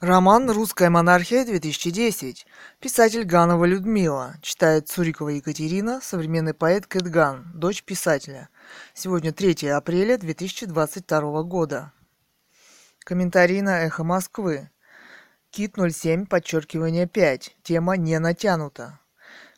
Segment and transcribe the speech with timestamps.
[0.00, 2.46] Роман «Русская монархия-2010».
[2.78, 4.36] Писатель Ганова Людмила.
[4.42, 8.48] Читает Цурикова Екатерина, современный поэт Кэт Ган, дочь писателя.
[8.94, 11.92] Сегодня 3 апреля 2022 года.
[13.00, 14.70] Комментарий на «Эхо Москвы».
[15.50, 17.56] Кит 07, подчеркивание 5.
[17.64, 19.00] Тема не натянута.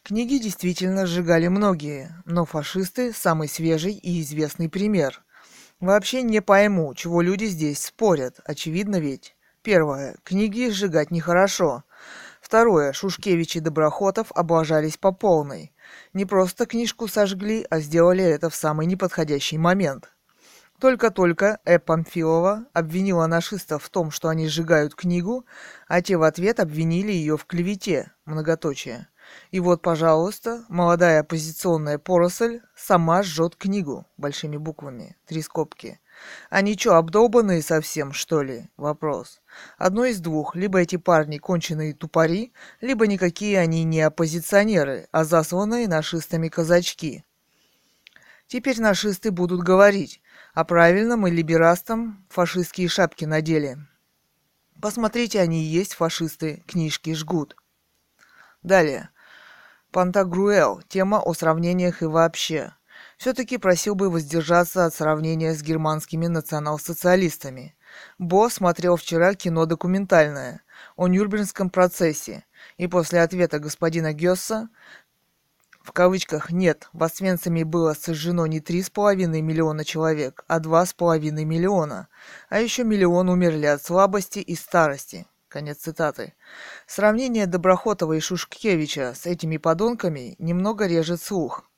[0.02, 5.22] Книги действительно сжигали многие, но фашисты– самый свежий и известный пример.
[5.80, 9.36] Вообще не пойму, чего люди здесь спорят, очевидно ведь.
[9.62, 10.16] Первое.
[10.24, 11.84] Книги сжигать нехорошо.
[12.40, 12.94] Второе.
[12.94, 15.74] Шушкевич и Доброхотов облажались по полной.
[16.14, 20.10] Не просто книжку сожгли, а сделали это в самый неподходящий момент.
[20.80, 21.78] Только-только Э.
[21.78, 25.44] Памфилова обвинила нашистов в том, что они сжигают книгу,
[25.88, 29.08] а те в ответ обвинили ее в клевете, многоточие.
[29.50, 36.00] И вот, пожалуйста, молодая оппозиционная поросль сама жжет книгу, большими буквами, три скобки–
[36.48, 38.68] они чё, обдолбанные совсем, что ли?
[38.76, 39.40] Вопрос.
[39.78, 40.54] Одно из двух.
[40.54, 47.24] Либо эти парни конченые тупари, либо никакие они не оппозиционеры, а засланные нашистами казачки.
[48.46, 50.20] Теперь нашисты будут говорить,
[50.54, 53.78] а правильно мы либерастам фашистские шапки надели.
[54.80, 57.54] Посмотрите, они и есть фашисты, книжки жгут.
[58.62, 59.10] Далее.
[59.92, 60.82] Пантагруэл.
[60.88, 62.74] Тема о сравнениях и вообще
[63.20, 67.76] все-таки просил бы воздержаться от сравнения с германскими национал-социалистами.
[68.18, 70.62] Бо смотрел вчера кино документальное
[70.96, 72.44] о Нюрнбергском процессе,
[72.78, 74.70] и после ответа господина Гесса
[75.82, 82.08] в кавычках «нет», в Освенциме было сожжено не 3,5 миллиона человек, а 2,5 миллиона,
[82.48, 85.26] а еще миллион умерли от слабости и старости.
[85.48, 86.32] Конец цитаты.
[86.86, 91.69] Сравнение Доброхотова и Шушкевича с этими подонками немного режет слух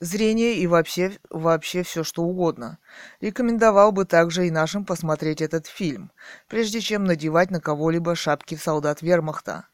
[0.00, 2.78] зрение и вообще, вообще все что угодно.
[3.20, 6.10] Рекомендовал бы также и нашим посмотреть этот фильм,
[6.48, 9.66] прежде чем надевать на кого-либо шапки солдат вермахта.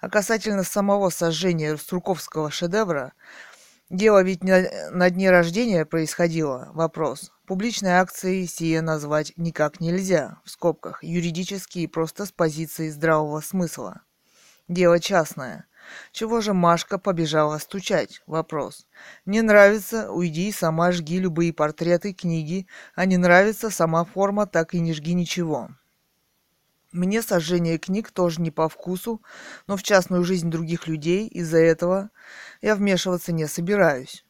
[0.00, 3.12] А касательно самого сожжения Струковского шедевра,
[3.90, 7.32] дело ведь на, на дне рождения происходило, вопрос.
[7.46, 14.02] Публичной акцией сие назвать никак нельзя, в скобках, юридически и просто с позиции здравого смысла.
[14.68, 15.66] Дело частное–
[16.12, 18.22] чего же Машка побежала стучать?
[18.26, 18.86] Вопрос.
[19.24, 24.80] Не нравится, уйди сама жги любые портреты, книги, а не нравится сама форма, так и
[24.80, 25.70] не жги ничего.
[26.92, 29.22] Мне сожжение книг тоже не по вкусу,
[29.66, 32.10] но в частную жизнь других людей из-за этого
[32.60, 34.26] я вмешиваться не собираюсь.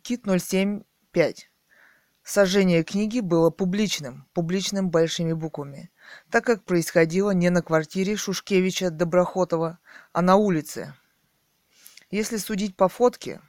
[0.00, 1.50] Кит 075.
[2.22, 5.90] Сожжение книги было публичным, публичным большими буквами
[6.30, 9.78] так как происходило не на квартире Шушкевича Доброхотова,
[10.12, 10.94] а на улице.
[12.10, 13.40] Если судить по фотке,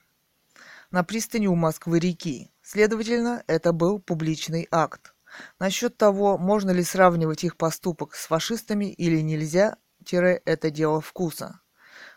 [0.92, 2.52] на пристани у Москвы-реки.
[2.62, 5.14] Следовательно, это был публичный акт.
[5.60, 11.60] Насчет того, можно ли сравнивать их поступок с фашистами или нельзя, тире это дело вкуса.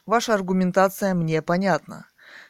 [0.06, 2.06] Ваша аргументация мне понятна.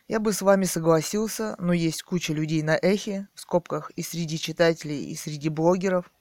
[0.08, 4.38] Я бы с вами согласился, но есть куча людей на эхе, в скобках и среди
[4.38, 6.12] читателей, и среди блогеров,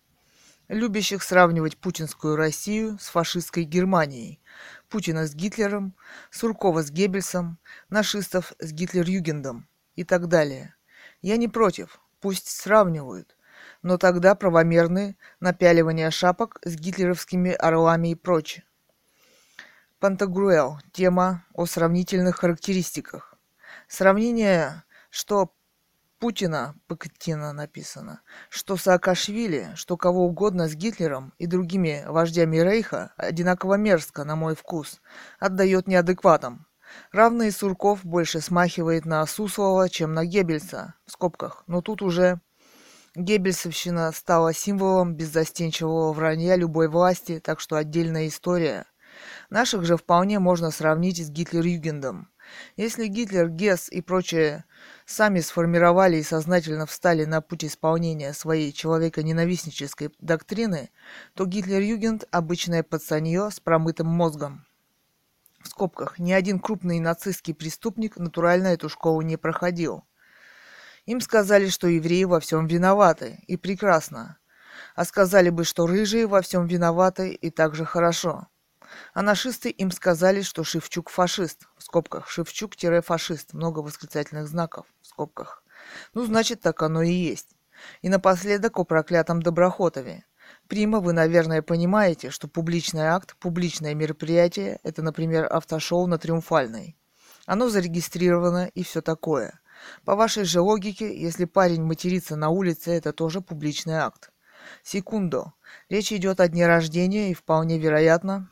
[0.70, 4.40] любящих сравнивать путинскую Россию с фашистской Германией,
[4.88, 5.96] Путина с Гитлером,
[6.32, 7.58] Суркова с Геббельсом,
[7.90, 10.76] нашистов с Гитлер-Югендом и так далее.
[11.22, 13.36] Я не против, пусть сравнивают,
[13.82, 18.64] но тогда правомерны напяливание шапок с гитлеровскими орлами и прочее.
[20.00, 20.80] Пантагруэл.
[20.94, 23.36] Тема о сравнительных характеристиках.
[23.90, 25.54] Сравнение, что
[26.20, 33.76] Путина, Пактина написано, что Саакашвили, что кого угодно с Гитлером и другими вождями Рейха одинаково
[33.76, 35.02] мерзко, на мой вкус,
[35.40, 36.68] отдает неадекватам.
[37.14, 42.42] Равный Сурков больше смахивает на Суслова, чем на Геббельса, в скобках, но тут уже
[43.16, 48.86] Геббельсовщина стала символом беззастенчивого вранья любой власти, так что отдельная история.
[49.50, 52.29] Наших же вполне можно сравнить с Гитлер-Югендом.
[52.78, 54.66] Если Гитлер, Гесс и прочие
[55.06, 60.90] сами сформировали и сознательно встали на путь исполнения своей человеконенавистнической доктрины,
[61.34, 64.66] то Гитлер-Югент– обычное пацанье с промытым мозгом.
[65.62, 70.06] В скобках, ни один крупный нацистский преступник натурально эту школу не проходил.
[71.06, 74.38] Им сказали, что евреи во всем виноваты, и прекрасно.
[74.96, 78.48] А сказали бы, что рыжие во всем виноваты, и также хорошо.
[79.14, 85.64] А нашисты им сказали, что Шевчук фашист, в скобках, Шевчук-фашист, много восклицательных знаков, в скобках.
[86.14, 87.56] Ну, значит, так оно и есть.
[88.02, 90.26] И напоследок о проклятом Доброхотове.
[90.68, 96.98] Прима, вы, наверное, понимаете, что публичный акт, публичное мероприятие– это, например, автошоу на Триумфальной.
[97.46, 99.60] Оно зарегистрировано и все такое.
[100.06, 104.32] По вашей же логике, если парень матерится на улице, это тоже публичный акт.
[104.84, 105.54] Секундо.
[105.90, 108.52] Речь идет о дне рождения и вполне вероятно,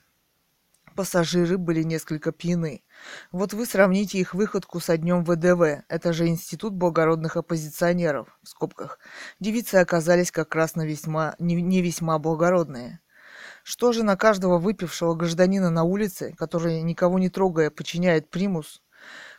[0.98, 2.84] пассажиры были несколько пьяны.
[3.32, 8.98] Вот вы сравните их выходку со днем ВДВ, это же Институт благородных оппозиционеров, в скобках.
[9.40, 13.00] Девицы оказались как раз на весьма, не, не весьма благородные.
[13.64, 18.82] Что же на каждого выпившего гражданина на улице, который, никого не трогая, подчиняет примус,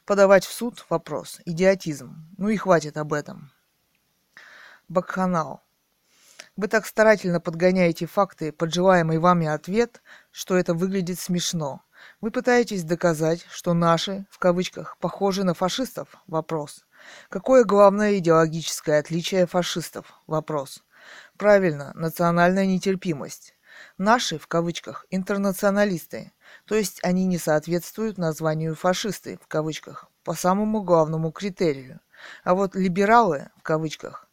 [0.06, 1.40] подавать в суд вопрос?
[1.44, 2.14] Идиотизм.
[2.38, 3.50] Ну и хватит об этом.
[4.88, 5.67] Бакханал.
[6.58, 10.02] Вы так старательно подгоняете факты под желаемый вами ответ,
[10.32, 11.82] что это выглядит смешно.
[12.20, 16.16] Вы пытаетесь доказать, что наши, в кавычках, похожи на фашистов?
[16.26, 16.84] Вопрос.
[17.28, 20.12] Какое главное идеологическое отличие фашистов?
[20.26, 20.82] Вопрос.
[21.36, 23.54] Правильно, национальная нетерпимость.
[23.96, 26.32] Наши, в кавычках, интернационалисты,
[26.64, 32.00] то есть они не соответствуют названию фашисты, в кавычках, по самому главному критерию.
[32.42, 34.27] А вот либералы, в кавычках,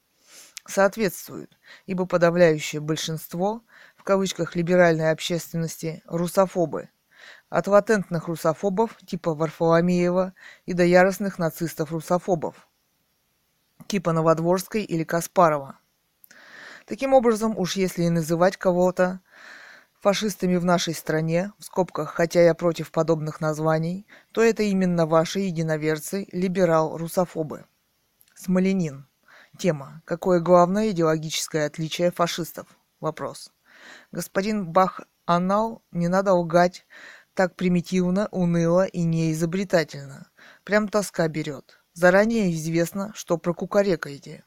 [0.67, 3.63] соответствуют, ибо подавляющее большинство,
[3.95, 6.89] в кавычках либеральной общественности, русофобы.
[7.49, 10.33] От латентных русофобов типа Варфоломеева
[10.65, 12.67] и до яростных нацистов-русофобов
[13.87, 15.79] типа Новодворской или Каспарова.
[16.85, 19.21] Таким образом, уж если и называть кого-то
[19.99, 25.39] фашистами в нашей стране, в скобках, хотя я против подобных названий, то это именно ваши
[25.39, 27.65] единоверцы, либерал-русофобы.
[28.35, 29.07] Смоленин.
[29.57, 30.01] Тема.
[30.05, 32.67] Какое главное идеологическое отличие фашистов?
[32.99, 33.51] Вопрос.
[34.11, 36.85] Господин Бах-Анал, не надо лгать
[37.35, 40.29] так примитивно, уныло и неизобретательно.
[40.63, 41.79] Прям тоска берет.
[41.93, 44.43] Заранее известно, что прокукарекаете.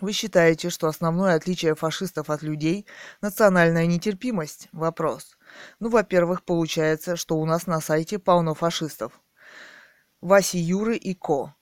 [0.00, 2.86] Вы считаете, что основное отличие фашистов от людей–
[3.20, 4.68] национальная нетерпимость?
[4.72, 5.38] Вопрос.
[5.78, 9.20] Ну, во-первых, получается, что у нас на сайте полно фашистов.
[10.20, 11.54] Васи Юры и Ко.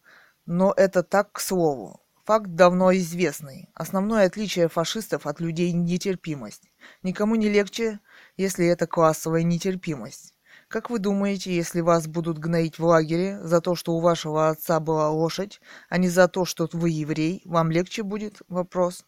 [0.46, 2.00] Но это так к слову.
[2.30, 3.68] Факт давно известный.
[3.74, 6.70] Основное отличие фашистов от людей– нетерпимость.
[7.02, 7.98] Никому не легче,
[8.36, 10.36] если это классовая нетерпимость.
[10.68, 14.78] Как вы думаете, если вас будут гноить в лагере за то, что у вашего отца
[14.78, 18.42] была лошадь, а не за то, что вы еврей, вам легче будет?
[18.46, 19.04] Вопрос.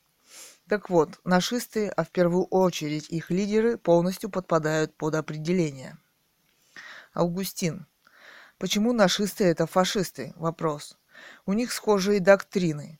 [0.69, 5.97] Так вот, нашисты, а в первую очередь их лидеры, полностью подпадают под определение.
[7.15, 7.87] Августин.
[8.59, 10.33] Почему нашисты это фашисты?
[10.35, 10.99] Вопрос.
[11.47, 12.99] У них схожие доктрины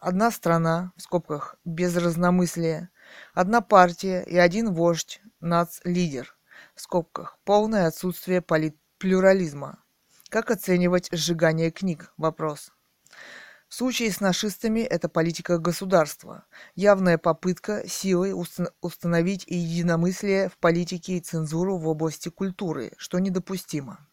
[0.00, 2.90] одна страна, в скобках, без разномыслия,
[3.34, 6.36] одна партия и один вождь, нац-лидер,
[6.74, 9.82] в скобках, полное отсутствие политплюрализма.
[10.28, 12.12] Как оценивать сжигание книг?
[12.16, 12.72] Вопрос.
[13.68, 16.44] В случае с нашистами это политика государства,
[16.74, 18.32] явная попытка силой
[18.80, 24.06] установить единомыслие в политике и цензуру в области культуры, что недопустимо.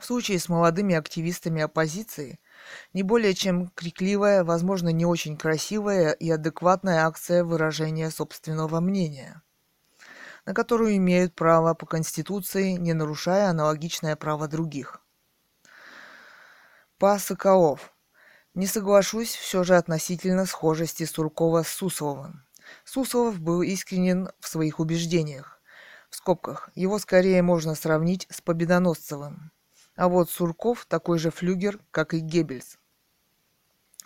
[0.00, 2.38] В случае с молодыми активистами оппозиции
[2.92, 9.42] не более чем крикливая, возможно, не очень красивая и адекватная акция выражения собственного мнения,
[10.46, 15.00] на которую имеют право по Конституции, не нарушая аналогичное право других.
[16.98, 17.94] Па Соколов.
[18.54, 22.44] Не соглашусь все же относительно схожести Суркова с Сусловым.
[22.84, 25.62] Суслов был искренен в своих убеждениях.
[26.10, 29.52] В скобках, его скорее можно сравнить с Победоносцевым.
[29.98, 32.78] А вот Сурков такой же флюгер, как и Геббельс.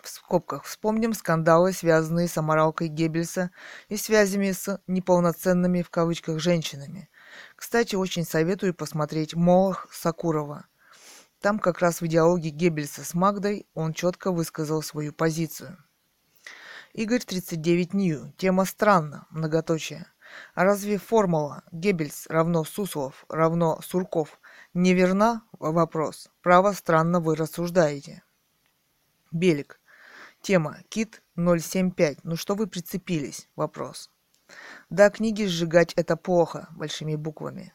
[0.01, 3.51] В скобках вспомним скандалы, связанные с аморалкой Геббельса
[3.89, 7.11] и связями с неполноценными в кавычках женщинами.
[7.55, 10.65] Кстати, очень советую посмотреть «Молох» Сакурова.
[11.41, 15.77] Там как раз в диалоге Геббельса с Магдой он четко высказал свою позицию.
[16.93, 18.33] Игорь 39 Нью.
[18.37, 20.07] Тема странна, многоточие.
[20.55, 24.39] А разве формула Геббельс равно Суслов равно Сурков
[24.75, 25.43] Неверна?
[25.59, 26.31] Вопрос.
[26.41, 28.23] Право странно вы рассуждаете.
[29.31, 29.79] Белик.
[30.41, 30.79] Тема.
[30.89, 32.23] Кит 075.
[32.23, 33.47] Ну что вы прицепились?
[33.55, 34.09] Вопрос.
[34.89, 37.71] Да, книги сжигать это плохо, большими буквами.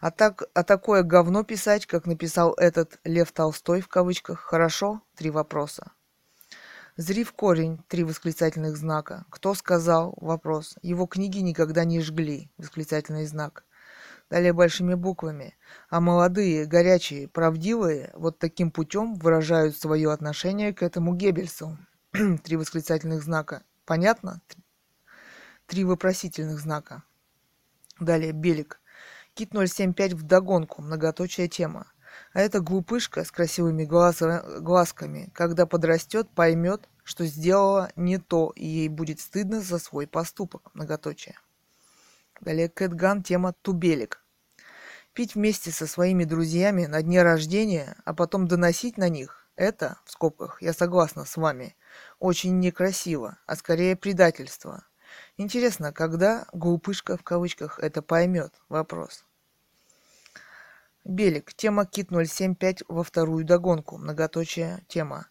[0.00, 5.02] А, так, а такое говно писать, как написал этот Лев Толстой в кавычках, хорошо?
[5.14, 5.92] Три вопроса.
[6.96, 9.26] Зри в корень, три восклицательных знака.
[9.28, 10.14] Кто сказал?
[10.16, 10.78] Вопрос.
[10.80, 13.66] Его книги никогда не жгли, восклицательный знак
[14.32, 15.54] далее большими буквами,
[15.90, 21.76] а молодые, горячие, правдивые вот таким путем выражают свое отношение к этому Геббельсу.
[22.42, 23.62] Три восклицательных знака.
[23.84, 24.40] Понятно?
[25.66, 27.02] Три вопросительных знака.
[28.00, 28.80] Далее Белик.
[29.34, 31.92] Кит 075 вдогонку, многоточая тема.
[32.32, 34.22] А эта глупышка с красивыми глаз...
[34.60, 40.70] глазками, когда подрастет, поймет, что сделала не то, и ей будет стыдно за свой поступок,
[40.72, 41.34] многоточие.
[42.40, 44.21] Далее Кэтган, тема Тубелик.
[45.14, 50.10] Пить вместе со своими друзьями на дне рождения, а потом доносить на них– это, в
[50.10, 51.76] скобках, я согласна с вами,
[52.18, 54.86] очень некрасиво, а скорее предательство.
[55.36, 58.54] Интересно, когда глупышка в кавычках это поймет?
[58.70, 59.26] Вопрос.
[61.04, 61.52] Белик.
[61.52, 63.98] Тема Кит 075 во вторую догонку.
[63.98, 65.26] Многоточие тема.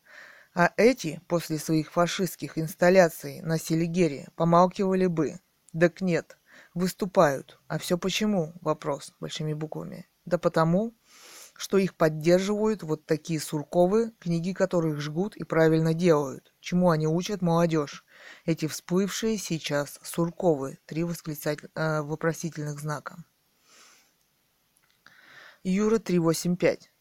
[0.53, 5.39] А эти, после своих фашистских инсталляций на Селигере, помалкивали бы.
[5.71, 6.37] Так нет,
[6.73, 7.59] выступают.
[7.67, 8.53] А все почему?
[8.61, 10.07] Вопрос большими буквами.
[10.25, 10.93] Да потому,
[11.55, 16.53] что их поддерживают вот такие сурковы, книги которых жгут и правильно делают.
[16.59, 18.05] Чему они учат молодежь?
[18.45, 20.79] Эти всплывшие сейчас сурковы.
[20.85, 21.69] Три восклицатель...
[21.75, 23.23] э, вопросительных знака.
[25.63, 26.91] Юра 385.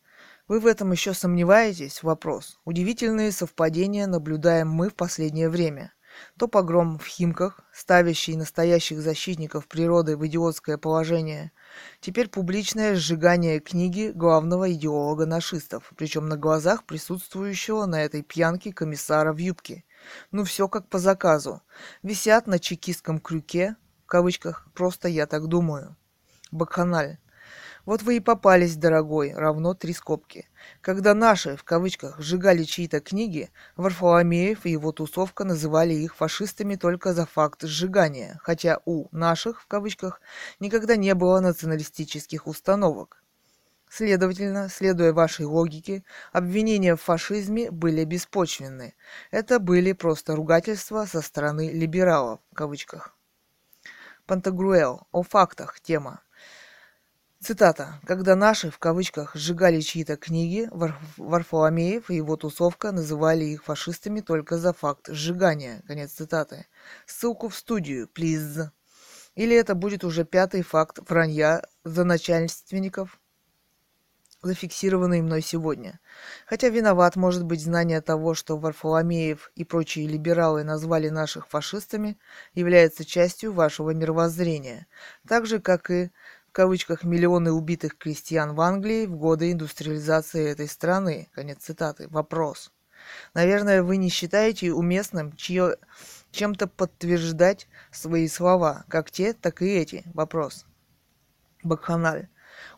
[0.49, 2.03] Вы в этом еще сомневаетесь?
[2.03, 2.59] Вопрос.
[2.65, 5.95] Удивительные совпадения наблюдаем мы в последнее время.
[6.39, 11.53] То погром в Химках, ставящий настоящих защитников природы в идиотское положение.
[12.01, 19.33] Теперь публичное сжигание книги главного идеолога нашистов, причем на глазах присутствующего на этой пьянке комиссара
[19.33, 19.85] в юбке.
[20.31, 21.63] Ну все как по заказу.
[22.03, 25.97] Висят на чекистском крюке, в кавычках, просто я так думаю.
[26.51, 27.19] Бакханаль.
[27.91, 30.49] Вот вы и попались, дорогой, равно три скобки.
[30.81, 37.15] Когда наши, в кавычках, сжигали чьи-то книги, Варфоломеев и его тусовка называли их фашистами только
[37.15, 40.21] за факт сжигания, хотя у наших, в кавычках,
[40.61, 43.25] никогда не было националистических установок.
[43.89, 48.95] Следовательно, следуя вашей логике, обвинения в фашизме были беспочвенны.
[49.33, 53.17] Это были просто ругательства со стороны либералов, в кавычках.
[54.27, 55.09] Пантагруэл.
[55.11, 55.81] О фактах.
[55.81, 56.21] Тема.
[57.43, 57.99] Цитата.
[58.05, 60.69] «Когда наши, в кавычках, сжигали чьи-то книги,
[61.17, 65.83] Варфоломеев и его тусовка называли их фашистами только за факт сжигания».
[65.87, 66.67] Конец цитаты.
[67.07, 68.69] Ссылку в студию, please.
[69.37, 73.19] Или это будет уже пятый факт вранья за начальственников,
[74.43, 75.99] зафиксированный мной сегодня.
[76.47, 82.19] Хотя виноват может быть знание того, что Варфоломеев и прочие либералы назвали наших фашистами,
[82.55, 84.87] является частью вашего мировоззрения,
[85.27, 86.11] так же, как и
[86.51, 91.29] в кавычках миллионы убитых крестьян в Англии в годы индустриализации этой страны.
[91.33, 92.09] Конец цитаты.
[92.09, 92.73] Вопрос.
[93.35, 95.77] Наверное, вы не считаете уместным чье,
[96.33, 100.03] чем-то подтверждать свои слова, как те, так и эти.
[100.13, 100.67] Вопрос.
[101.63, 102.29] Бакханаль.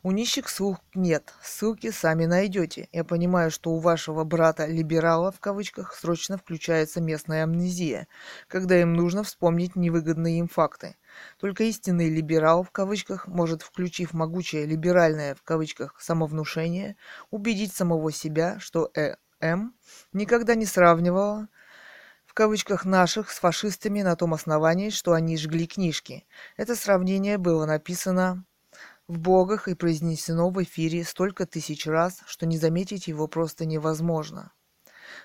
[0.03, 2.89] У нищих слух нет, ссылки сами найдете.
[2.93, 8.09] Я понимаю, что у вашего брата-либерала, в кавычках, срочно включается местная амнезия,
[8.49, 10.97] когда им нужно вспомнить невыгодные им факты.
[11.39, 16.97] Только истинный либерал, в кавычках, может, включив могучее либеральное, в кавычках, самовнушение,
[17.31, 18.91] убедить самого себя, что
[19.41, 19.75] ЭМ
[20.13, 21.49] никогда не сравнивала
[22.33, 26.27] в кавычках наших с фашистами на том основании, что они жгли книжки.
[26.57, 28.47] Это сравнение было написано
[29.13, 34.53] в богах и произнесено в эфире столько тысяч раз, что не заметить его просто невозможно.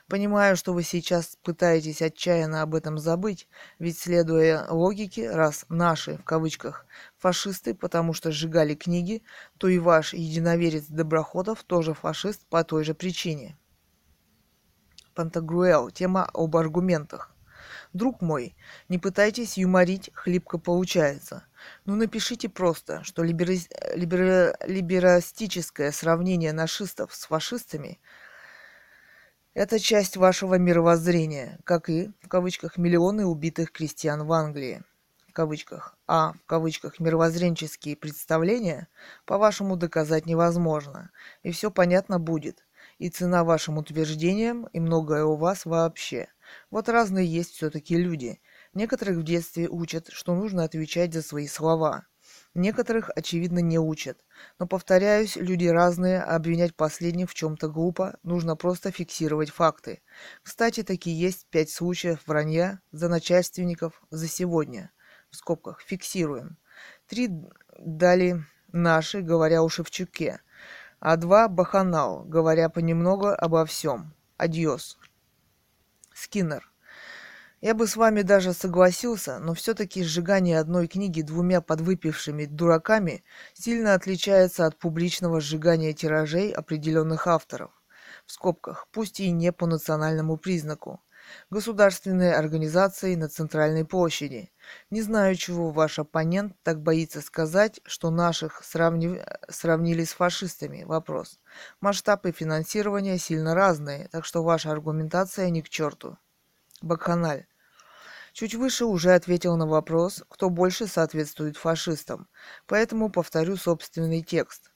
[0.10, 3.48] Понимаю, что вы сейчас пытаетесь отчаянно об этом забыть,
[3.80, 6.86] ведь следуя логике, раз «наши» в кавычках
[7.18, 9.24] фашисты, потому что сжигали книги,
[9.58, 13.58] то и ваш единоверец Доброходов тоже фашист по той же причине.
[15.16, 15.92] Пантагруэл.
[15.92, 17.37] Тема об аргументах.
[17.94, 18.56] Друг мой,
[18.90, 21.46] не пытайтесь юморить, хлипко получается.
[21.86, 23.54] Ну напишите просто, что либера...
[23.96, 24.58] Либера...
[24.66, 28.00] либерастическое сравнение нашистов с фашистами–
[29.58, 34.84] это часть вашего мировоззрения, как и, в кавычках, миллионы убитых крестьян в Англии,
[35.28, 38.88] в кавычках, а, в кавычках, мировоззренческие представления,
[39.26, 41.10] по-вашему, доказать невозможно,
[41.42, 42.67] и все понятно будет,
[43.00, 46.28] и цена вашим утверждениям, и многое у вас вообще.
[46.72, 48.40] Вот разные есть все-таки люди.
[48.74, 52.06] Некоторых в детстве учат, что нужно отвечать за свои слова–
[52.54, 54.26] Некоторых, очевидно, не учат.
[54.58, 60.02] Но, повторяюсь, люди разные, а обвинять последних в чем-то глупо, нужно просто фиксировать факты.
[60.42, 64.92] Кстати, таки есть пять случаев вранья за начальственников за сегодня.
[65.30, 66.58] В скобках фиксируем.
[67.06, 67.30] Три
[67.78, 70.42] дали наши, говоря о Шевчуке,
[71.00, 74.14] а два Баханал, говоря понемногу обо всем.
[74.38, 74.98] Адьос.
[76.14, 76.72] Скиннер.
[77.60, 83.24] Я бы с вами даже согласился, но все-таки сжигание одной книги двумя подвыпившими дураками
[83.54, 87.72] сильно отличается от публичного сжигания тиражей определенных авторов.
[88.28, 91.02] В скобках, пусть и не по национальному признаку.
[91.50, 94.52] Государственные организации на центральной площади.
[94.90, 99.22] Не знаю, чего ваш оппонент так боится сказать, что наших сравни...
[99.50, 100.84] сравнили с фашистами.
[100.84, 101.40] Вопрос.
[101.82, 106.18] Масштабы финансирования сильно разные, так что ваша аргументация ни к черту.
[106.82, 107.46] Бакханаль.
[108.34, 112.28] Чуть выше уже ответил на вопрос, кто больше соответствует фашистам,
[112.68, 114.72] поэтому повторю собственный текст.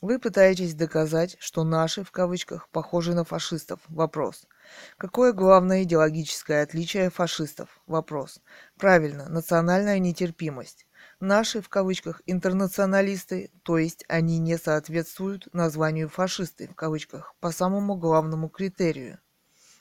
[0.00, 3.80] Вы пытаетесь доказать, что наши, в кавычках, похожи на фашистов.
[3.88, 4.46] Вопрос.
[4.96, 7.80] Какое главное идеологическое отличие фашистов?
[7.86, 8.40] Вопрос.
[8.76, 10.86] Правильно, национальная нетерпимость.
[11.20, 17.96] Наши, в кавычках, интернационалисты, то есть они не соответствуют названию фашисты, в кавычках, по самому
[17.96, 19.18] главному критерию.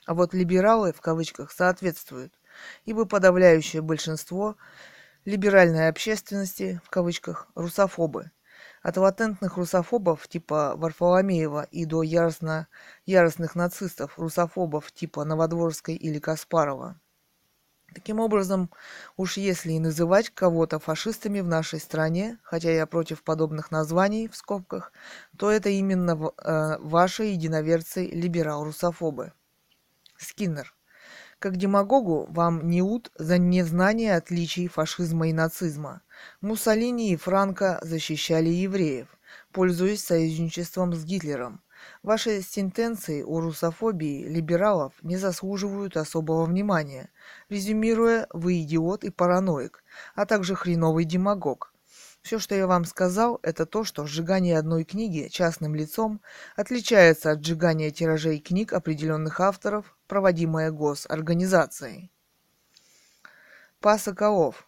[0.06, 2.34] А вот либералы, в кавычках, соответствуют,
[2.86, 4.56] ибо подавляющее большинство
[5.26, 8.32] либеральной общественности, в кавычках, русофобы.
[8.88, 12.68] От латентных русофобов типа Варфоломеева и до яростно,
[13.06, 16.98] яростных нацистов, русофобов типа Новодворской или Каспарова–
[17.94, 18.70] Таким образом,
[19.18, 24.38] уж если и называть кого-то фашистами в нашей стране, хотя я против подобных названий в
[24.38, 24.94] скобках,
[25.38, 29.34] то это именно э, ваши единоверцы либерал-русофобы.
[30.18, 30.77] Скиннер.
[31.40, 36.02] Как демагогу вам неуд за незнание отличий фашизма и нацизма.
[36.42, 39.08] Муссолини и Франко защищали евреев,
[39.52, 41.62] пользуясь союзничеством с Гитлером.
[42.02, 47.12] Ваши сентенции о русофобии либералов не заслуживают особого внимания.
[47.50, 49.84] Резюмируя, вы идиот и параноик,
[50.16, 51.72] а также хреновый демагог.
[52.24, 56.20] Все, что я вам сказал, это то, что сжигание одной книги частным лицом
[56.56, 62.12] отличается от сжигания тиражей книг определенных авторов, проводимое госорганизацией.
[63.80, 64.68] Пасоколов.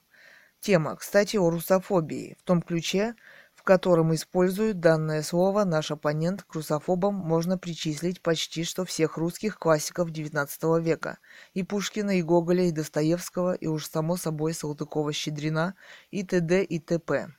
[0.60, 3.16] Тема, кстати, о русофобии, в том ключе,
[3.56, 9.58] в котором используют данное слово наш оппонент к русофобам можно причислить почти что всех русских
[9.58, 11.18] классиков XIX века,
[11.54, 15.76] и Пушкина, и Гоголя, и Достоевского, и уж само собой Салтыкова-Щедрина,
[16.12, 16.64] и т.д.
[16.64, 17.34] и т.п.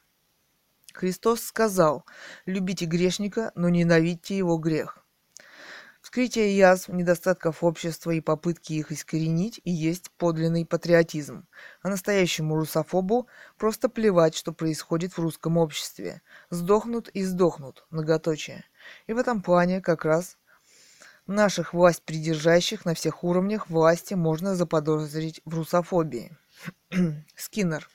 [0.92, 2.04] Христос сказал
[2.46, 5.04] «Любите грешника, но ненавидьте его грех».
[6.00, 11.46] Вскрытие язв, недостатков общества и попытки их искоренить и есть подлинный патриотизм.
[11.82, 13.28] А настоящему русофобу
[13.58, 16.22] просто плевать, что происходит в русском обществе.
[16.48, 18.64] Сдохнут и сдохнут, многоточие.
[19.06, 20.38] И в этом плане как раз
[21.26, 26.36] наших власть придержащих на всех уровнях власти можно заподозрить в русофобии.
[27.36, 27.88] Скиннер.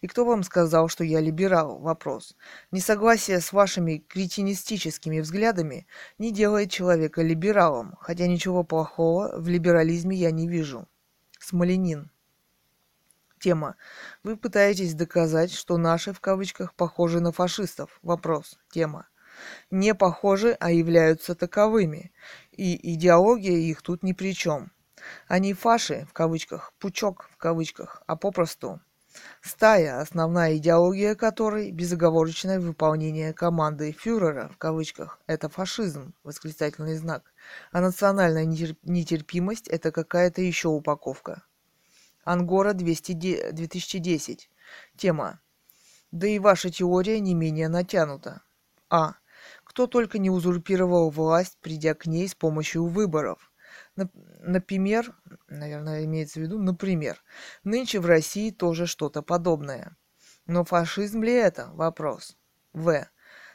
[0.00, 1.78] И кто вам сказал, что я либерал?
[1.78, 2.36] Вопрос.
[2.70, 5.86] Несогласие с вашими кретинистическими взглядами
[6.18, 10.88] не делает человека либералом, хотя ничего плохого в либерализме я не вижу.
[11.40, 12.10] Смоленин.
[13.40, 13.76] Тема.
[14.22, 17.98] Вы пытаетесь доказать, что наши, в кавычках, похожи на фашистов.
[18.02, 18.58] Вопрос.
[18.70, 19.08] Тема.
[19.70, 22.12] Не похожи, а являются таковыми.
[22.50, 24.72] И идеология их тут ни при чем.
[25.28, 28.80] Они фаши, в кавычках, пучок, в кавычках, а попросту
[29.42, 37.32] Стая, основная идеология которой– безоговорочное выполнение команды «фюрера» в кавычках– это фашизм, восклицательный знак,
[37.72, 41.42] а национальная нетерпимость– это какая-то еще упаковка.
[42.24, 44.50] Ангора 200, 2010.
[44.96, 45.40] Тема.
[46.10, 48.42] Да и ваша теория не менее натянута.
[48.90, 49.14] А.
[49.64, 53.50] Кто только не узурпировал власть, придя к ней с помощью выборов.
[54.40, 55.14] Например,
[55.48, 57.22] наверное, имеется в виду, например,
[57.64, 59.96] нынче в России тоже что-то подобное.
[60.46, 61.70] Но фашизм ли это?
[61.72, 62.36] Вопрос.
[62.72, 63.08] В.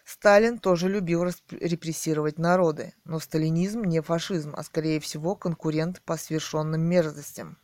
[0.05, 6.81] Сталин тоже любил репрессировать народы, но сталинизм не фашизм, а скорее всего конкурент по свершенным
[6.81, 7.57] мерзостям.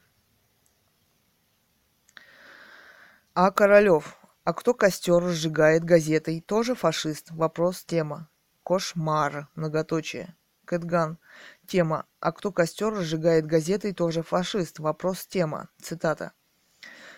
[3.34, 4.18] А Королев.
[4.44, 6.42] А кто костер сжигает газетой?
[6.42, 7.32] Тоже фашист?
[7.32, 8.30] Вопрос тема.
[8.63, 9.50] Кошмар.
[9.56, 10.36] Многоточие.
[10.70, 11.18] Кэтган.
[11.66, 15.70] Тема «А кто костер разжигает газетой, тоже фашист?» Вопрос тема.
[15.82, 16.34] Цитата.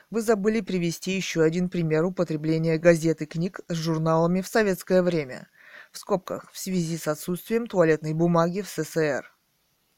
[0.10, 5.50] Вы забыли привести еще один пример употребления газет и книг с журналами в советское время.
[5.92, 9.30] В скобках, в связи с отсутствием туалетной бумаги в СССР.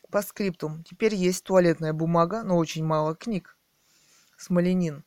[0.09, 0.83] По скриптум.
[0.83, 3.55] Теперь есть туалетная бумага, но очень мало книг.
[4.35, 5.03] Смоленин.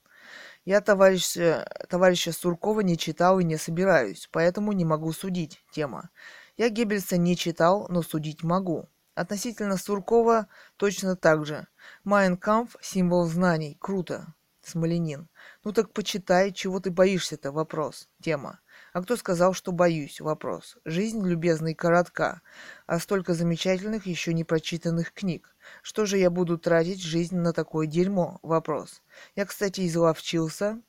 [0.65, 5.65] Я товарища, товарища Суркова не читал и не собираюсь, поэтому не могу судить.
[5.73, 6.11] Тема.
[6.57, 8.89] Я Геббельса не читал, но судить могу.
[9.15, 11.67] Относительно Суркова точно так же.
[12.05, 13.77] Майнкамф– символ знаний.
[13.79, 14.35] Круто.
[14.63, 15.29] Смоленин.
[15.65, 17.53] Ну так почитай, чего ты боишься-то?
[17.53, 18.09] Вопрос.
[18.21, 18.61] Тема.
[18.93, 20.21] А кто сказал, что боюсь?
[20.21, 20.77] Вопрос.
[20.85, 22.41] Жизнь, любезный, коротка,
[22.87, 25.55] а столько замечательных, еще не прочитанных книг.
[25.83, 28.39] Что же я буду тратить жизнь на такое дерьмо?
[28.43, 29.03] Вопрос.
[29.35, 30.81] Я, кстати, изловчился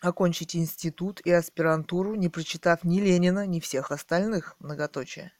[0.00, 4.56] окончить институт и аспирантуру, не прочитав ни Ленина, ни всех остальных.
[4.58, 5.32] Многоточие.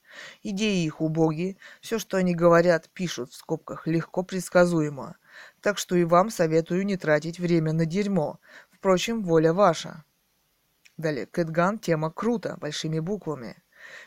[0.42, 5.16] Идеи их убогие, все, что они говорят, пишут в скобках, легко предсказуемо.
[5.60, 8.40] Так что и вам советую не тратить время на дерьмо.
[8.70, 10.04] Впрочем, воля ваша.
[10.96, 13.62] Далее, Кэтган, тема круто, большими буквами.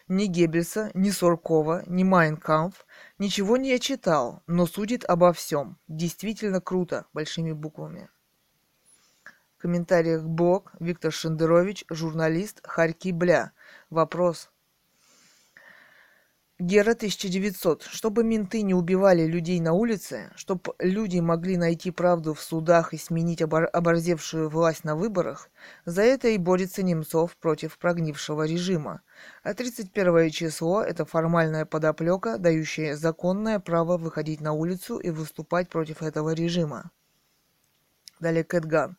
[0.07, 2.85] Ни Геббельса, ни Суркова, ни Майнкамф
[3.17, 5.77] ничего не я читал, но судит обо всем.
[5.87, 8.09] Действительно круто, большими буквами.
[9.61, 13.51] Комментариях блог Виктор Шендерович, журналист Харьки Бля.
[13.91, 14.49] Вопрос
[16.57, 17.83] Гера 1900.
[17.83, 22.97] Чтобы менты не убивали людей на улице, чтобы люди могли найти правду в судах и
[22.97, 25.51] сменить обор- оборзевшую власть на выборах,
[25.85, 29.01] за это и борется Немцов против прогнившего режима.
[29.43, 36.01] А 31 число– это формальная подоплека, дающая законное право выходить на улицу и выступать против
[36.01, 36.89] этого режима.
[38.21, 38.97] Далее Кэтган.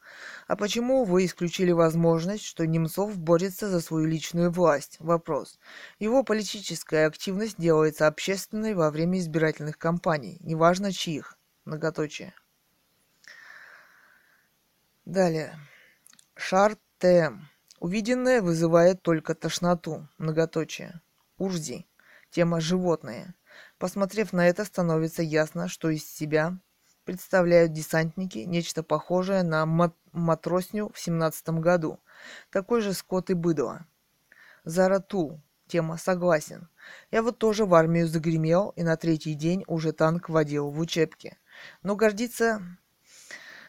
[0.48, 4.96] А почему вы исключили возможность, что Немцов борется за свою личную власть?
[4.98, 5.60] Вопрос.
[6.00, 11.38] Его политическая активность делается общественной во время избирательных кампаний, неважно чьих.
[11.64, 12.34] Многоточие.
[15.04, 15.56] Далее.
[16.34, 17.42] Шар ТМ.
[17.78, 20.08] Увиденное вызывает только тошноту.
[20.18, 21.00] Многоточие.
[21.38, 21.86] Урзи.
[22.30, 23.34] Тема «Животные».
[23.78, 26.58] Посмотрев на это, становится ясно, что из себя
[27.04, 31.98] представляют десантники нечто похожее на мат- матросню в семнадцатом году.
[32.50, 33.86] Такой же скот и быдло.
[34.64, 35.40] Заратул.
[35.66, 36.68] Тема согласен.
[37.10, 41.38] Я вот тоже в армию загремел и на третий день уже танк водил в учебке.
[41.82, 42.60] Но гордиться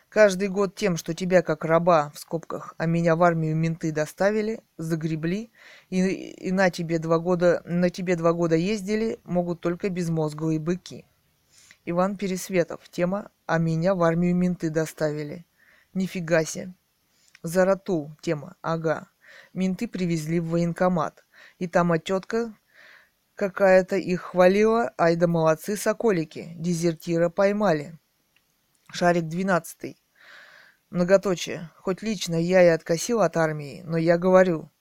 [0.10, 4.62] каждый год тем, что тебя как раба, в скобках, а меня в армию менты доставили,
[4.78, 5.52] загребли,
[5.90, 11.06] и, и на тебе два года, на тебе два года ездили, могут только безмозглые быки.
[11.86, 12.88] Иван Пересветов.
[12.90, 15.46] Тема «А меня в армию менты доставили».
[15.94, 16.74] Нифига себе.
[17.42, 18.12] Заратул.
[18.22, 19.10] Тема «Ага».
[19.54, 21.26] Менты привезли в военкомат.
[21.58, 22.54] И там а тетка
[23.36, 24.94] какая-то их хвалила.
[24.98, 26.54] Ай да молодцы, соколики.
[26.56, 28.00] Дезертира поймали.
[28.92, 29.98] Шарик двенадцатый.
[30.90, 31.70] Многоточие.
[31.78, 34.72] Хоть лично я и откосил от армии, но я говорю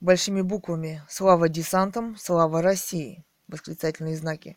[0.00, 4.56] большими буквами «Слава десантам, слава России!» Восклицательные знаки.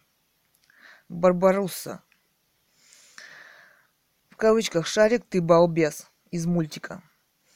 [1.10, 2.02] Барбарусса.
[4.30, 7.04] В кавычках «Шарик, ты балбес» из мультика.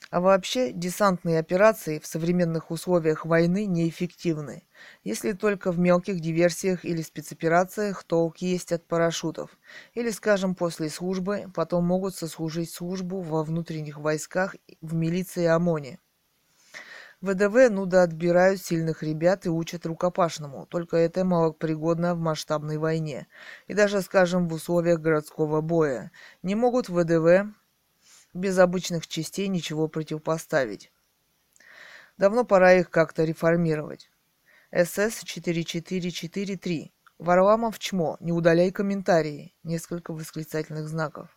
[0.10, 4.63] А вообще, десантные операции в современных условиях войны неэффективны,
[5.03, 9.57] если только в мелких диверсиях или спецоперациях толк есть от парашютов,
[9.93, 15.99] или, скажем, после службы потом могут сослужить службу во внутренних войсках в милиции ОМОНе.
[17.21, 23.27] ВДВ, ну да, отбирают сильных ребят и учат рукопашному, только это малопригодно в масштабной войне.
[23.65, 26.12] И даже, скажем, в условиях городского боя.
[26.43, 27.47] Не могут ВДВ
[28.36, 30.91] без обычных частей ничего противопоставить.
[32.17, 34.12] Давно пора их как-то реформировать.
[34.71, 36.93] СС 4443.
[37.17, 38.17] Варламов чмо.
[38.19, 39.56] Не удаляй комментарии.
[39.63, 41.30] Несколько восклицательных знаков.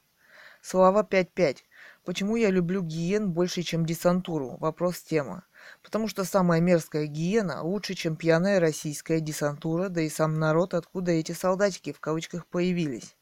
[0.60, 1.64] Слава 55.
[2.04, 4.56] Почему я люблю гиен больше, чем десантуру?
[4.58, 5.44] Вопрос тема.
[5.82, 11.12] Потому что самая мерзкая гиена лучше, чем пьяная российская десантура, да и сам народ, откуда
[11.12, 13.16] эти солдатики в кавычках появились.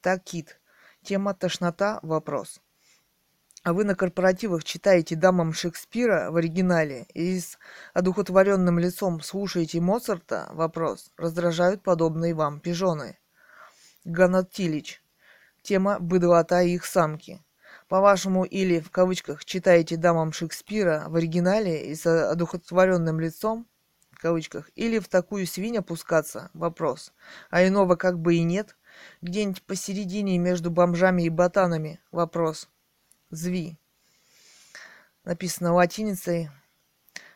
[0.00, 0.60] Так, Кит.
[1.02, 2.60] Тема тошнота– вопрос.
[3.62, 7.58] А вы на корпоративах читаете дамам Шекспира в оригинале и с
[7.92, 10.48] одухотворенным лицом слушаете Моцарта?
[10.52, 11.10] Вопрос.
[11.18, 13.18] Раздражают подобные вам пижоны.
[14.04, 14.52] Ганат.
[15.62, 17.42] Тема «Быдлота и их самки».
[17.90, 23.66] По-вашему, или, в кавычках, читаете дамам Шекспира в оригинале и с одухотворенным лицом,
[24.12, 26.50] в кавычках, или в такую свинь опускаться?
[26.54, 27.12] Вопрос.
[27.50, 28.76] А иного как бы и нет?
[29.22, 31.98] Где-нибудь посередине между бомжами и ботанами?
[32.12, 32.68] Вопрос.
[33.30, 33.76] Зви.
[35.24, 36.48] Написано латиницей.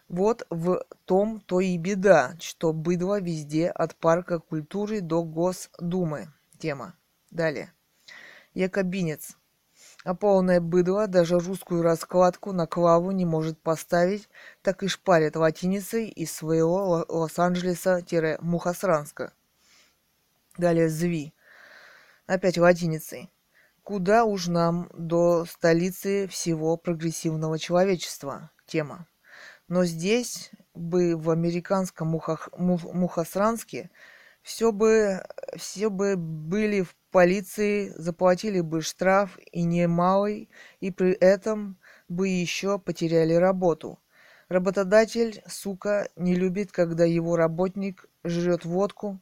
[0.07, 6.29] Вот в том то и беда, что быдло везде от парка культуры до Госдумы.
[6.61, 6.95] Тема.
[7.33, 7.73] Далее.
[8.53, 9.37] Якобинец
[10.05, 14.29] а полное быдло даже русскую раскладку на клаву не может поставить,
[14.63, 19.33] так и шпарит латиницей из своего Лос-Анджелеса-Мухосранска.
[20.59, 21.33] Далее «зви».
[22.27, 23.31] Опять латиницей.
[23.83, 28.51] Куда уж нам до столицы всего прогрессивного человечества?
[28.67, 29.09] Тема.
[29.69, 33.91] Но здесь бы в американском Мухах, Мухосранске
[34.45, 35.25] все бы,
[35.57, 41.79] все бы были в полиции, заплатили бы штраф и немалый, и при этом
[42.09, 43.99] бы еще потеряли работу.
[44.51, 49.19] Работодатель, сука, не любит, когда его работник жрет водку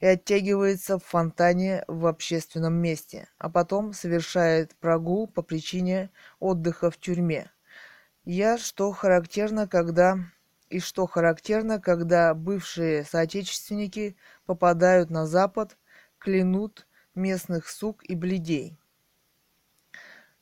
[0.00, 6.96] и оттягивается в фонтане в общественном месте, а потом совершает прогул по причине отдыха в
[6.96, 7.50] тюрьме.
[8.24, 10.18] Я, что характерно, когда
[10.70, 15.76] и что характерно, когда бывшие соотечественники попадают на Запад,
[16.18, 18.78] клянут местных сук и бледей.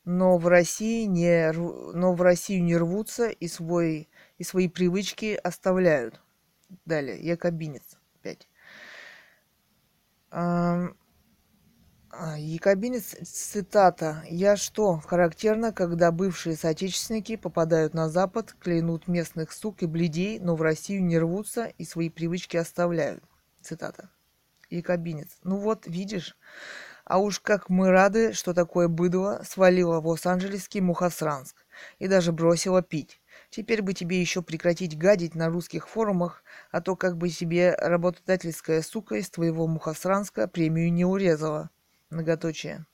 [0.04, 6.20] Но в России не, но в Россию не рвутся и, свой, и свои привычки оставляют.
[6.84, 7.98] Далее, якобинец.
[8.14, 8.48] Опять.
[12.10, 14.24] А, Якобинец, цитата.
[14.30, 20.56] «Я что, характерно, когда бывшие соотечественники попадают на Запад, клянут местных сук и бледей, но
[20.56, 23.22] в Россию не рвутся и свои привычки оставляют».
[23.60, 24.08] Цитата.
[24.70, 25.36] Якобинец.
[25.44, 26.38] Ну вот, видишь,
[27.04, 31.66] а уж как мы рады, что такое быдло свалило в Лос-Анджелесский Мухосранск
[31.98, 33.20] и даже бросило пить.
[33.50, 38.80] Теперь бы тебе еще прекратить гадить на русских форумах, а то как бы себе работодательская
[38.80, 41.70] сука из твоего Мухосранска премию не урезала
[42.10, 42.86] многоточие.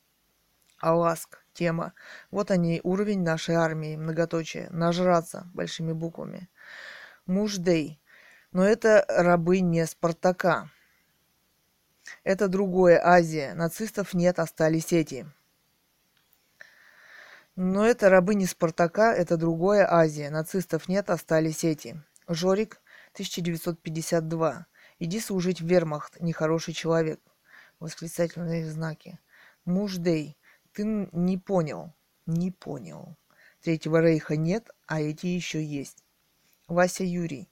[0.80, 1.94] Аласк, тема.
[2.30, 4.68] Вот они, уровень нашей армии, многоточие.
[4.70, 6.48] Нажраться, большими буквами.
[7.26, 8.00] Муждей.
[8.52, 10.68] Но это рабы не Спартака.
[12.22, 13.54] Это другое Азия.
[13.54, 15.26] Нацистов нет, остались эти.
[17.56, 20.28] Но это рабы не Спартака, это другое Азия.
[20.28, 22.02] Нацистов нет, остались эти.
[22.28, 22.80] Жорик,
[23.12, 24.66] 1952.
[24.98, 27.20] Иди служить в вермахт, нехороший человек
[27.84, 29.20] восклицательные знаки.
[29.66, 30.38] Муждей,
[30.72, 31.94] ты не понял,
[32.26, 33.16] не понял.
[33.62, 36.02] Третьего рейха нет, а эти еще есть.
[36.66, 37.50] Вася Юрий.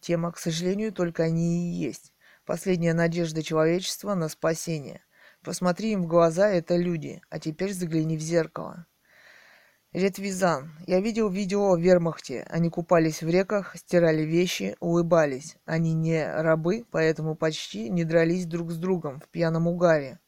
[0.00, 2.14] Тема, к сожалению, только они и есть.
[2.44, 5.02] Последняя надежда человечества на спасение.
[5.42, 8.86] Посмотри им в глаза, это люди, а теперь загляни в зеркало.
[9.92, 10.72] Ретвизан.
[10.86, 12.46] Я видел видео в вермахте.
[12.48, 15.58] Они купались в реках, стирали вещи, улыбались.
[15.66, 20.18] Они не рабы, поэтому почти не дрались друг с другом в пьяном угаре.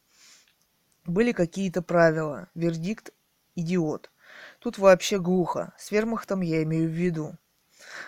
[1.05, 2.47] Были какие-то правила.
[2.53, 3.09] Вердикт–
[3.55, 4.11] идиот.
[4.59, 5.73] Тут вообще глухо.
[5.79, 7.33] С вермахтом я имею в виду.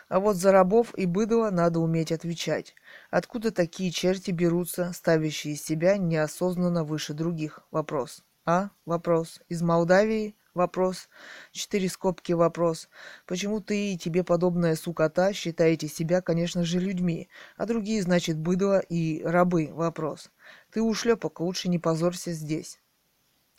[0.10, 2.76] А вот за рабов и быдло надо уметь отвечать.
[3.10, 7.62] Откуда такие черти берутся, ставящие себя неосознанно выше других?
[7.72, 8.24] Вопрос.
[8.48, 8.72] А?
[8.86, 9.42] Вопрос.
[9.50, 10.36] Из Молдавии?
[10.54, 11.10] Вопрос.
[11.52, 12.88] Четыре скобки вопрос.
[13.26, 18.80] Почему ты и тебе подобная сукота считаете себя, конечно же, людьми, а другие, значит, быдло
[18.80, 19.72] и рабы?
[19.74, 20.32] Вопрос.
[20.72, 22.80] Ты ушлепок, лучше не позорься здесь.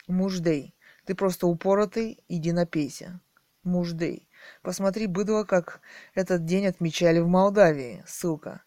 [0.07, 0.73] Муждей.
[1.05, 3.19] Ты просто упоротый, иди напейся.
[3.63, 4.27] Муждей.
[4.63, 5.81] Посмотри, быдло, как
[6.15, 8.03] этот день отмечали в Молдавии.
[8.07, 8.63] Ссылка.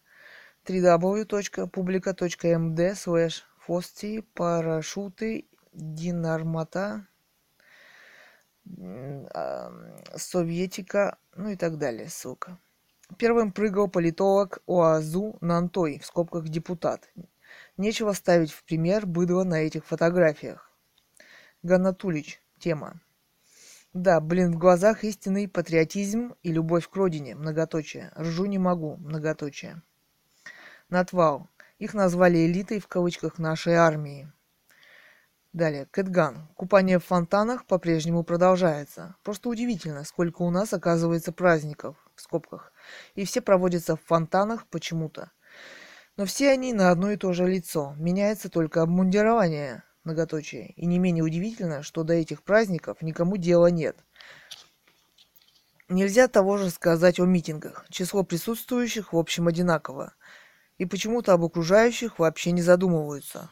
[0.65, 7.07] www.publica.md слэш фости парашюты динармата
[10.15, 12.57] Советика, ну и так далее, ссылка.
[13.17, 17.09] Первым прыгал политолог ОАЗУ Нантой, в скобках депутат.
[17.77, 20.71] Нечего ставить в пример быдло на этих фотографиях.
[21.61, 22.41] Ганатулич.
[22.59, 23.01] Тема.
[23.93, 28.11] Да, блин, в глазах истинный патриотизм и любовь к родине, многоточие.
[28.17, 29.81] Ржу не могу, многоточие.
[30.89, 31.49] Натвал.
[31.77, 34.31] Их назвали элитой в кавычках нашей армии.
[35.53, 36.49] Далее, Кэтган.
[36.55, 39.15] Купание в фонтанах по-прежнему продолжается.
[39.23, 42.73] Просто удивительно, сколько у нас оказывается праздников, в скобках.
[43.13, 45.31] И все проводятся в фонтанах почему-то.
[46.17, 47.93] Но все они на одно и то же лицо.
[47.99, 50.71] Меняется только обмундирование, многоточие.
[50.71, 53.97] И не менее удивительно, что до этих праздников никому дела нет.
[55.87, 57.85] Нельзя того же сказать о митингах.
[57.91, 60.15] Число присутствующих в общем одинаково.
[60.79, 63.51] И почему-то об окружающих вообще не задумываются.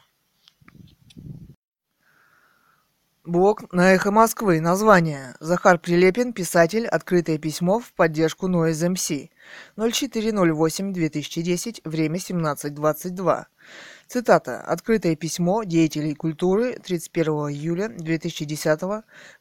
[3.23, 4.59] Блог на Эхо Москвы.
[4.61, 5.35] Название.
[5.39, 6.87] Захар Прилепин, писатель.
[6.87, 9.29] Открытое письмо в поддержку Noise MC.
[9.77, 11.81] 0408-2010.
[11.83, 13.45] Время 17.22.
[14.07, 14.61] Цитата.
[14.61, 18.79] Открытое письмо деятелей культуры 31 июля 2010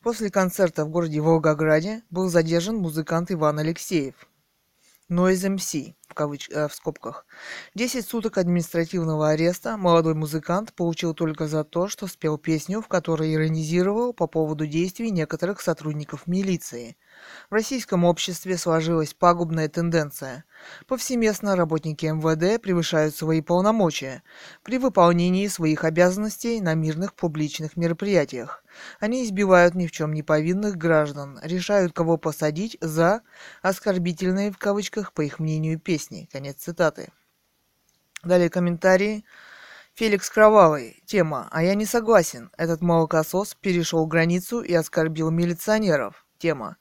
[0.03, 4.15] После концерта в городе Волгограде был задержан музыкант Иван Алексеев.
[5.11, 6.49] Noise MC в, кавыч...
[6.51, 7.27] э, в скобках.
[7.75, 13.35] 10 суток административного ареста молодой музыкант получил только за то, что спел песню, в которой
[13.35, 16.97] иронизировал по поводу действий некоторых сотрудников милиции–
[17.51, 20.45] в российском обществе сложилась пагубная тенденция.
[20.87, 24.23] Повсеместно работники МВД превышают свои полномочия
[24.63, 28.65] при выполнении своих обязанностей на мирных публичных мероприятиях.
[29.01, 33.23] Они избивают ни в чем не повинных граждан, решают, кого посадить за
[33.63, 36.29] «оскорбительные» в кавычках, по их мнению, песни.
[36.33, 37.09] Конец цитаты.
[38.23, 39.25] Далее комментарии.
[39.95, 41.03] Феликс Кровавый.
[41.07, 41.49] Тема.
[41.51, 42.51] А я не согласен.
[42.57, 46.27] Этот молокосос перешел границу и оскорбил милиционеров.
[46.39, 46.77] Тема.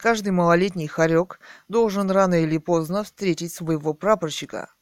[0.00, 4.72] Каждый малолетний хорек должен рано или поздно встретить своего прапорщика.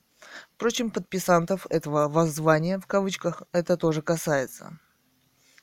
[0.54, 4.78] Впрочем, подписантов этого воззвания, в кавычках, это тоже касается.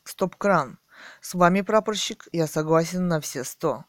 [0.04, 0.78] Стоп-кран.
[1.22, 3.86] С вами, прапорщик, я согласен на все сто.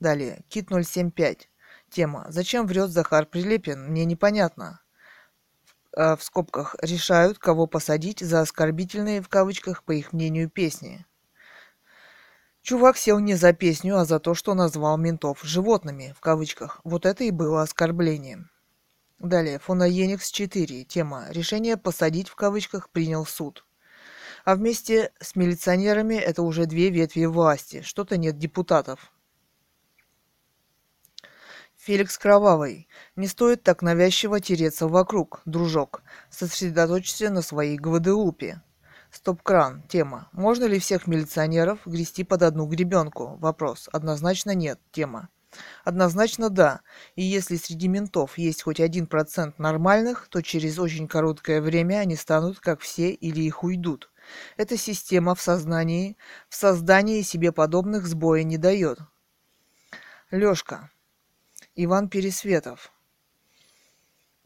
[0.00, 0.46] Далее.
[0.48, 1.50] Кит 075.
[1.90, 2.24] Тема.
[2.30, 3.90] Зачем врет Захар Прилепин?
[3.90, 4.80] Мне непонятно.
[5.92, 6.74] В скобках.
[6.80, 11.04] Решают, кого посадить за оскорбительные, в кавычках, по их мнению, песни.
[12.66, 16.80] Чувак сел не за песню, а за то, что назвал ментов «животными», в кавычках.
[16.82, 18.50] Вот это и было оскорблением.
[19.20, 20.82] Далее, Фона Еникс 4.
[20.82, 23.64] Тема «Решение посадить» в кавычках принял суд.
[24.44, 27.82] А вместе с милиционерами это уже две ветви власти.
[27.82, 29.12] Что-то нет депутатов.
[31.76, 32.88] Феликс Кровавый.
[33.14, 36.02] Не стоит так навязчиво тереться вокруг, дружок.
[36.30, 38.60] Сосредоточься на своей Гваделупе.
[39.16, 39.82] Стоп-кран.
[39.88, 40.28] Тема.
[40.32, 43.38] Можно ли всех милиционеров грести под одну гребенку?
[43.40, 43.88] Вопрос.
[43.90, 44.78] Однозначно нет.
[44.92, 45.30] Тема.
[45.84, 46.82] Однозначно да.
[47.14, 52.14] И если среди ментов есть хоть один процент нормальных, то через очень короткое время они
[52.14, 54.10] станут как все или их уйдут.
[54.58, 56.18] Эта система в сознании,
[56.50, 58.98] в создании себе подобных сбоя не дает.
[60.30, 60.90] Лёшка.
[61.74, 62.92] Иван Пересветов.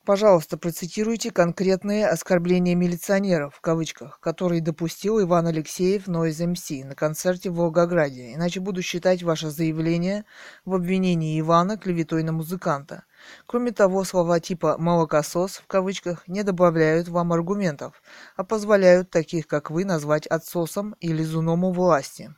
[0.04, 7.50] Пожалуйста, процитируйте конкретные оскорбления милиционеров, в кавычках, которые допустил Иван Алексеев Noise MC на концерте
[7.50, 10.24] в Волгограде, иначе буду считать ваше заявление
[10.64, 13.04] в обвинении Ивана клеветой на музыканта.
[13.46, 18.02] Кроме того, слова типа «молокосос» в кавычках не добавляют вам аргументов,
[18.36, 22.34] а позволяют таких, как вы, назвать отсосом или зуном у власти.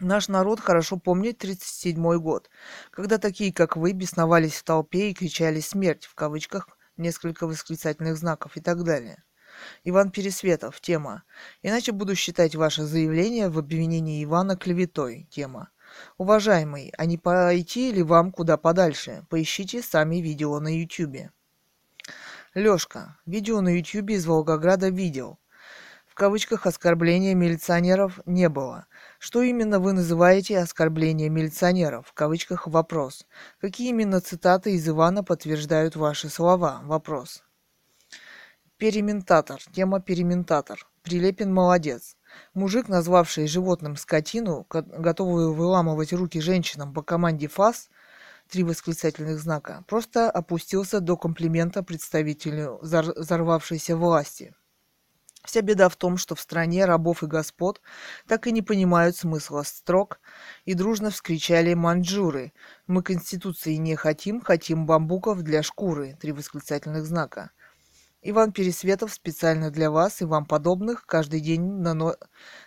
[0.00, 2.50] Наш народ хорошо помнит 1937 год,
[2.90, 8.56] когда такие, как вы, бесновались в толпе и кричали «смерть» в кавычках, несколько восклицательных знаков
[8.56, 9.24] и так далее.
[9.84, 10.80] Иван Пересветов.
[10.82, 11.22] Тема.
[11.62, 15.28] Иначе буду считать ваше заявление в обвинении Ивана клеветой.
[15.30, 15.70] Тема.
[16.18, 19.24] Уважаемый, а не пойти ли вам куда подальше?
[19.30, 21.30] Поищите сами видео на ютюбе.
[22.54, 23.18] Лёшка.
[23.24, 25.38] Видео на ютюбе из Волгограда видел.
[26.06, 28.86] В кавычках оскорбления милиционеров не было.
[29.18, 32.06] Что именно вы называете оскорбление милиционеров?
[32.08, 33.26] В кавычках вопрос.
[33.60, 36.80] Какие именно цитаты из Ивана подтверждают ваши слова?
[36.84, 37.42] Вопрос.
[38.76, 39.60] Перементатор.
[39.72, 40.86] Тема перементатор.
[41.02, 42.16] Прилепин молодец.
[42.52, 47.88] Мужик, назвавший животным скотину, готовую выламывать руки женщинам по команде ФАС,
[48.50, 54.54] три восклицательных знака, просто опустился до комплимента представителю взорвавшейся власти.
[55.46, 57.80] Вся беда в том, что в стране рабов и господ
[58.26, 60.18] так и не понимают смысла строк
[60.64, 62.52] и дружно вскричали маньчжуры.
[62.88, 67.52] «Мы Конституции не хотим, хотим бамбуков для шкуры!» Три восклицательных знака.
[68.22, 72.16] Иван Пересветов специально для вас и вам подобных каждый день на, но...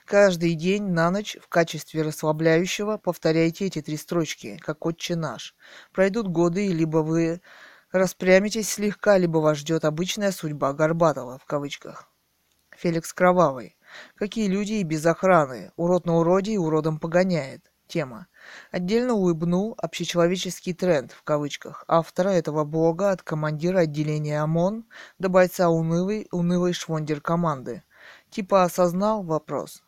[0.05, 5.53] каждый день на ночь в качестве расслабляющего повторяйте эти три строчки, как «Отче наш».
[5.91, 7.41] Пройдут годы, и либо вы
[7.91, 12.09] распрямитесь слегка, либо вас ждет обычная судьба Горбатова, в кавычках.
[12.79, 13.75] Феликс Кровавый.
[14.15, 15.73] Какие люди и без охраны.
[15.75, 17.69] Урод на уроде и уродом погоняет.
[17.87, 18.27] Тема.
[18.71, 24.85] Отдельно улыбнул общечеловеческий тренд, в кавычках, автора этого блога от командира отделения ОМОН
[25.17, 27.83] до бойца унылой, унылой швондер команды.
[28.29, 29.83] Типа осознал вопрос.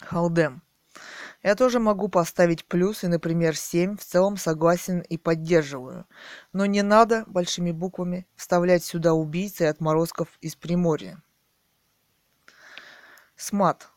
[0.00, 0.62] Халдем.
[1.44, 6.06] Я тоже могу поставить плюс и, например, 7, в целом согласен и поддерживаю.
[6.52, 11.22] Но не надо, большими буквами, вставлять сюда убийц и отморозков из Приморья.
[13.42, 13.88] Смат.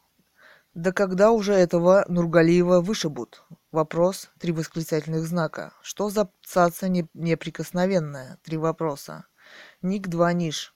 [0.74, 3.44] Да когда уже этого Нургалиева вышибут?
[3.72, 4.32] Вопрос.
[4.40, 5.72] Три восклицательных знака.
[5.84, 8.40] Что за цаца не, неприкосновенная?
[8.42, 9.28] Три вопроса.
[9.84, 10.74] Ник два ниш.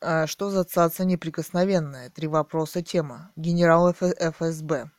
[0.00, 2.08] А что за цаца неприкосновенная?
[2.08, 2.82] Три вопроса.
[2.82, 3.30] Тема.
[3.36, 4.90] Генерал ФСБ.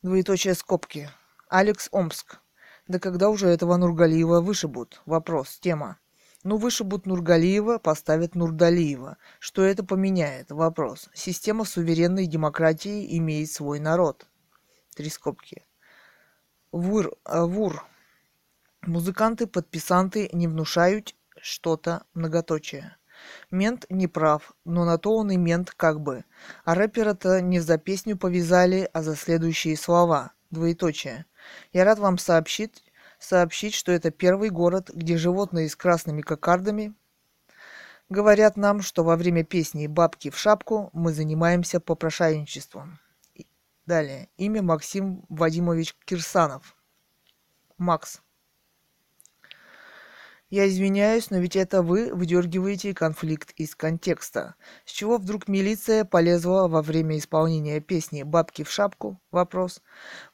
[0.00, 1.10] Двоеточие скобки.
[1.50, 2.38] Алекс Омск.
[2.88, 5.02] Да когда уже этого Нургалиева вышибут?
[5.04, 5.58] Вопрос.
[5.60, 5.98] Тема.
[6.42, 9.18] Ну, вышибут Нургалиева, поставят Нурдалиева.
[9.38, 10.50] Что это поменяет?
[10.50, 11.10] Вопрос.
[11.12, 14.26] Система суверенной демократии имеет свой народ.
[14.96, 15.66] Три скобки.
[16.72, 17.12] Вур.
[17.24, 17.84] А, вур.
[18.82, 22.96] Музыканты, подписанты не внушают что-то многоточие.
[23.50, 26.24] Мент не прав, но на то он и мент как бы.
[26.64, 30.32] А рэпера-то не за песню повязали, а за следующие слова.
[30.50, 31.26] Двоеточие.
[31.72, 32.82] Я рад вам сообщить,
[33.20, 36.94] сообщить, что это первый город, где животные с красными кокардами
[38.08, 42.98] говорят нам, что во время песни «Бабки в шапку» мы занимаемся попрошайничеством.
[43.86, 44.28] Далее.
[44.36, 46.76] Имя Максим Вадимович Кирсанов.
[47.78, 48.20] Макс.
[50.50, 54.56] Я извиняюсь, но ведь это вы выдергиваете конфликт из контекста.
[54.84, 59.20] С чего вдруг милиция полезла во время исполнения песни «Бабки в шапку»?
[59.30, 59.80] Вопрос.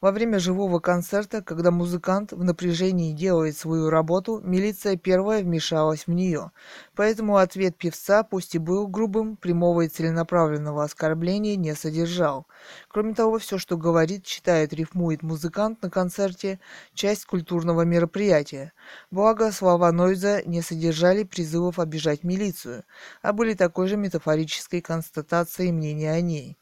[0.01, 6.13] Во время живого концерта, когда музыкант в напряжении делает свою работу, милиция первая вмешалась в
[6.13, 6.51] нее.
[6.97, 12.47] Поэтому ответ певца, пусть и был грубым, прямого и целенаправленного оскорбления не содержал.
[12.89, 16.59] Кроме того, все, что говорит, читает, рифмует музыкант на концерте,
[16.95, 18.73] часть культурного мероприятия.
[19.11, 22.85] Благо, слова Нойза не содержали призывов обижать милицию,
[23.21, 26.57] а были такой же метафорической констатацией мнения о ней,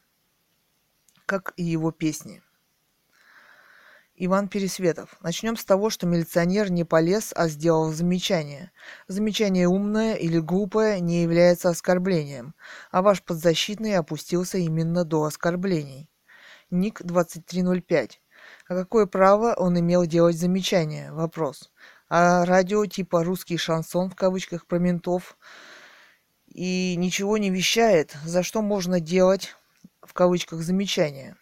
[1.25, 2.41] как и его песни.
[4.17, 5.17] Иван Пересветов.
[5.21, 8.71] Начнем с того, что милиционер не полез, а сделал замечание.
[9.09, 12.55] Замечание умное или глупое не является оскорблением,
[12.91, 16.09] а ваш подзащитный опустился именно до оскорблений.
[16.71, 18.21] Ник 2305.
[18.69, 21.11] А какое право он имел делать замечание?
[21.11, 21.71] Вопрос.
[22.07, 25.37] А радио типа «русский шансон» в кавычках про ментов
[26.47, 29.57] и ничего не вещает, за что можно делать
[30.01, 31.35] в кавычках замечание.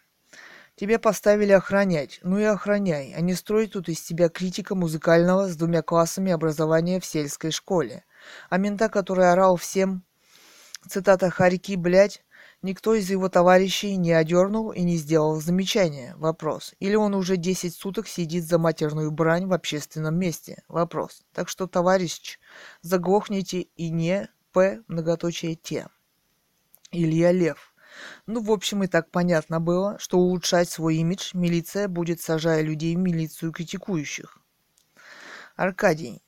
[0.76, 2.18] Тебя поставили охранять.
[2.22, 6.98] Ну и охраняй, а не строй тут из себя критика музыкального с двумя классами образования
[6.98, 8.04] в сельской школе.
[8.50, 10.02] А мента, который орал всем,
[10.88, 12.24] цитата «Харьки, блядь»,
[12.62, 16.14] никто из его товарищей не одернул и не сделал замечания.
[16.16, 16.74] Вопрос.
[16.80, 20.64] Или он уже 10 суток сидит за матерную брань в общественном месте?
[20.66, 21.22] Вопрос.
[21.32, 22.40] Так что, товарищ,
[22.82, 25.86] заглохните и не п многоточие те.
[26.90, 27.73] Илья Лев.
[28.26, 32.96] Ну, в общем, и так понятно было, что улучшать свой имидж милиция будет, сажая людей
[32.96, 34.38] в милицию критикующих.
[35.56, 36.22] Аркадий.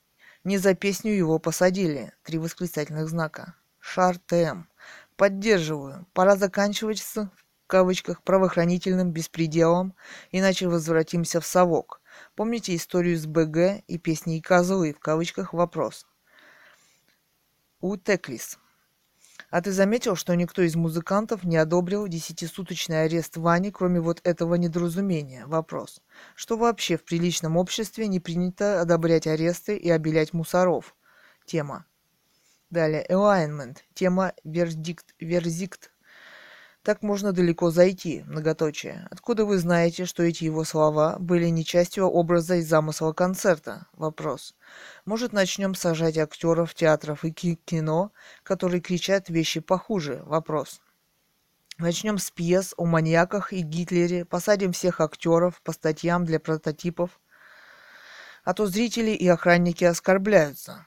[0.45, 2.13] Не за песню его посадили.
[2.23, 3.55] Три восклицательных знака.
[3.81, 4.65] Шар ТМ.
[5.17, 6.07] Поддерживаю.
[6.13, 9.95] Пора заканчивать с, в кавычках, правоохранительным беспределом,
[10.31, 12.01] иначе возвратимся в совок.
[12.37, 16.07] Помните историю с БГ и песней «Козлы» в кавычках вопрос.
[17.81, 18.59] У Теклис.
[19.51, 24.57] А ты заметил, что никто из музыкантов не одобрил десятисуточный арест Вани, кроме вот этого
[24.57, 25.47] недоразумения?
[25.47, 26.03] Вопрос.
[26.35, 30.97] Что вообще в приличном обществе не принято одобрять аресты и обелять мусоров?
[31.45, 31.87] Тема.
[32.71, 33.07] Далее.
[33.09, 33.77] Alignment.
[33.95, 35.15] Тема вердикт.
[35.21, 35.93] Верзикт.
[36.87, 39.09] Так можно далеко зайти, многоточие.
[39.11, 43.89] Откуда вы знаете, что эти его слова были не частью образа и замысла концерта?
[43.93, 44.55] Вопрос.
[45.05, 48.13] Может, начнем сажать актеров театров и кино,
[48.45, 50.23] которые кричат вещи похуже?
[50.27, 50.81] Вопрос.
[51.77, 57.19] Начнем с пьес о маньяках и Гитлере, посадим всех актеров по статьям для прототипов,
[58.45, 60.87] а то зрители и охранники оскорбляются.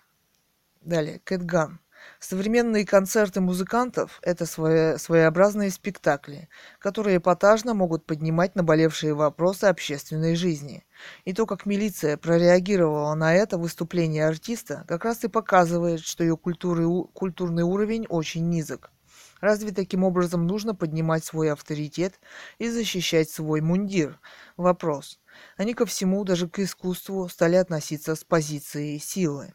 [0.80, 1.82] Далее, Кэтган.
[2.20, 10.86] Современные концерты музыкантов– это своеобразные спектакли, которые эпатажно могут поднимать наболевшие вопросы общественной жизни.
[11.24, 16.36] И то, как милиция прореагировала на это выступление артиста, как раз и показывает, что ее
[16.36, 18.92] культуры, культурный уровень очень низок.
[19.40, 22.20] Разве таким образом нужно поднимать свой авторитет
[22.58, 24.20] и защищать свой мундир?
[24.58, 25.22] Вопрос.
[25.56, 29.54] Они ко всему, даже к искусству, стали относиться с позиции силы.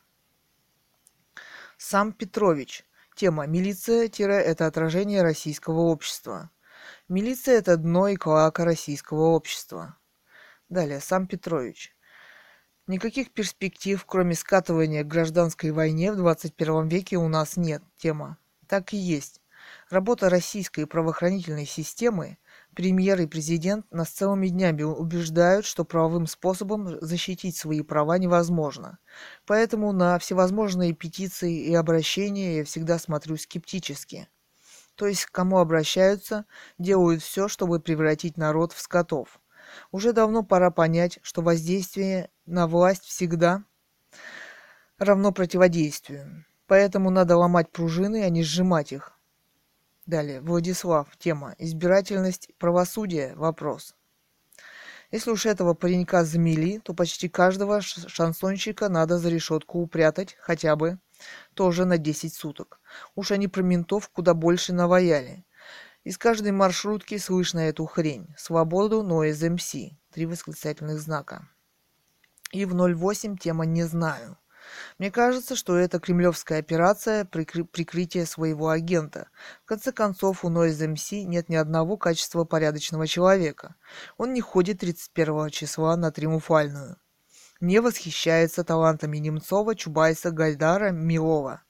[1.87, 2.87] Сам Петрович.
[3.15, 6.51] Тема «Милиция– это отражение российского общества».
[7.09, 9.99] Милиция– это дно и клоака российского общества.
[10.71, 11.95] Далее, сам Петрович.
[12.87, 17.83] Никаких перспектив, кроме скатывания к гражданской войне в 21 веке у нас нет.
[17.99, 18.39] Тема.
[18.67, 19.43] Так и есть.
[19.91, 22.39] Работа российской правоохранительной системы
[22.75, 28.99] Премьер и президент нас целыми днями убеждают, что правовым способом защитить свои права невозможно.
[29.47, 34.29] Поэтому на всевозможные петиции и обращения я всегда смотрю скептически.
[34.97, 36.47] То есть к кому обращаются,
[36.79, 39.41] делают все, чтобы превратить народ в скотов.
[39.93, 43.65] Уже давно пора понять, что воздействие на власть всегда
[44.99, 46.45] равно противодействию.
[46.67, 49.14] Поэтому надо ломать пружины, а не сжимать их.
[50.07, 53.35] Далее, Владислав, тема «Избирательность правосудия.
[53.37, 53.95] Вопрос».
[55.11, 60.99] Если уж этого паренька замели, то почти каждого шансонщика надо за решетку упрятать хотя бы
[61.55, 62.81] тоже на 10 суток.
[63.15, 65.47] Уж они про ментов куда больше наваяли.
[66.03, 68.35] Из каждой маршрутки слышно эту хрень.
[68.37, 69.75] Свободу, но из МС.
[70.13, 71.49] Три восклицательных знака.
[72.53, 74.37] И в 08 тема «Не знаю».
[74.99, 79.29] Мне кажется, что это кремлевская операция прикры- прикрытия своего агента.
[79.65, 83.75] В конце концов, у Noise MC нет ни одного качества порядочного человека.
[84.17, 86.97] Он не ходит 31 числа на Триумфальную.
[87.61, 91.63] Не восхищается талантами Немцова, Чубайса, Гайдара, Милова.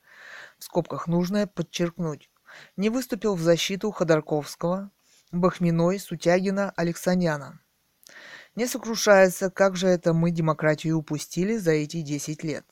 [0.58, 2.30] В скобках нужно подчеркнуть.
[2.76, 4.90] Не выступил в защиту Ходорковского,
[5.32, 7.60] Бахминой, Сутягина, Алексаняна.
[8.54, 12.64] Не сокрушается, как же это мы демократию упустили за эти 10 лет.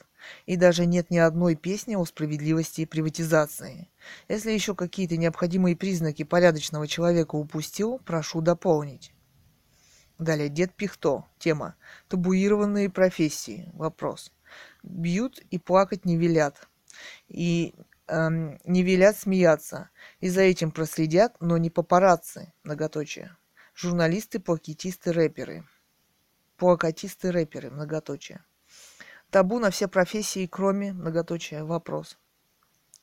[0.46, 3.88] И даже нет ни одной песни о справедливости и приватизации.
[4.28, 9.12] Если еще какие-то необходимые признаки порядочного человека упустил, прошу дополнить.
[10.18, 11.24] Далее, Дед Пихто.
[11.38, 11.74] Тема.
[12.08, 13.70] Табуированные профессии.
[13.72, 14.32] Вопрос.
[14.82, 16.68] Бьют и плакать не велят.
[17.28, 17.74] И
[18.06, 19.90] эм, не велят смеяться.
[20.20, 22.52] И за этим проследят, но не папарацци.
[22.62, 23.36] Многоточие.
[23.74, 25.66] Журналисты, плакатисты, рэперы.
[26.56, 27.70] Плакатисты, рэперы.
[27.70, 28.44] Многоточие.
[29.32, 31.64] Табу на все профессии, кроме многоточия.
[31.64, 32.18] Вопрос.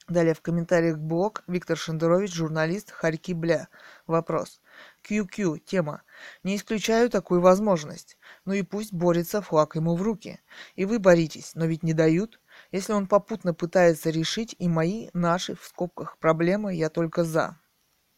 [0.08, 3.68] Далее в комментариях блог Виктор Шендерович, журналист, Харьки Бля.
[4.06, 4.62] Вопрос.
[5.10, 5.58] QQ.
[5.62, 6.04] Тема.
[6.44, 8.16] Не исключаю такую возможность.
[8.46, 10.40] Ну и пусть борется, флаг ему в руки.
[10.76, 12.40] И вы боритесь, но ведь не дают.
[12.72, 17.58] Если он попутно пытается решить и мои, наши, в скобках, проблемы, я только за.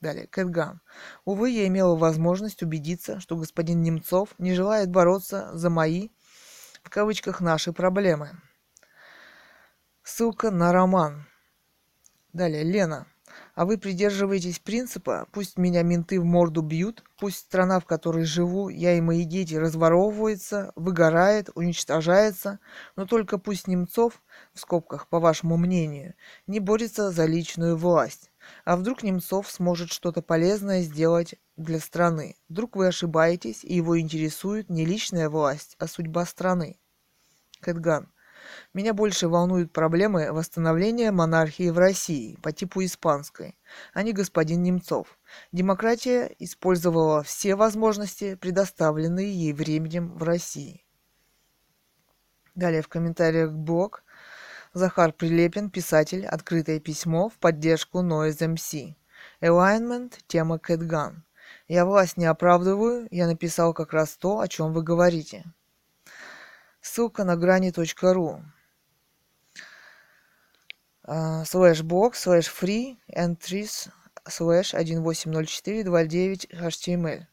[0.01, 0.82] Далее, Кэтган.
[1.24, 6.09] Увы, я имела возможность убедиться, что господин Немцов не желает бороться за мои,
[6.84, 8.32] в кавычках, наши проблемы.
[10.03, 11.25] Ссылка на роман.
[12.34, 13.07] Далее, Лена.
[13.55, 18.69] А вы придерживаетесь принципа «пусть меня менты в морду бьют, пусть страна, в которой живу,
[18.69, 22.59] я и мои дети разворовывается, выгорает, уничтожается,
[22.95, 24.21] но только пусть Немцов,
[24.53, 26.15] в скобках, по вашему мнению,
[26.47, 28.30] не борется за личную власть.
[28.66, 32.36] А вдруг Немцов сможет что-то полезное сделать для страны?
[32.49, 36.80] Вдруг вы ошибаетесь, и его интересует не личная власть, а судьба страны?
[37.62, 38.12] Кэтган.
[38.74, 43.58] Меня больше волнуют проблемы восстановления монархии в России по типу испанской,
[43.93, 45.20] а не господин Немцов.
[45.52, 50.86] Демократия использовала все возможности, предоставленные ей временем в России.
[52.56, 54.04] Далее в комментариях блог
[54.74, 58.95] Захар Прилепин, писатель, открытое письмо в поддержку Noise MC.
[59.41, 61.26] Alignment, тема Кэтган.
[61.67, 65.43] Я власть не оправдываю, я написал как раз то, о чем вы говорите.
[66.80, 68.43] Ссылка на грани.ру
[71.45, 73.89] слэш блог слэш free entries
[74.28, 77.26] слэш 180429 html.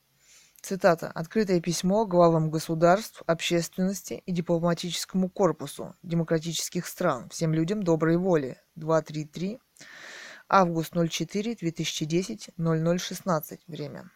[0.60, 1.10] Цитата.
[1.14, 8.60] Открытое письмо главам государств, общественности и дипломатическому корпусу демократических стран, всем людям доброй воли.
[8.74, 9.60] 233.
[10.48, 13.60] Август 04 2010 0016.
[13.68, 14.10] Время.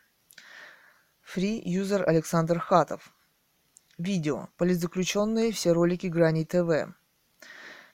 [1.24, 3.14] Free user Александр Хатов.
[3.96, 4.48] Видео.
[4.56, 6.92] Политзаключенные все ролики Грани ТВ.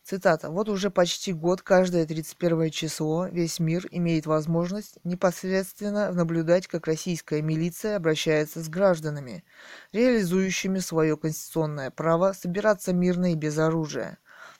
[0.08, 0.48] Цитата.
[0.48, 7.42] «Вот уже почти год, каждое 31 число, весь мир имеет возможность непосредственно наблюдать, как российская
[7.42, 9.44] милиция обращается с гражданами,
[9.92, 14.16] реализующими свое конституционное право собираться мирно и без оружия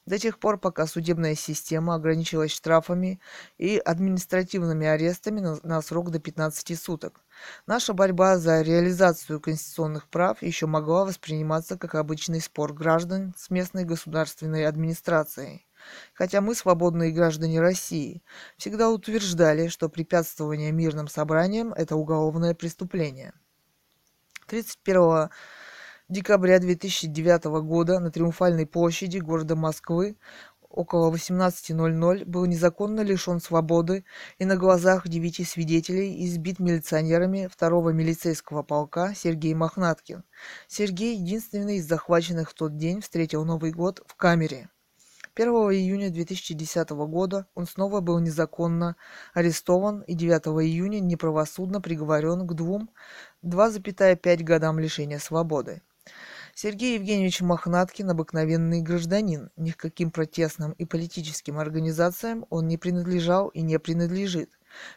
[0.08, 3.20] до тех пор, пока судебная система ограничилась штрафами
[3.58, 7.20] и административными арестами на, на срок до 15 суток.
[7.66, 13.84] Наша борьба за реализацию конституционных прав еще могла восприниматься как обычный спор граждан с местной
[13.84, 15.66] государственной администрацией.
[16.14, 18.22] Хотя мы, свободные граждане России,
[18.56, 23.32] всегда утверждали, что препятствование мирным собраниям– это уголовное преступление.
[24.46, 25.28] 31
[26.08, 30.16] декабря 2009 года на Триумфальной площади города Москвы
[30.70, 34.04] около 18.00 был незаконно лишен свободы
[34.38, 40.24] и на глазах девяти свидетелей избит милиционерами второго милицейского полка Сергей Мохнаткин.
[40.66, 44.70] Сергей, единственный из захваченных в тот день, встретил Новый год в камере.
[45.34, 48.96] 1 июня 2010 года он снова был незаконно
[49.34, 52.90] арестован и 9 июня неправосудно приговорен к двум
[53.44, 55.82] 2,5 годам лишения свободы.
[56.54, 59.50] Сергей Евгеньевич Мохнаткин– обыкновенный гражданин.
[59.56, 64.50] Ни к каким протестным и политическим организациям он не принадлежал и не принадлежит.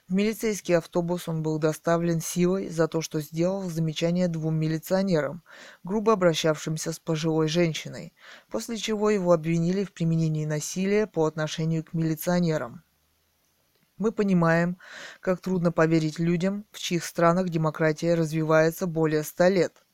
[0.07, 5.43] В милицейский автобус он был доставлен силой за то, что сделал замечание двум милиционерам,
[5.84, 8.14] грубо обращавшимся с пожилой женщиной,
[8.49, 12.84] после чего его обвинили в применении насилия по отношению к милиционерам.
[13.97, 14.78] Мы понимаем,
[15.20, 19.74] как трудно поверить людям, в чьих странах демократия развивается более ста лет–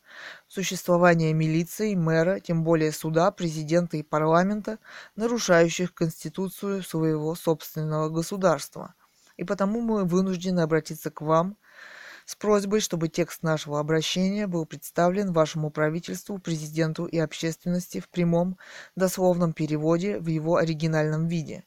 [0.48, 4.80] существование милиции, мэра, тем более суда, президента и парламента,
[5.16, 8.94] нарушающих конституцию своего собственного государства.
[9.36, 11.58] И потому мы вынуждены обратиться к вам
[12.26, 18.58] с просьбой, чтобы текст нашего обращения был представлен вашему правительству, президенту и общественности в прямом,
[18.96, 21.64] дословном переводе в его оригинальном виде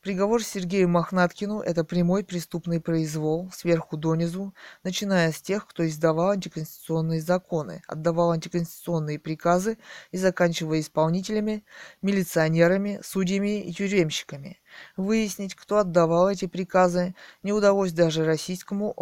[0.00, 7.20] Приговор Сергею Мохнаткину– это прямой преступный произвол, сверху донизу, начиная с тех, кто издавал антиконституционные
[7.20, 9.76] законы, отдавал антиконституционные приказы
[10.12, 11.64] и заканчивая исполнителями,
[12.00, 14.60] милиционерами, судьями и тюремщиками.
[14.96, 18.94] Выяснить, кто отдавал эти приказы, не удалось даже российскому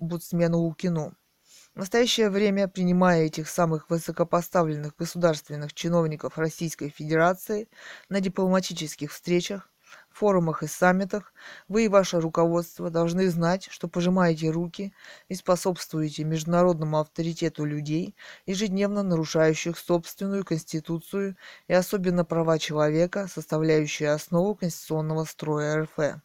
[0.00, 1.14] омбудсмену Лукину.
[1.76, 7.68] В настоящее время, принимая этих самых высокопоставленных государственных чиновников Российской Федерации
[8.08, 9.70] на дипломатических встречах,
[10.16, 11.34] форумах и саммитах
[11.68, 14.92] вы и ваше руководство должны знать, что пожимаете руки
[15.28, 21.36] и способствуете международному авторитету людей, ежедневно нарушающих собственную конституцию
[21.68, 26.22] и особенно права человека, составляющие основу конституционного строя РФ.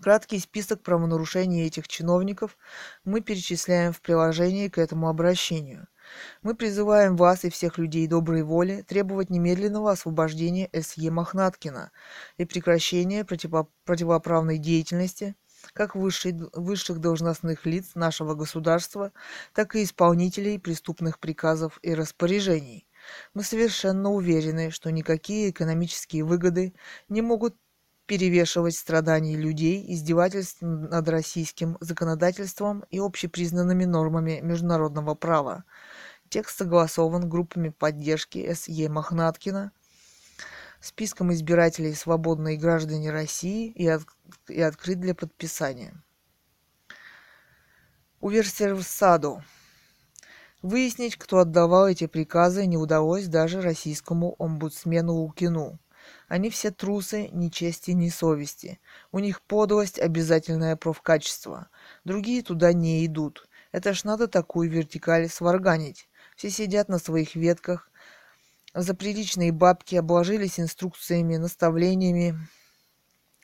[0.00, 2.56] Краткий список правонарушений этих чиновников
[3.04, 5.86] мы перечисляем в приложении к этому обращению–
[6.42, 11.10] мы призываем вас и всех людей доброй воли требовать немедленного освобождения С.Е.
[11.10, 11.90] Мохнаткина
[12.36, 15.36] и прекращения противо- противоправной деятельности,
[15.72, 19.12] как высших должностных лиц нашего государства,
[19.52, 22.86] так и исполнителей преступных приказов и распоряжений.
[23.34, 26.74] Мы совершенно уверены, что никакие экономические выгоды
[27.08, 27.56] не могут
[28.06, 35.64] перевешивать страданий людей, издевательств над российским законодательством и общепризнанными нормами международного права.
[36.30, 38.90] Текст согласован группами поддержки С.Е.
[38.90, 39.72] Мохнаткина,
[40.78, 44.02] списком избирателей «Свободные граждане России» и, от,
[44.46, 45.94] и открыт для подписания.
[48.20, 49.42] Уверсерсаду.
[50.60, 55.78] Выяснить, кто отдавал эти приказы, не удалось даже российскому омбудсмену Лукину.
[56.26, 58.80] Они все трусы, ни чести, ни совести.
[59.12, 61.68] У них подлость– обязательное профкачество.
[62.04, 63.48] Другие туда не идут.
[63.72, 66.07] Это ж надо такую вертикаль сварганить.
[66.38, 67.90] Все сидят на своих ветках,
[68.72, 72.38] за приличные бабки обложились инструкциями, наставлениями,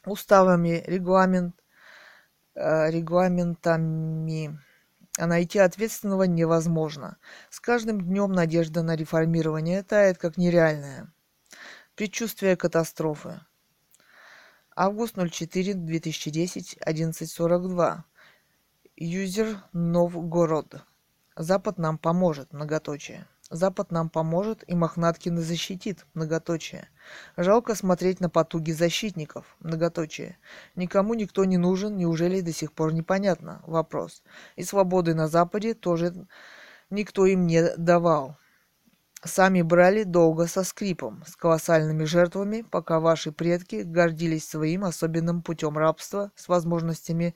[0.07, 1.57] уставами, регламент,
[2.55, 4.61] э, регламентами.
[5.18, 7.16] А найти ответственного невозможно.
[7.51, 11.12] С каждым днем надежда на реформирование тает как нереальная.
[11.97, 13.40] Предчувствие катастрофы.
[14.76, 18.05] Август 04 2010 11.42.
[18.95, 20.84] Юзер Новгород.
[21.37, 23.26] Запад нам поможет, многоточие.
[23.51, 26.89] Запад нам поможет и Мохнаткина защитит, многоточие.
[27.37, 30.39] Жалко смотреть на потуги защитников, многоточие.
[30.76, 33.62] Никому никто не нужен, неужели до сих пор непонятно?
[33.66, 34.22] Вопрос.
[34.57, 36.14] И свободы на Западе тоже
[36.89, 38.37] никто им не давал.
[39.24, 45.78] Сами брали долго со скрипом, с колоссальными жертвами, пока ваши предки гордились своим особенным путем
[45.78, 47.35] рабства с возможностями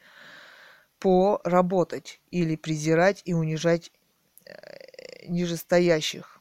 [0.99, 3.93] поработать или презирать и унижать
[4.45, 6.39] э, нижестоящих.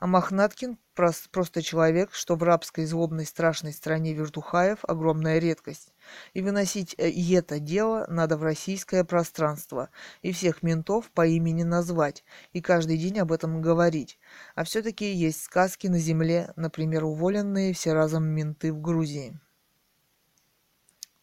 [0.00, 5.92] А Мохнаткин просто человек, что в рабской злобной страшной стране вертухаев огромная редкость.
[6.32, 9.90] И выносить э, и это дело надо в российское пространство,
[10.22, 12.24] и всех ментов по имени назвать,
[12.54, 14.18] и каждый день об этом говорить.
[14.54, 19.38] А все-таки есть сказки на земле, например, уволенные все разом менты в Грузии.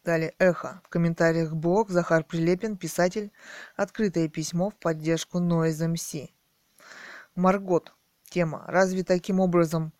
[0.07, 0.79] Далее «Эхо».
[0.85, 3.29] В комментариях блог Захар Прилепин, писатель,
[3.75, 6.29] открытое письмо в поддержку Noise MC.
[7.35, 7.91] Маргот.
[8.29, 8.63] Тема.
[8.67, 9.91] Разве таким образом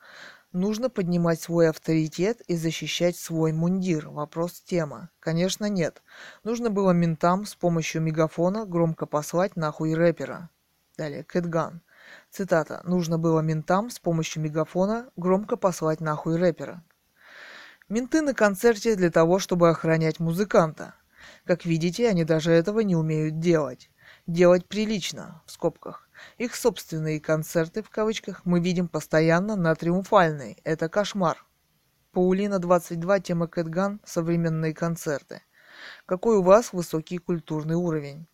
[0.53, 4.07] нужно поднимать свой авторитет и защищать свой мундир?
[4.07, 5.09] Вопрос тема.
[5.19, 6.01] Конечно нет.
[6.45, 10.49] Нужно было ментам с помощью мегафона громко послать нахуй рэпера.
[10.97, 11.25] Далее.
[11.25, 11.81] Кэтган.
[12.31, 12.79] Цитата.
[12.85, 16.81] Нужно было ментам с помощью мегафона громко послать нахуй рэпера.
[17.89, 20.95] Менты на концерте для того, чтобы охранять музыканта.
[21.45, 23.89] Как видите, они даже этого не умеют делать.
[24.27, 26.09] Делать прилично, в скобках.
[26.37, 30.57] Их собственные концерты, в кавычках, мы видим постоянно на Триумфальной.
[30.65, 31.45] Это кошмар.
[32.11, 35.43] Паулина 22, тема Кэтган, современные концерты.
[36.05, 38.27] Какой у вас высокий культурный уровень?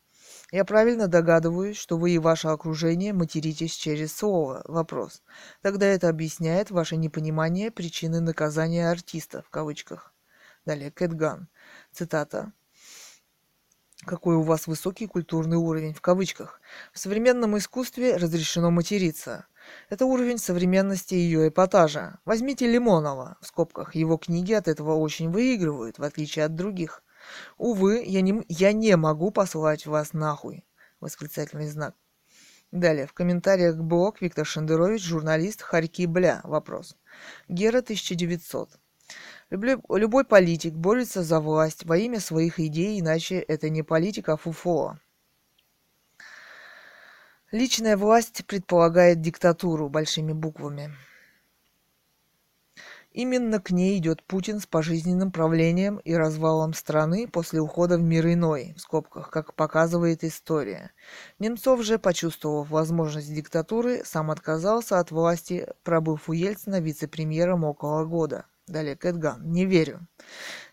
[0.53, 4.61] Я правильно догадываюсь, что вы и ваше окружение материтесь через слово.
[4.65, 5.23] Вопрос.
[5.63, 10.13] Тогда это объясняет ваше непонимание причины наказания артиста, в кавычках.
[10.63, 11.47] Далее, Кэтган.
[11.91, 12.53] Цитата
[14.05, 16.61] какой у вас высокий культурный уровень в кавычках.
[16.91, 19.47] В современном искусстве разрешено материться.
[19.89, 22.19] Это уровень современности ее эпатажа.
[22.25, 27.01] Возьмите Лимонова, в скобках, его книги от этого очень выигрывают, в отличие от других.
[27.57, 30.65] Увы, я не, я не могу послать вас нахуй.
[30.99, 31.95] Восклицательный знак.
[32.71, 36.41] Далее, в комментариях блог Виктор Шендерович, журналист Харьки Бля.
[36.43, 36.97] Вопрос.
[37.47, 38.79] Гера 1900.
[39.51, 44.97] Любой политик борется за власть во имя своих идей, иначе это не политика, а фуфо.
[47.51, 50.91] Личная власть предполагает диктатуру большими буквами.
[53.13, 58.25] Именно к ней идет Путин с пожизненным правлением и развалом страны после ухода в мир
[58.25, 60.91] иной, в скобках, как показывает история.
[61.37, 68.45] Немцов же, почувствовав возможность диктатуры, сам отказался от власти, пробыв у Ельцина вице-премьером около года.
[68.65, 69.51] Далее Кэтган.
[69.51, 70.07] Не верю.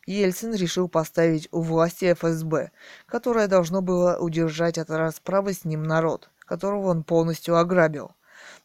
[0.06, 2.70] Ельцин решил поставить у власти ФСБ,
[3.04, 8.12] которое должно было удержать от расправы с ним народ, которого он полностью ограбил.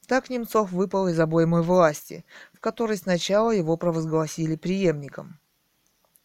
[0.06, 5.40] Так Немцов выпал из обоймы власти, в которой сначала его провозгласили преемником.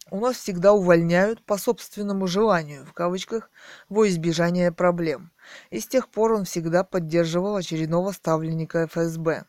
[0.09, 3.49] У нас всегда увольняют по собственному желанию, в кавычках,
[3.89, 5.31] во избежание проблем.
[5.69, 9.45] И с тех пор он всегда поддерживал очередного ставленника ФСБ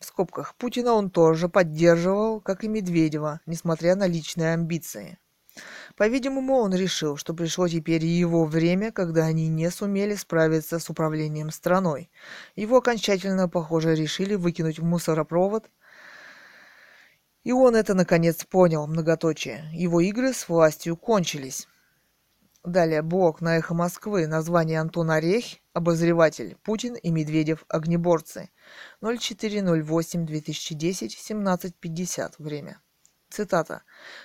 [0.00, 5.18] в скобках, Путина он тоже поддерживал, как и Медведева, несмотря на личные амбиции.
[6.00, 11.50] По-видимому, он решил, что пришло теперь его время, когда они не сумели справиться с управлением
[11.50, 12.10] страной.
[12.56, 15.68] Его окончательно, похоже, решили выкинуть в мусоропровод.
[17.44, 19.68] И он это наконец понял, многоточие.
[19.74, 21.68] Его игры с властью кончились.
[22.64, 24.26] Далее блок на «Эхо Москвы».
[24.26, 26.56] Название Антон Орех, обозреватель.
[26.62, 28.48] Путин и Медведев огнеборцы.
[29.02, 32.36] 04.08.2010, 17.50.
[32.38, 32.80] Время.
[33.30, 33.82] Цитата.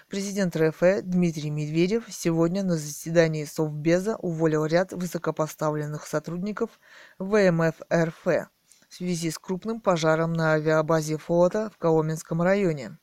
[0.10, 6.80] Президент РФ Дмитрий Медведев сегодня на заседании Совбеза уволил ряд высокопоставленных сотрудников
[7.20, 8.50] ВМФ РФ в
[8.90, 12.98] связи с крупным пожаром на авиабазе флота в Коломенском районе.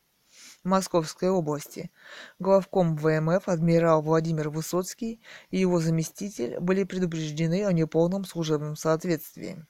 [0.64, 1.92] Московской области.
[2.40, 9.64] Главком ВМФ адмирал Владимир Высоцкий и его заместитель были предупреждены о неполном служебном соответствии.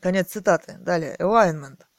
[0.00, 0.76] Конец цитаты.
[0.78, 1.16] Далее.
[1.18, 1.89] Alignment.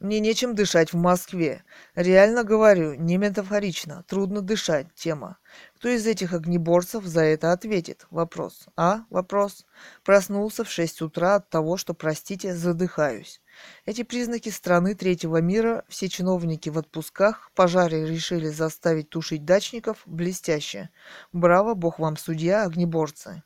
[0.00, 1.64] Мне нечем дышать в Москве.
[1.96, 4.04] Реально говорю, не метафорично.
[4.06, 4.86] Трудно дышать.
[4.94, 5.38] Тема.
[5.74, 8.06] Кто из этих огнеборцев за это ответит?
[8.10, 8.66] Вопрос.
[8.76, 9.06] А?
[9.10, 9.66] Вопрос.
[10.04, 13.40] Проснулся в 6 утра от того, что, простите, задыхаюсь.
[13.86, 20.90] Эти признаки страны третьего мира, все чиновники в отпусках, пожаре решили заставить тушить дачников, блестяще.
[21.32, 23.42] Браво, бог вам судья, огнеборцы.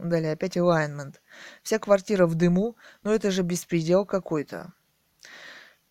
[0.00, 1.20] Далее опять alignment.
[1.62, 4.72] Вся квартира в дыму, но это же беспредел какой-то.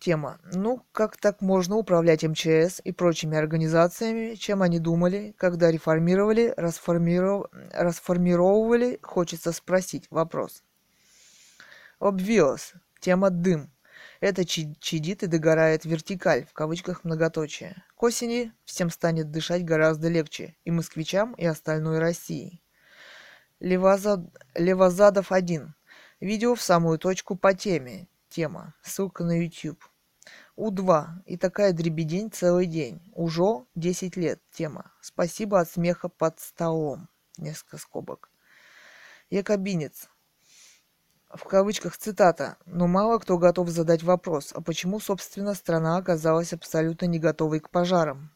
[0.02, 0.40] Тема.
[0.52, 7.46] Ну, как так можно управлять МЧС и прочими организациями, чем они думали, когда реформировали, расформиров...
[7.72, 10.08] расформировывали, хочется спросить.
[10.10, 10.64] Вопрос.
[12.00, 12.74] Obvious.
[12.98, 13.70] Тема «дым».
[14.18, 17.84] Это чадит и догорает вертикаль, в кавычках многоточие.
[17.94, 22.60] К осени всем станет дышать гораздо легче, и москвичам, и остальной России.
[23.60, 24.18] Левозад...
[24.56, 25.72] Левозадов 1.
[26.18, 28.08] Видео в самую точку по теме.
[28.28, 28.74] Тема.
[28.82, 29.91] Ссылка на YouTube.
[30.56, 31.22] У2.
[31.26, 33.00] И такая дребедень целый день.
[33.14, 34.40] Уже 10 лет.
[34.50, 34.92] Тема.
[35.00, 37.08] Спасибо от смеха под столом.
[37.38, 38.30] Несколько скобок.
[39.30, 40.08] Якобинец.
[41.30, 42.58] В кавычках цитата.
[42.66, 47.70] Но мало кто готов задать вопрос, а почему, собственно, страна оказалась абсолютно не готовой к
[47.70, 48.30] пожарам?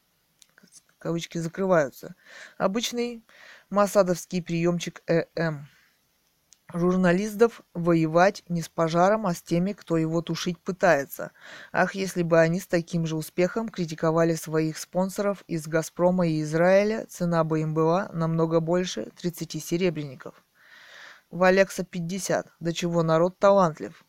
[0.98, 2.16] Кавычки закрываются.
[2.56, 3.22] Обычный
[3.68, 5.68] масадовский приемчик ЭМ
[6.72, 11.32] журналистов воевать не с пожаром, а с теми, кто его тушить пытается.
[11.72, 17.06] Ах, если бы они с таким же успехом критиковали своих спонсоров из «Газпрома» и Израиля,
[17.08, 20.42] цена бы им была намного больше 30 серебряников.
[21.30, 22.52] В Алекса 50.
[22.60, 24.04] До чего народ талантлив.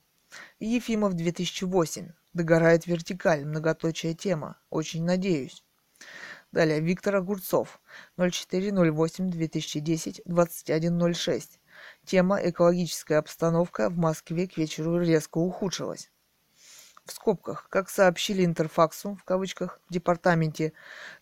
[0.59, 2.11] Ефимов 2008.
[2.33, 4.57] Догорает вертикаль, многоточая тема.
[4.69, 5.63] Очень надеюсь.
[6.51, 7.79] Далее, Виктор Огурцов.
[8.17, 11.59] 04.08.2010, 21.06.
[12.07, 16.09] Тема «Экологическая обстановка в Москве к вечеру резко ухудшилась».
[17.03, 20.71] В скобках, как сообщили Интерфаксу, в кавычках, в Департаменте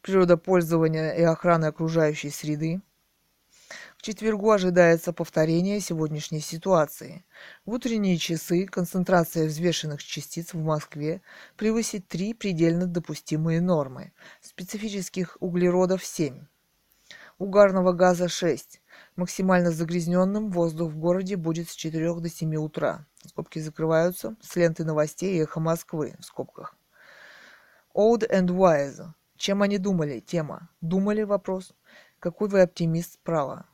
[0.03, 2.81] природопользования и охраны окружающей среды,
[3.97, 7.25] в четвергу ожидается повторение сегодняшней ситуации.
[7.65, 11.23] В утренние часы концентрация взвешенных частиц в Москве
[11.57, 14.13] превысит три предельно допустимые нормы.
[14.39, 16.45] Специфических углеродов 7.
[17.37, 18.81] Угарного газа 6.
[19.17, 23.05] Максимально загрязненным воздух в городе будет с 4 до 7 утра.
[23.25, 24.37] Скобки закрываются.
[24.39, 26.77] С ленты новостей «Эхо Москвы» в скобках.
[27.93, 29.05] Old and wise.
[29.35, 30.21] Чем они думали?
[30.21, 30.69] Тема.
[30.79, 31.23] Думали?
[31.23, 31.73] Вопрос.
[32.19, 33.65] Какой вы оптимист справа?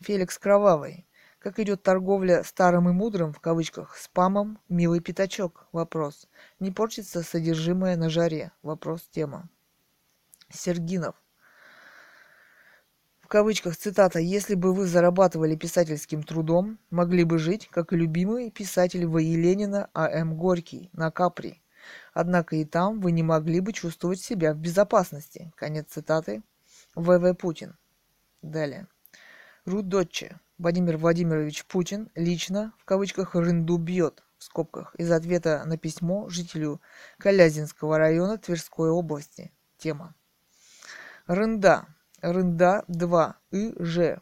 [0.00, 1.08] Феликс Кровавый.
[1.40, 5.66] Как идет торговля старым и мудрым, в кавычках, спамом, милый пятачок?
[5.72, 6.28] Вопрос.
[6.60, 8.52] Не портится содержимое на жаре?
[8.62, 9.08] Вопрос.
[9.10, 9.48] Тема.
[10.50, 11.16] Сергинов
[13.26, 18.52] в кавычках цитата, «если бы вы зарабатывали писательским трудом, могли бы жить, как и любимый
[18.52, 19.34] писатель В.И.
[19.34, 20.36] Ленина А.М.
[20.36, 21.60] Горький на Капри.
[22.14, 25.50] Однако и там вы не могли бы чувствовать себя в безопасности».
[25.56, 26.44] Конец цитаты.
[26.94, 27.34] В.В.
[27.34, 27.74] Путин.
[28.42, 28.86] Далее.
[29.64, 30.38] Рут Дотче.
[30.56, 36.80] Владимир Владимирович Путин лично, в кавычках, рынду бьет, в скобках, из ответа на письмо жителю
[37.18, 39.50] Калязинского района Тверской области.
[39.78, 40.14] Тема.
[41.26, 41.88] Рында
[42.22, 44.18] рында 2 и ж.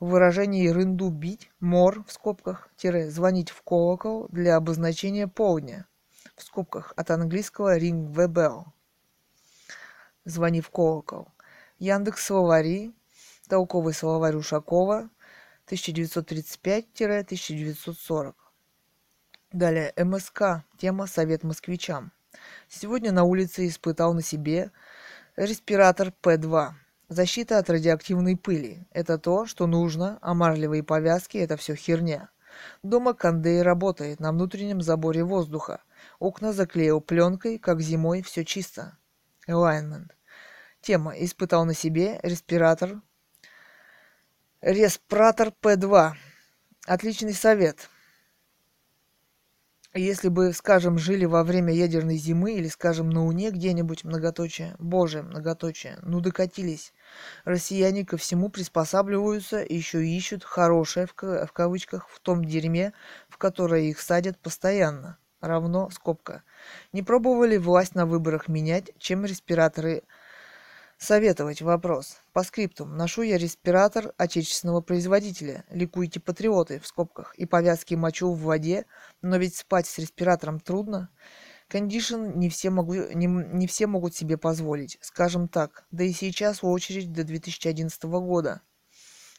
[0.00, 5.86] В выражении рынду бить, мор в скобках, тире, звонить в колокол для обозначения полдня,
[6.36, 8.66] в скобках от английского ring the bell.
[10.24, 11.28] Звони в колокол.
[11.78, 12.94] Яндекс словари,
[13.48, 15.10] толковый словарь Ушакова,
[15.66, 18.34] 1935-1940.
[19.52, 22.12] Далее, МСК, тема «Совет москвичам».
[22.68, 24.70] Сегодня на улице испытал на себе
[25.36, 26.74] респиратор П2.
[27.08, 32.28] Защита от радиоактивной пыли– это то, что нужно, а марлевые повязки– это все херня.
[32.82, 35.82] Дома кондей работает на внутреннем заборе воздуха.
[36.18, 38.98] Окна заклеил пленкой, как зимой, все чисто.
[39.48, 40.10] Alignment.
[40.82, 41.12] Тема.
[41.12, 43.00] Испытал на себе респиратор.
[44.60, 46.12] Респиратор П2.
[46.86, 47.88] Отличный совет.
[49.98, 55.22] Если бы, скажем, жили во время ядерной зимы или, скажем, на Уне где-нибудь, многоточие, боже,
[55.22, 56.92] многоточие, ну докатились.
[57.44, 62.92] Россияне ко всему приспосабливаются и еще ищут хорошее, в, в кавычках, в том дерьме,
[63.28, 65.18] в которое их садят постоянно.
[65.40, 66.42] Равно, скобка.
[66.92, 70.02] Не пробовали власть на выборах менять, чем респираторы
[70.98, 72.22] Советовать вопрос.
[72.32, 72.96] По скриптум.
[72.96, 75.64] Ношу я респиратор отечественного производителя.
[75.70, 77.36] Ликуйте патриоты, в скобках.
[77.36, 78.84] И повязки мочу в воде.
[79.22, 81.08] Но ведь спать с респиратором трудно.
[81.68, 84.98] Кондишн не все, могу, не, не все могут себе позволить.
[85.00, 85.86] Скажем так.
[85.92, 88.62] Да и сейчас очередь до 2011 года.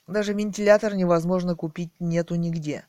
[0.08, 2.86] Даже вентилятор невозможно купить нету нигде.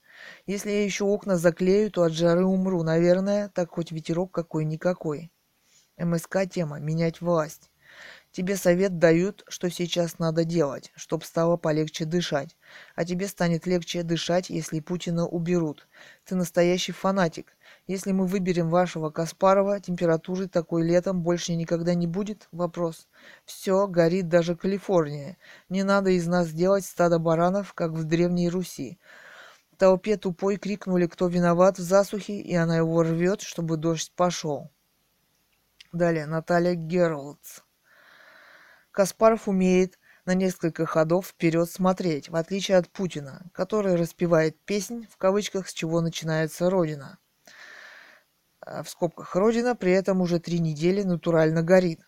[0.46, 5.32] Если я еще окна заклею, то от жары умру, наверное, так хоть ветерок какой-никакой.
[5.98, 7.69] МСК тема «Менять власть».
[8.32, 12.56] Тебе совет дают, что сейчас надо делать, чтоб стало полегче дышать.
[12.94, 15.88] А тебе станет легче дышать, если Путина уберут.
[16.24, 17.56] Ты настоящий фанатик.
[17.88, 22.46] Если мы выберем вашего Каспарова, температуры такой летом больше никогда не будет?
[22.52, 23.08] Вопрос.
[23.46, 25.36] Все, горит даже Калифорния.
[25.68, 29.00] Не надо из нас делать стадо баранов, как в Древней Руси.
[29.76, 34.70] Толпе тупой крикнули, кто виноват в засухе, и она его рвет, чтобы дождь пошел.
[35.92, 37.62] Далее, Наталья Гералдс.
[38.92, 45.16] Каспаров умеет на несколько ходов вперед смотреть, в отличие от Путина, который распевает песнь, в
[45.16, 47.18] кавычках, с чего начинается Родина.
[48.60, 52.00] А, в скобках Родина при этом уже три недели натурально горит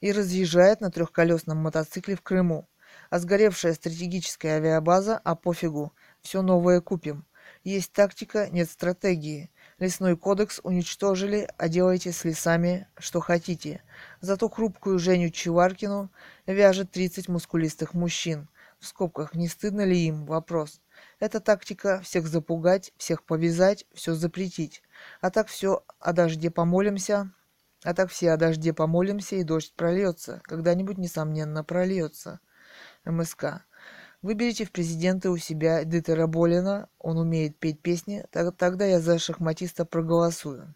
[0.00, 2.68] и разъезжает на трехколесном мотоцикле в Крыму.
[3.10, 7.26] А сгоревшая стратегическая авиабаза, а пофигу, все новое купим.
[7.62, 9.50] Есть тактика, нет стратегии.
[9.84, 13.82] Лесной кодекс уничтожили, а делайте с лесами, что хотите.
[14.22, 16.10] Зато хрупкую Женю Чеваркину
[16.46, 18.48] вяжет 30 мускулистых мужчин.
[18.78, 20.24] В скобках, не стыдно ли им?
[20.24, 20.80] Вопрос.
[21.20, 24.82] Это тактика всех запугать, всех повязать, все запретить.
[25.20, 27.30] А так все о дожде помолимся,
[27.82, 30.40] а так все о дожде помолимся, и дождь прольется.
[30.44, 32.40] Когда-нибудь, несомненно, прольется.
[33.04, 33.66] МСК.
[34.24, 39.84] Выберите в президенты у себя Дитера Болина, он умеет петь песни, тогда я за шахматиста
[39.84, 40.74] проголосую.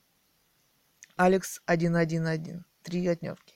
[1.16, 3.54] Алекс 111, три отневки.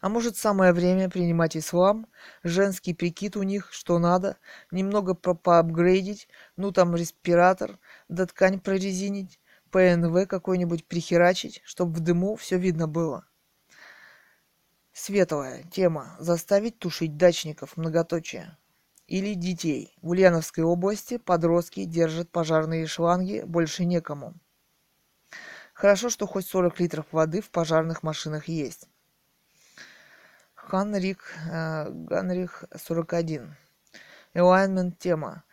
[0.00, 2.06] А может самое время принимать ислам,
[2.44, 4.38] женский прикид у них, что надо,
[4.70, 7.78] немного по поапгрейдить, ну там респиратор,
[8.08, 9.38] да ткань прорезинить,
[9.70, 13.26] ПНВ какой-нибудь прихерачить, чтобы в дыму все видно было.
[14.94, 16.16] Светлая тема.
[16.20, 17.76] Заставить тушить дачников.
[17.76, 18.56] Многоточие
[19.06, 19.96] или детей.
[20.02, 24.34] В Ульяновской области подростки держат пожарные шланги, больше некому.
[25.74, 28.88] Хорошо, что хоть 40 литров воды в пожарных машинах есть.
[30.54, 33.56] Ханрик, э, Ганрих 41.
[34.34, 35.44] Alignment тема.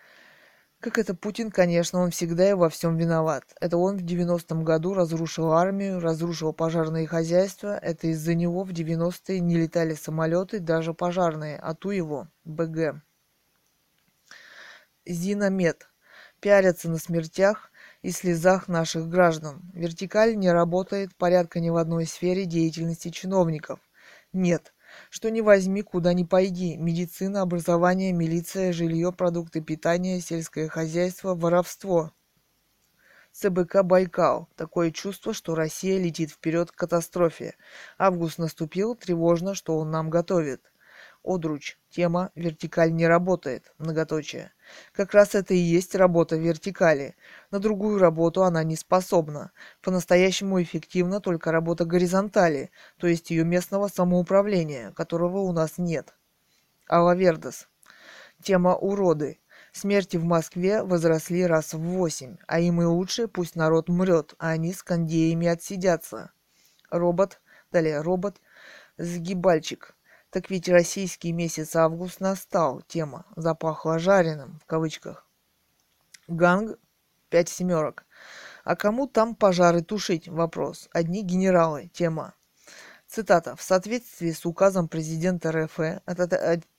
[0.80, 3.43] Как это Путин, конечно, он всегда и во всем виноват.
[3.62, 7.78] Это он в 90-м году разрушил армию, разрушил пожарные хозяйства.
[7.78, 13.01] Это из-за него в 90-е не летали самолеты, даже пожарные, а ту его, БГ.
[15.06, 15.89] Зиномед.
[16.39, 19.62] Пиарятся на смертях и слезах наших граждан.
[19.74, 23.80] Вертикаль не работает порядка ни в одной сфере деятельности чиновников.
[24.32, 24.74] Нет.
[25.10, 26.78] Что не возьми, куда ни пойди.
[26.78, 32.12] Медицина, образование, милиция, жилье, продукты питания, сельское хозяйство, воровство.
[33.34, 34.47] ЦБК «Байкал».
[34.56, 37.56] Такое чувство, что Россия летит вперед к катастрофе.
[37.97, 40.72] Август наступил, тревожно, что он нам готовит.
[41.24, 41.78] Одруч.
[41.89, 43.74] Тема «Вертикаль не работает».
[43.78, 44.51] Многоточие.
[44.91, 47.15] Как раз это и есть работа вертикали.
[47.51, 49.51] На другую работу она не способна.
[49.82, 56.13] По-настоящему эффективна только работа горизонтали, то есть ее местного самоуправления, которого у нас нет.
[56.89, 57.67] Алла Вердес.
[58.41, 59.39] Тема «Уроды».
[59.71, 64.49] Смерти в Москве возросли раз в восемь, а им и лучше, пусть народ мрет, а
[64.49, 66.32] они с кондеями отсидятся.
[66.91, 68.39] Робот, далее робот,
[68.97, 69.95] сгибальчик.
[70.34, 72.82] Так ведь российский месяц август настал.
[72.88, 75.28] Тема запахло жареным, в кавычках.
[76.28, 76.80] Ганг
[77.30, 78.04] пять семерок.
[78.64, 80.28] А кому там пожары тушить?
[80.28, 80.90] Вопрос.
[80.92, 81.92] Одни генералы.
[81.94, 82.34] Тема.
[83.16, 83.55] Цитата.
[83.55, 86.34] В соответствии с указом президента РФ от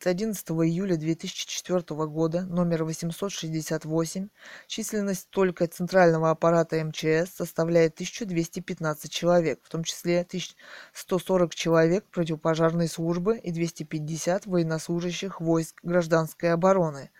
[0.05, 4.29] 11 июля 2004 года номер 868
[4.67, 13.39] численность только центрального аппарата МЧС составляет 1215 человек, в том числе 1140 человек противопожарной службы
[13.39, 17.13] и 250 военнослужащих войск гражданской обороны.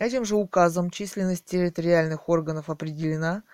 [0.00, 3.44] Этим же указом численность территориальных органов определена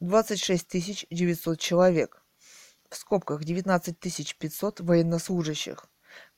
[0.00, 2.20] 26 900 человек–
[2.96, 3.98] в скобках 19
[4.38, 5.84] 500 военнослужащих.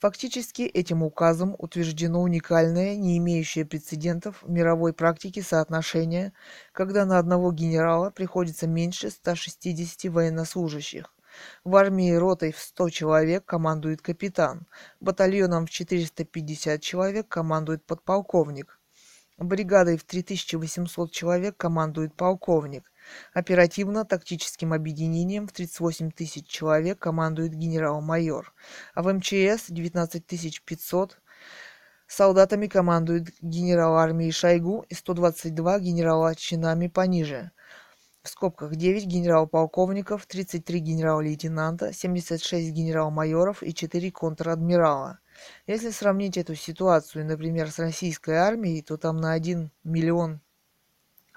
[0.01, 6.33] Фактически этим указом утверждено уникальное, не имеющее прецедентов в мировой практике соотношение,
[6.73, 11.15] когда на одного генерала приходится меньше 160 военнослужащих.
[11.63, 14.67] В армии ротой в 100 человек командует капитан,
[14.99, 18.81] батальоном в 450 человек командует подполковник,
[19.39, 22.91] бригадой в 3800 человек командует полковник,
[23.33, 28.53] Оперативно-тактическим объединением в 38 тысяч человек командует генерал-майор,
[28.95, 31.19] а в МЧС 19 500
[32.07, 37.53] солдатами командует генерал армии Шойгу и 122 генерала чинами пониже.
[38.23, 45.21] В скобках 9 генерал-полковников, 33 генерал-лейтенанта, 76 генерал-майоров и 4 контр-адмирала.
[45.67, 50.41] Если сравнить эту ситуацию, например, с российской армией, то там на 1 миллион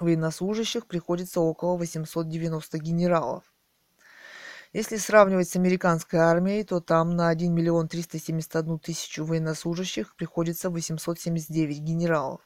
[0.02, 3.43] военнослужащих приходится около 890 генералов.
[4.74, 11.80] Если сравнивать с американской армией, то там на 1 миллион 371 тысячу военнослужащих приходится 879
[11.80, 12.41] генералов.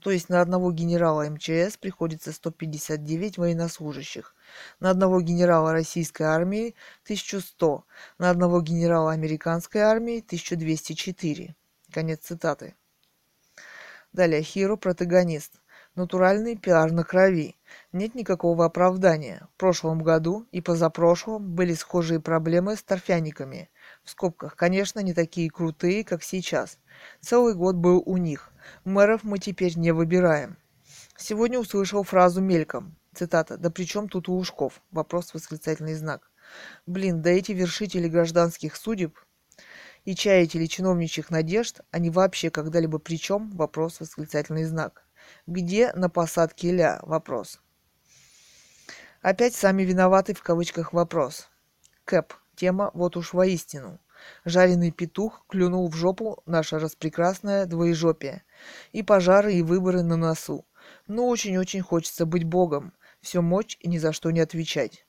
[0.00, 4.34] То есть на одного генерала МЧС приходится 159 военнослужащих,
[4.80, 6.74] на одного генерала российской армии
[7.04, 7.86] 1100,
[8.18, 11.54] на одного генерала американской армии 1204.
[11.90, 12.74] Конец цитаты.
[14.12, 15.61] Далее, Хиро протагонист.
[15.94, 17.54] Натуральный пиар на крови.
[17.92, 19.46] Нет никакого оправдания.
[19.54, 23.68] В прошлом году и позапрошлом были схожие проблемы с торфяниками.
[24.02, 26.78] В скобках, конечно, не такие крутые, как сейчас.
[27.20, 28.52] Целый год был у них.
[28.84, 30.56] Мэров мы теперь не выбираем.
[31.18, 32.96] Сегодня услышал фразу мельком.
[33.14, 33.58] Цитата.
[33.58, 36.30] «Да при чем тут Лужков?» Вопрос восклицательный знак.
[36.86, 39.18] Блин, да эти вершители гражданских судеб
[40.06, 43.50] и чаятели чиновничьих надежд, они вообще когда-либо при чем?
[43.50, 45.04] Вопрос восклицательный знак.
[45.46, 47.00] Где на посадке ля?
[47.02, 47.60] Вопрос.
[49.20, 51.48] Опять сами виноваты в кавычках вопрос.
[52.04, 52.34] Кэп.
[52.56, 54.00] Тема вот уж воистину.
[54.44, 58.44] Жареный петух клюнул в жопу наше распрекрасное двоежопие.
[58.92, 60.66] И пожары, и выборы на носу.
[61.06, 62.92] Но очень-очень хочется быть богом.
[63.20, 65.06] Все мочь и ни за что не отвечать.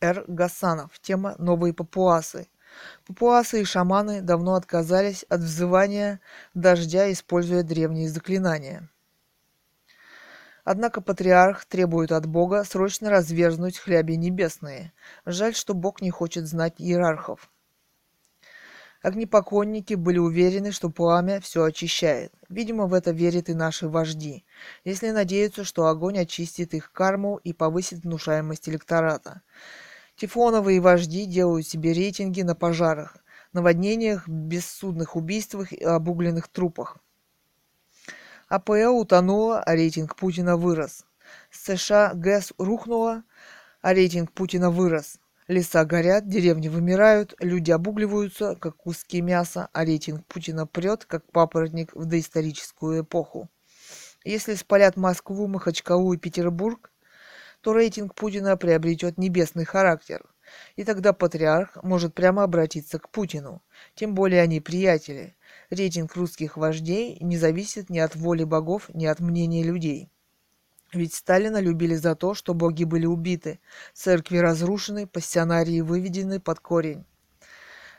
[0.00, 0.24] Р.
[0.28, 0.98] Гасанов.
[1.00, 2.48] Тема «Новые папуасы».
[3.06, 6.20] Папуасы и шаманы давно отказались от взывания
[6.54, 8.88] дождя, используя древние заклинания.
[10.64, 14.92] Однако патриарх требует от Бога срочно разверзнуть хляби небесные.
[15.26, 17.50] Жаль, что Бог не хочет знать иерархов.
[19.02, 22.32] Огнепоклонники были уверены, что пламя все очищает.
[22.48, 24.46] Видимо, в это верят и наши вожди,
[24.82, 29.42] если надеются, что огонь очистит их карму и повысит внушаемость электората.
[30.16, 33.16] Тефлоновые вожди делают себе рейтинги на пожарах,
[33.52, 36.98] наводнениях, бессудных убийствах и обугленных трупах.
[38.48, 41.04] АПЛ утонула, а рейтинг Путина вырос.
[41.50, 43.24] США ГЭС рухнула,
[43.80, 45.18] а рейтинг Путина вырос.
[45.48, 51.94] Леса горят, деревни вымирают, люди обугливаются, как куски мяса, а рейтинг Путина прет, как папоротник
[51.94, 53.50] в доисторическую эпоху.
[54.24, 56.90] Если спалят Москву, Махачкалу и Петербург,
[57.64, 60.22] то рейтинг Путина приобретет небесный характер.
[60.76, 63.62] И тогда патриарх может прямо обратиться к Путину.
[63.94, 65.34] Тем более они приятели.
[65.70, 70.10] Рейтинг русских вождей не зависит ни от воли богов, ни от мнения людей.
[70.92, 73.60] Ведь Сталина любили за то, что боги были убиты,
[73.94, 77.06] церкви разрушены, пассионарии выведены под корень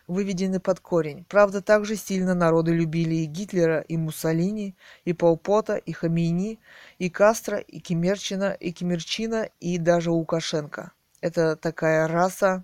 [0.07, 1.25] выведены под корень.
[1.29, 6.59] Правда, также сильно народы любили и Гитлера, и Муссолини, и Полпота, и Хамини,
[6.99, 10.91] и Кастро, и Кемерчина, и Кемерчина, и даже Лукашенко.
[11.21, 12.63] Это такая раса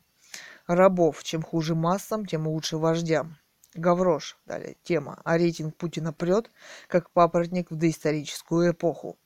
[0.67, 1.23] рабов.
[1.23, 3.37] Чем хуже массам, тем лучше вождям.
[3.73, 5.21] Гаврош, далее, тема.
[5.23, 6.51] А рейтинг Путина прет,
[6.87, 9.17] как папоротник в доисторическую эпоху.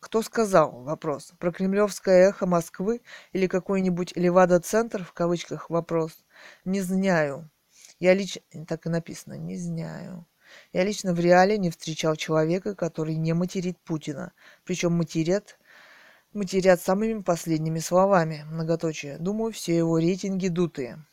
[0.00, 0.82] Кто сказал?
[0.84, 1.32] Вопрос.
[1.38, 6.24] Про кремлевское эхо Москвы или какой-нибудь Левада-центр, в кавычках, вопрос.
[6.64, 7.50] Не знаю.
[7.98, 8.42] Я лично...
[8.66, 9.34] Так и написано.
[9.34, 10.26] Не знаю.
[10.72, 14.32] Я лично в реале не встречал человека, который не материт Путина.
[14.64, 15.58] Причем матерят
[16.32, 18.44] матерят самыми последними словами.
[18.50, 19.18] Многоточие.
[19.18, 21.04] Думаю, все его рейтинги дутые.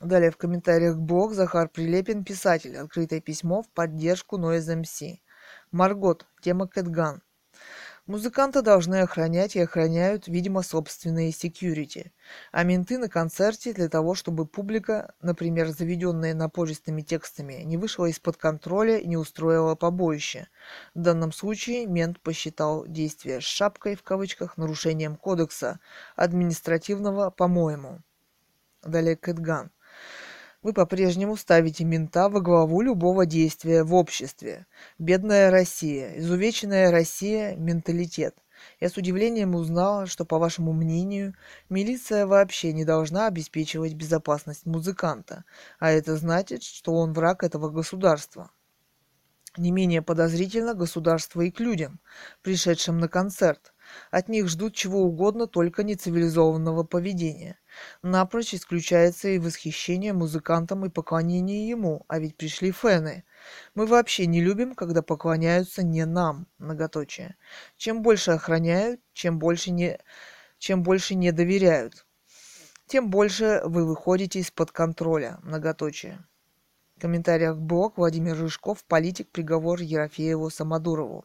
[0.00, 2.76] Далее в комментариях блог Захар Прилепин, писатель.
[2.76, 5.20] Открытое письмо в поддержку Noise MC.
[5.72, 6.26] Маргот.
[6.42, 7.22] Тема Кэтган.
[8.06, 12.12] Музыканты должны охранять и охраняют, видимо, собственные секьюрити.
[12.52, 18.36] А менты на концерте для того, чтобы публика, например, заведенная напористыми текстами, не вышла из-под
[18.36, 20.46] контроля и не устроила побоище.
[20.94, 25.80] В данном случае мент посчитал действие с шапкой в кавычках нарушением кодекса
[26.14, 28.02] административного, по-моему.
[28.84, 29.72] Далее Кэтган.
[30.66, 34.66] Вы по-прежнему ставите мента во главу любого действия в обществе.
[34.98, 38.34] Бедная Россия, изувеченная Россия– менталитет.
[38.80, 41.34] Я с удивлением узнала, что, по вашему мнению,
[41.68, 45.44] милиция вообще не должна обеспечивать безопасность музыканта,
[45.78, 48.50] а это значит, что он враг этого государства.
[49.56, 52.00] Не менее подозрительно государство и к людям,
[52.42, 53.72] пришедшим на концерт.
[54.10, 57.58] От них ждут чего угодно, только не цивилизованного поведения.
[58.02, 63.24] Напрочь исключается и восхищение музыкантом и поклонение ему, а ведь пришли фэны.
[63.74, 67.36] Мы вообще не любим, когда поклоняются не нам, многоточие.
[67.76, 69.98] Чем больше охраняют, чем больше не,
[70.58, 72.06] чем больше не доверяют,
[72.86, 76.24] тем больше вы выходите из-под контроля, многоточие.
[76.96, 81.24] В комментариях блог Владимир Рыжков, политик, приговор Ерофееву Самодурову.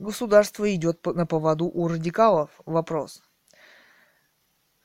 [0.00, 2.48] Государство идет на поводу у радикалов?
[2.64, 3.22] Вопрос.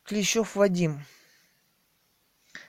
[0.04, 1.06] Клещев Вадим.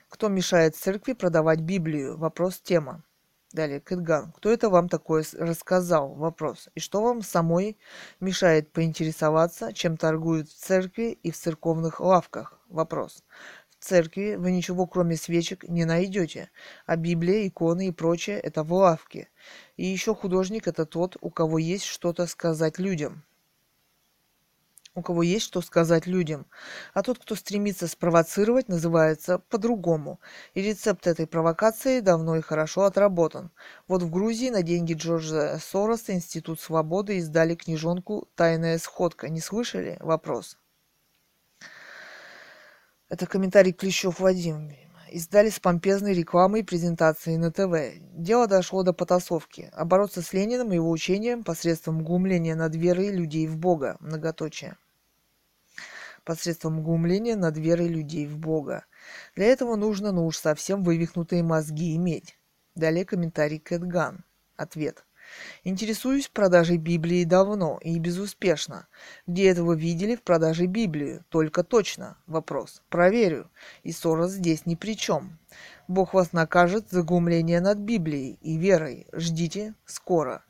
[0.07, 2.17] Кто мешает церкви продавать Библию?
[2.17, 3.03] Вопрос тема.
[3.51, 4.31] Далее, Кэтган.
[4.31, 6.13] Кто это вам такое рассказал?
[6.13, 6.69] Вопрос.
[6.73, 7.77] И что вам самой
[8.21, 12.61] мешает поинтересоваться, чем торгуют в церкви и в церковных лавках?
[12.69, 13.25] Вопрос
[13.87, 16.49] церкви вы ничего кроме свечек не найдете,
[16.85, 19.29] а Библия, иконы и прочее– это в лавке.
[19.77, 23.23] И еще художник– это тот, у кого есть что-то сказать людям.
[24.93, 26.47] У кого есть что сказать людям.
[26.95, 30.19] А тот, кто стремится спровоцировать, называется по-другому.
[30.55, 33.51] И рецепт этой провокации давно и хорошо отработан.
[33.87, 39.29] Вот в Грузии на деньги Джорджа Сороса Институт свободы издали книжонку «Тайная сходка».
[39.29, 39.97] Не слышали?
[39.99, 40.57] Вопрос.
[43.09, 44.69] Это комментарий Клещев Вадим.
[45.09, 48.01] Издали с помпезной рекламой и презентацией на ТВ.
[48.01, 49.69] Дело дошло до потасовки.
[49.71, 53.95] А с Лениным и его учением посредством гумления над верой людей в Бога.
[54.01, 54.75] Многоточие.
[56.25, 58.83] Посредством гумления над верой людей в Бога.
[59.37, 62.37] Для этого нужно, ну уж совсем вывихнутые мозги иметь.
[62.75, 64.25] Далее комментарий Кэтган.
[64.57, 65.06] Ответ.
[65.63, 68.87] Интересуюсь продажей Библии давно и безуспешно.
[69.25, 71.25] Где это вы видели в продаже Библию?
[71.29, 72.17] Только точно.
[72.27, 72.81] Вопрос.
[72.89, 73.49] Проверю.
[73.83, 75.37] И Сорос здесь ни при чем.
[75.87, 79.07] Бог вас накажет за гумление над Библией и верой.
[79.13, 80.43] Ждите скоро.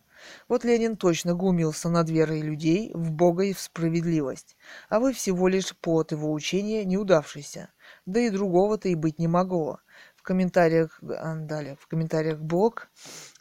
[0.49, 4.57] Вот Ленин точно гумился над верой людей в Бога и в справедливость,
[4.89, 7.69] а вы всего лишь плод его учения неудавшийся.
[8.05, 9.79] Да и другого-то и быть не могло
[10.27, 12.89] комментариях, а, далее, в комментариях блог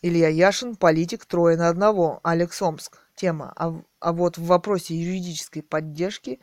[0.03, 2.99] Илья Яшин, политик, трое на одного, Алекс Омск.
[3.15, 3.53] Тема.
[3.57, 6.39] А, а вот в вопросе юридической поддержки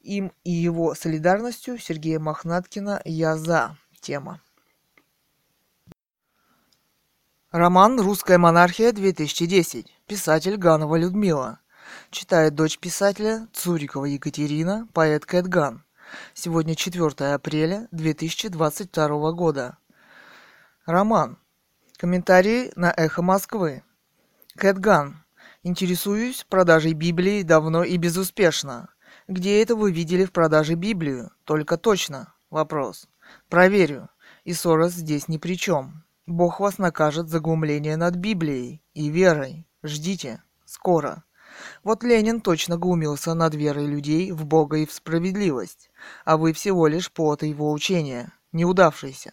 [0.00, 3.76] им и его солидарностью Сергея Мохнаткина я за.
[4.00, 4.40] Тема.
[7.50, 9.86] Роман «Русская монархия-2010».
[10.06, 11.60] Писатель Ганова Людмила.
[12.10, 15.84] Читает дочь писателя Цурикова Екатерина, поэт Кэтган.
[16.34, 19.78] Сегодня 4 апреля 2022 года.
[20.84, 21.38] Роман.
[22.00, 23.82] Комментарии на «Эхо Москвы».
[24.56, 25.24] Кэтган.
[25.64, 28.90] Интересуюсь продажей Библии давно и безуспешно.
[29.26, 31.32] Где это вы видели в продаже Библию?
[31.42, 32.32] Только точно.
[32.50, 33.08] Вопрос.
[33.48, 34.10] Проверю.
[34.44, 36.04] И Сорос здесь ни при чем.
[36.24, 39.66] Бог вас накажет за глумление над Библией и верой.
[39.82, 40.40] Ждите.
[40.66, 41.24] Скоро.
[41.82, 45.90] Вот Ленин точно глумился над верой людей в Бога и в справедливость,
[46.24, 49.32] а вы всего лишь плод его учения, неудавшийся.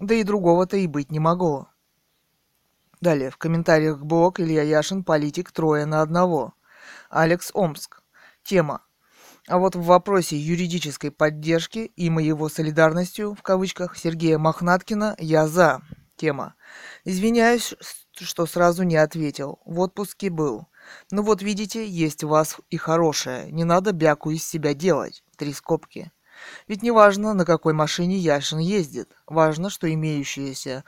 [0.00, 1.68] Да и другого-то и быть не могло.
[3.04, 6.54] Далее, в комментариях блог Илья Яшин, политик, трое на одного.
[7.10, 8.00] Алекс Омск.
[8.42, 8.80] Тема.
[9.46, 15.82] А вот в вопросе юридической поддержки и моего солидарностью, в кавычках, Сергея Мохнаткина я за.
[16.16, 16.54] Тема.
[17.04, 17.74] Извиняюсь,
[18.18, 19.60] что сразу не ответил.
[19.66, 20.68] В отпуске был.
[21.10, 23.52] Ну вот видите, есть у вас и хорошее.
[23.52, 25.22] Не надо бяку из себя делать.
[25.36, 26.10] Три скобки.
[26.68, 29.14] Ведь не важно, на какой машине Яшин ездит.
[29.26, 30.84] Важно, что имеющаяся,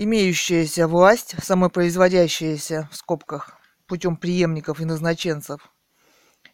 [0.00, 5.72] имеющаяся власть, самопроизводящаяся, в скобках, путем преемников и назначенцев,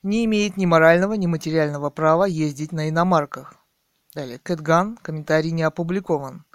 [0.03, 3.55] не имеет ни морального, ни материального права ездить на иномарках.
[4.15, 4.39] Далее.
[4.39, 4.97] Кэтган.
[4.97, 6.47] Комментарий не опубликован.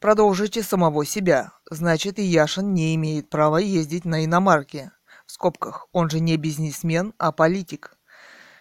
[0.00, 1.52] Продолжите самого себя.
[1.70, 4.90] Значит, и Яшин не имеет права ездить на иномарке.
[5.26, 5.86] В скобках.
[5.92, 7.96] Он же не бизнесмен, а политик.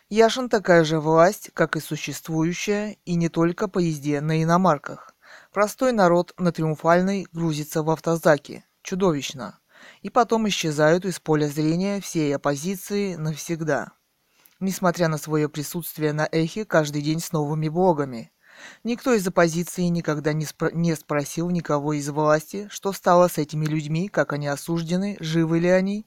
[0.10, 5.16] Яшин такая же власть, как и существующая, и не только по езде на иномарках.
[5.52, 8.66] Простой народ на Триумфальной грузится в автозаке.
[8.84, 9.60] Чудовищно.
[10.04, 13.94] И потом исчезают из поля зрения всей оппозиции навсегда.
[14.60, 18.32] Несмотря на свое присутствие на эхе каждый день с новыми блогами.
[18.84, 23.66] Никто из оппозиции никогда не, спро- не спросил никого из власти, что стало с этими
[23.66, 26.06] людьми, как они осуждены, живы ли они,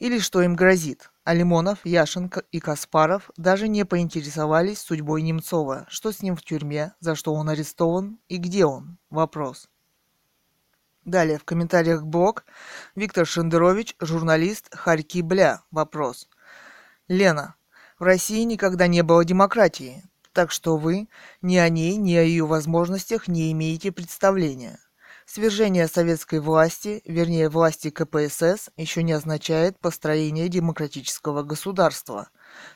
[0.00, 1.11] или что им грозит.
[1.24, 6.94] А Лимонов, Яшенко и Каспаров даже не поинтересовались судьбой Немцова, что с ним в тюрьме,
[6.98, 8.98] за что он арестован и где он.
[9.08, 9.68] Вопрос.
[11.04, 12.44] Далее в комментариях блог
[12.96, 15.62] Виктор Шендерович, журналист Харьки Бля.
[15.70, 16.28] Вопрос.
[17.06, 17.54] Лена,
[18.00, 21.08] в России никогда не было демократии, так что вы
[21.40, 24.80] ни о ней, ни о ее возможностях не имеете представления.
[25.34, 32.28] Свержение советской власти, вернее власти КПСС, еще не означает построение демократического государства.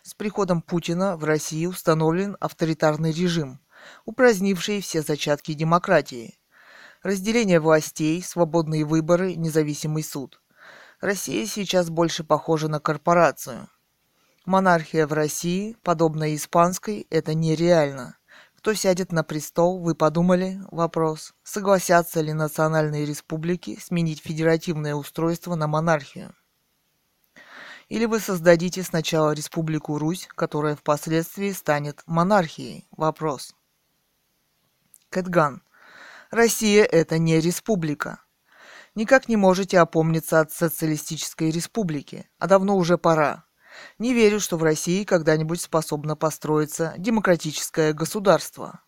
[0.03, 3.61] С приходом Путина в России установлен авторитарный режим,
[4.07, 6.39] упразднивший все зачатки демократии.
[7.03, 10.41] Разделение властей, свободные выборы, независимый суд.
[11.03, 13.69] Россия сейчас больше похожа на корпорацию.
[14.47, 18.17] Монархия в России, подобная испанской, это нереально.
[18.67, 20.61] Кто сядет на престол, вы подумали?
[20.73, 21.35] Вопрос.
[21.45, 26.35] Согласятся ли национальные республики сменить федеративное устройство на монархию?
[27.89, 32.89] Или вы создадите сначала Республику Русь, которая впоследствии станет монархией?
[32.91, 33.55] Вопрос.
[35.11, 35.63] Кэтган.
[36.33, 38.21] Россия– это не республика.
[38.97, 43.46] Никак не можете опомниться от социалистической республики, а давно уже пора.
[43.99, 48.81] Не верю, что в России когда-нибудь способно построиться демократическое государство.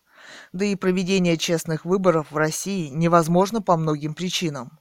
[0.51, 4.79] Да и проведение честных выборов в России невозможно по многим причинам.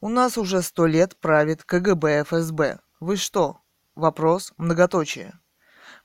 [0.00, 2.80] У нас уже сто лет правит КГБ ФСБ.
[3.00, 3.60] Вы что?
[3.94, 5.38] Вопрос многоточие.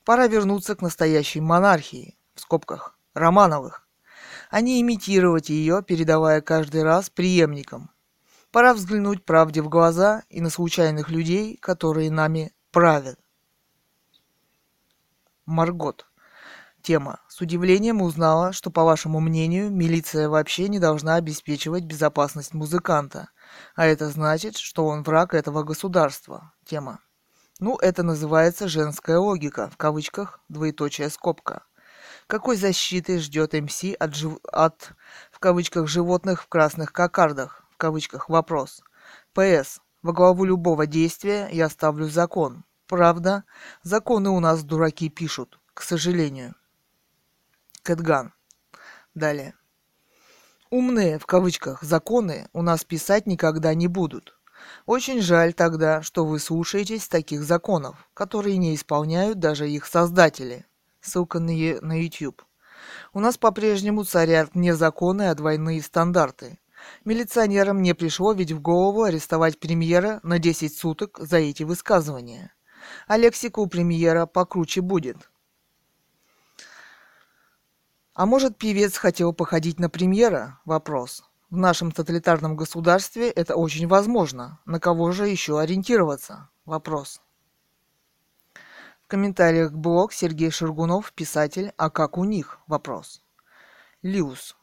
[0.04, 3.82] Пора вернуться к настоящей монархии, в скобках, Романовых
[4.52, 7.90] а не имитировать ее, передавая каждый раз преемникам.
[8.50, 13.18] Пора взглянуть правде в глаза и на случайных людей, которые нами правят.
[15.46, 16.06] Маргот.
[16.82, 17.20] Тема.
[17.28, 23.30] С удивлением узнала, что, по вашему мнению, милиция вообще не должна обеспечивать безопасность музыканта.
[23.74, 26.52] А это значит, что он враг этого государства.
[26.64, 27.00] Тема.
[27.58, 31.64] Ну, это называется женская логика, в кавычках, двоеточие скобка.
[32.28, 34.38] Какой защиты ждет МС от, жив...
[34.52, 34.92] от,
[35.32, 38.82] в кавычках, животных в красных кокардах, в кавычках, вопрос.
[39.34, 39.80] ПС.
[40.02, 42.64] Во главу любого действия я ставлю закон.
[42.92, 43.44] Правда,
[43.82, 46.54] законы у нас дураки пишут, к сожалению.
[47.82, 48.34] Кэтган.
[49.14, 49.54] Далее.
[50.68, 54.38] Умные, в кавычках, законы у нас писать никогда не будут.
[54.84, 60.66] Очень жаль тогда, что вы слушаетесь таких законов, которые не исполняют даже их создатели
[61.00, 62.42] ссылка на, на YouTube.
[63.14, 66.58] У нас по-прежнему царят не законы, а двойные стандарты.
[67.06, 72.52] Милиционерам не пришло ведь в голову арестовать премьера на 10 суток за эти высказывания.
[73.12, 75.30] А лексика у премьера покруче будет.
[78.14, 80.60] А может, певец хотел походить на премьера?
[80.64, 81.22] Вопрос.
[81.50, 84.60] В нашем тоталитарном государстве это очень возможно.
[84.64, 86.48] На кого же еще ориентироваться?
[86.64, 87.20] Вопрос
[89.12, 93.22] комментариях блог Сергей Шургунов, писатель «А как у них?» Вопрос.
[94.00, 94.56] Лиус.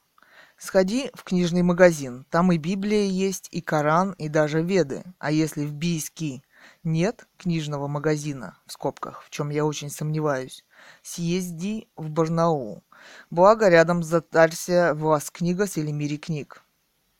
[0.57, 2.25] Сходи в книжный магазин.
[2.31, 5.03] Там и Библия есть, и Коран, и даже Веды.
[5.19, 6.41] А если в Бийски
[6.83, 10.65] нет книжного магазина, в скобках, в чем я очень сомневаюсь,
[11.01, 12.83] съезди в Барнаул.
[13.29, 16.63] Благо, рядом затарься вас книга с или мире книг.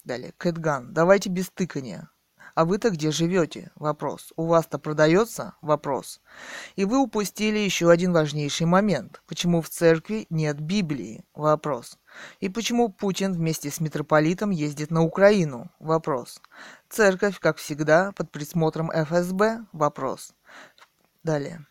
[0.03, 0.33] Далее.
[0.37, 0.93] Кэтган.
[0.93, 2.09] Давайте без тыкания.
[2.59, 3.71] А вы-то где живете?
[3.75, 4.33] Вопрос.
[4.35, 5.53] У вас-то продается?
[5.61, 6.19] Вопрос.
[6.75, 9.21] И вы упустили еще один важнейший момент.
[9.27, 11.23] Почему в церкви нет Библии?
[11.33, 11.97] Вопрос.
[12.41, 15.71] И почему Путин вместе с митрополитом ездит на Украину?
[15.79, 16.41] Вопрос.
[16.89, 19.65] Церковь, как всегда, под присмотром ФСБ?
[19.71, 20.33] Вопрос.
[21.23, 21.65] Далее.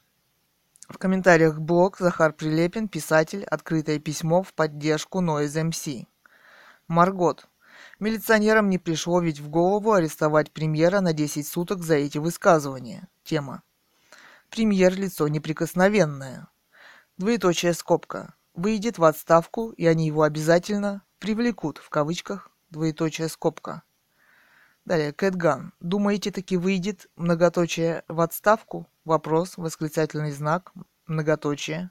[0.88, 6.06] В комментариях блог Захар Прилепин, писатель, открытое письмо в поддержку Noise MC.
[6.86, 7.46] Маргот.
[8.00, 13.08] Милиционерам не пришло ведь в голову арестовать премьера на 10 суток за эти высказывания.
[13.24, 13.62] Тема.
[14.50, 16.46] Премьер– лицо неприкосновенное.
[17.16, 18.34] Двоеточая скобка.
[18.54, 23.82] Выйдет в отставку, и они его обязательно привлекут, в кавычках, двоеточая скобка.
[24.84, 25.72] Далее, Кэтган.
[25.80, 28.86] Думаете, таки выйдет, многоточие, в отставку?
[29.04, 30.72] Вопрос, восклицательный знак,
[31.06, 31.90] многоточие.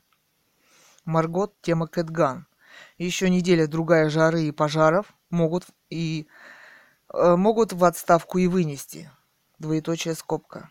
[1.04, 2.48] Маргот, тема Кэтган.
[2.98, 6.28] Еще неделя другая жары и пожаров, могут и
[7.14, 9.12] э, могут в отставку и вынести.
[9.60, 10.70] Двоеточая скобка.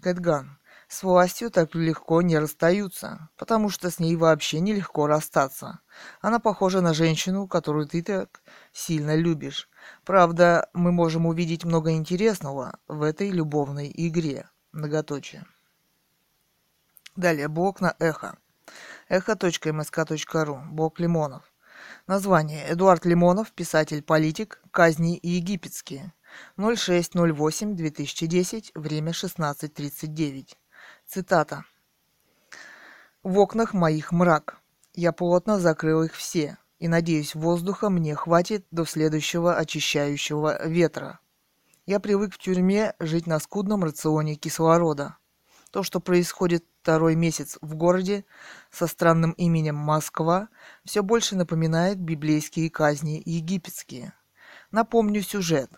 [0.00, 0.58] Кэтган.
[0.88, 5.80] С властью так легко не расстаются, потому что с ней вообще нелегко расстаться.
[6.20, 8.40] Она похожа на женщину, которую ты так
[8.72, 9.68] сильно любишь.
[10.04, 14.48] Правда, мы можем увидеть много интересного в этой любовной игре.
[14.70, 15.44] Многоточие.
[17.16, 18.36] Далее, блок на эхо.
[19.08, 20.60] эхо.мск.ру.
[20.70, 21.42] Блок Лимонов.
[22.06, 22.72] Название.
[22.72, 26.12] Эдуард Лимонов, писатель-политик, казни египетские.
[26.56, 30.54] 06.08.2010, время 16.39.
[31.04, 31.64] Цитата.
[33.24, 34.60] «В окнах моих мрак.
[34.94, 36.58] Я плотно закрыл их все.
[36.78, 41.18] и, надеюсь, воздуха мне хватит до следующего очищающего ветра.
[41.86, 45.16] Я привык в тюрьме жить на скудном рационе кислорода.
[45.72, 48.24] То, что происходит второй месяц в городе
[48.70, 50.48] со странным именем Москва,
[50.84, 54.12] все больше напоминает библейские казни египетские.
[54.70, 55.68] Напомню сюжет.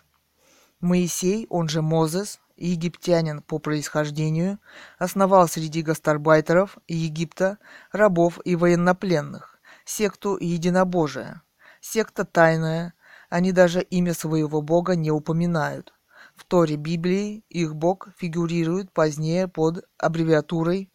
[0.81, 4.59] Моисей, он же Мозес, египтянин по происхождению,
[4.99, 7.57] основал среди гастарбайтеров Египта
[7.91, 11.41] рабов и военнопленных, секту единобожия.
[11.81, 12.93] Секта тайная,
[13.31, 15.91] они даже имя своего бога не упоминают.
[16.35, 20.91] В Торе Библии их бог фигурирует позднее под аббревиатурой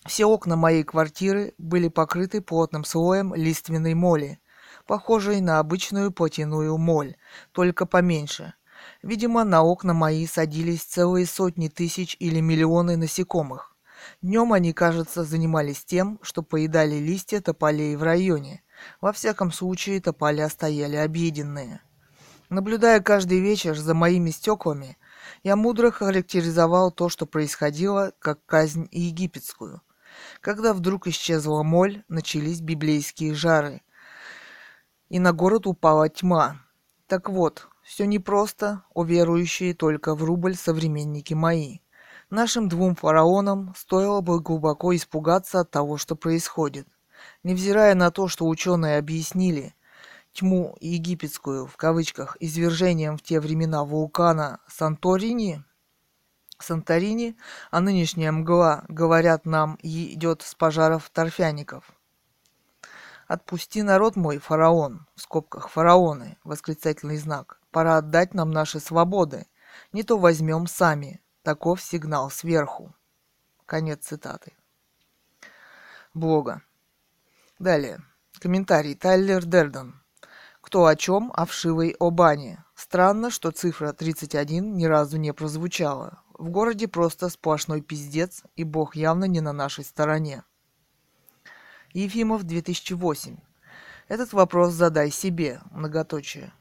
[0.05, 4.39] все окна моей квартиры были покрыты плотным слоем лиственной моли,
[4.87, 7.15] похожей на обычную плотяную моль,
[7.51, 8.53] только поменьше.
[9.01, 13.75] Видимо, на окна мои садились целые сотни тысяч или миллионы насекомых.
[14.21, 18.61] Днем они, кажется, занимались тем, что поедали листья тополей в районе.
[19.01, 21.81] Во всяком случае, тополя стояли объеденные.
[22.49, 24.97] Наблюдая каждый вечер за моими стеклами,
[25.43, 29.81] я мудро характеризовал то, что происходило, как казнь египетскую.
[30.41, 33.81] Когда вдруг исчезла моль, начались библейские жары,
[35.07, 36.59] и на город упала тьма.
[37.07, 41.79] Так вот, все непросто, о верующие только в рубль современники мои.
[42.29, 46.87] Нашим двум фараонам стоило бы глубоко испугаться от того, что происходит.
[47.41, 49.73] Невзирая на то, что ученые объяснили,
[50.33, 55.63] тьму египетскую, в кавычках, извержением в те времена вулкана Санторини,
[56.59, 57.35] Санторини,
[57.71, 61.91] а нынешняя мгла, говорят нам, идет с пожаров торфяников.
[63.27, 67.58] «Отпусти народ мой, фараон!» В скобках «фараоны!» Восклицательный знак.
[67.71, 69.47] «Пора отдать нам наши свободы.
[69.93, 71.21] Не то возьмем сами.
[71.43, 72.93] Таков сигнал сверху».
[73.65, 74.53] Конец цитаты.
[76.13, 76.63] Блога.
[77.59, 78.01] Далее.
[78.39, 78.95] Комментарий.
[78.95, 80.01] Тайлер Дерден.
[80.61, 82.63] Кто о чем, о вшивой Обане.
[82.75, 86.23] Странно, что цифра 31 ни разу не прозвучала.
[86.33, 90.43] В городе просто сплошной пиздец, и бог явно не на нашей стороне.
[91.93, 93.37] Ефимов 2008.
[94.07, 96.53] Этот вопрос задай себе, многоточие.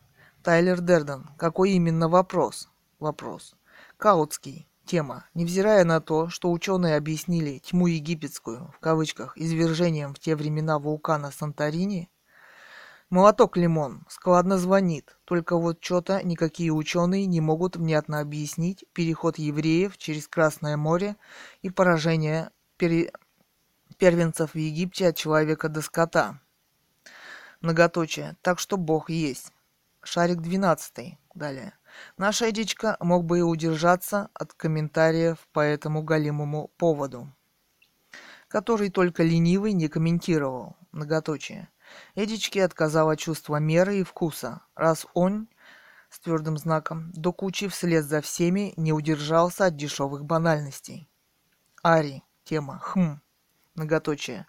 [0.42, 1.30] Тайлер Дерден.
[1.36, 2.68] Какой именно вопрос?
[2.98, 3.54] Вопрос.
[3.96, 4.68] Каутский.
[4.84, 5.26] Тема.
[5.34, 11.30] Невзирая на то, что ученые объяснили тьму египетскую, в кавычках, извержением в те времена вулкана
[11.30, 12.10] Санторини,
[13.10, 19.96] Молоток Лимон складно звонит, только вот что-то никакие ученые не могут внятно объяснить переход евреев
[19.96, 21.16] через Красное море
[21.62, 23.10] и поражение пере...
[23.96, 26.38] первенцев в Египте от человека до скота.
[27.62, 28.36] Многоточие.
[28.42, 29.52] Так что Бог есть.
[30.10, 31.18] Шарик 12.
[31.34, 31.74] Далее.
[32.16, 37.30] Наш Эдичка мог бы и удержаться от комментариев по этому галимому поводу,
[38.48, 40.78] который только ленивый не комментировал.
[40.92, 41.68] Многоточие.
[42.14, 45.46] Эдичке отказало чувство меры и вкуса, раз он
[46.08, 51.06] с твердым знаком, до кучи вслед за всеми не удержался от дешевых банальностей.
[51.82, 52.24] Ари.
[52.44, 52.80] Тема.
[52.82, 53.20] Хм.
[53.74, 54.46] Многоточие.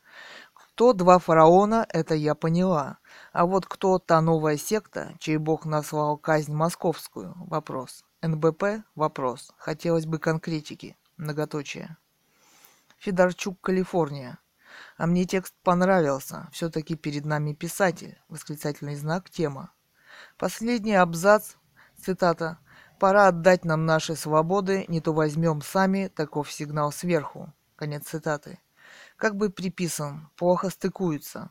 [0.53, 2.99] Кто два фараона, это я поняла.
[3.31, 7.33] А вот кто та новая секта, чей бог назвал казнь московскую?
[7.37, 8.03] Вопрос.
[8.21, 8.83] НБП?
[8.95, 9.53] Вопрос.
[9.57, 10.97] Хотелось бы конкретики.
[11.17, 11.97] Многоточие.
[12.97, 14.39] Федорчук, Калифорния.
[14.97, 16.49] А мне текст понравился.
[16.51, 18.19] Все-таки перед нами писатель.
[18.29, 19.29] Восклицательный знак.
[19.29, 19.71] Тема.
[20.37, 21.53] Последний абзац.
[22.01, 22.59] Цитата.
[22.99, 27.53] «Пора отдать нам наши свободы, не то возьмем сами, таков сигнал сверху».
[27.77, 28.59] Конец цитаты.
[29.15, 31.49] Как бы приписан, плохо стыкуются.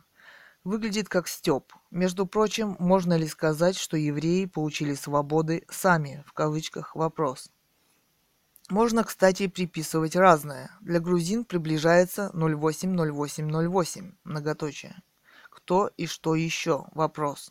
[0.69, 1.73] Выглядит как стёб.
[1.91, 7.51] Между прочим, можно ли сказать, что евреи получили свободы сами, в кавычках, вопрос.
[8.69, 10.71] Можно, кстати, приписывать разное.
[10.83, 15.03] Для грузин приближается 080808, многоточие.
[15.49, 16.85] Кто и что еще?
[16.93, 17.51] Вопрос.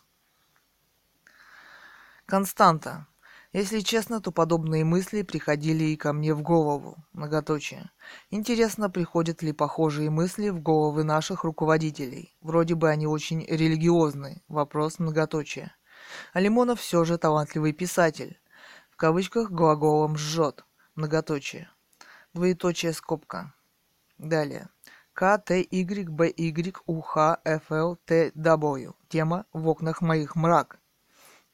[2.27, 3.07] Константа.
[3.53, 6.97] Если честно, то подобные мысли приходили и ко мне в голову.
[7.13, 7.89] Многоточие.
[8.29, 12.35] Интересно, приходят ли похожие мысли в головы наших руководителей.
[12.41, 14.43] Вроде бы они очень религиозны.
[14.49, 15.71] Вопрос многоточие.
[16.33, 18.39] А Лимонов все же талантливый писатель.
[18.91, 20.65] В кавычках глаголом «жжет»
[20.95, 21.69] многоточие.
[22.33, 23.53] Двоеточие скобка.
[24.17, 24.69] Далее.
[25.13, 28.93] К, Т, Y, Б, Y, У, Х, Ф, Л, Т, W.
[29.07, 30.79] Тема «В окнах моих мрак».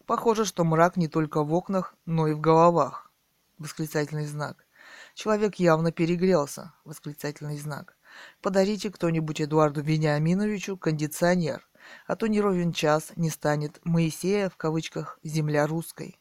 [0.05, 3.11] Похоже, что мрак не только в окнах, но и в головах.
[3.57, 4.65] Восклицательный знак.
[5.13, 6.73] Человек явно перегрелся.
[6.83, 7.95] Восклицательный знак.
[8.41, 11.67] Подарите кто-нибудь Эдуарду Вениаминовичу кондиционер,
[12.05, 16.19] а то не ровен час не станет Моисея в кавычках «земля русской».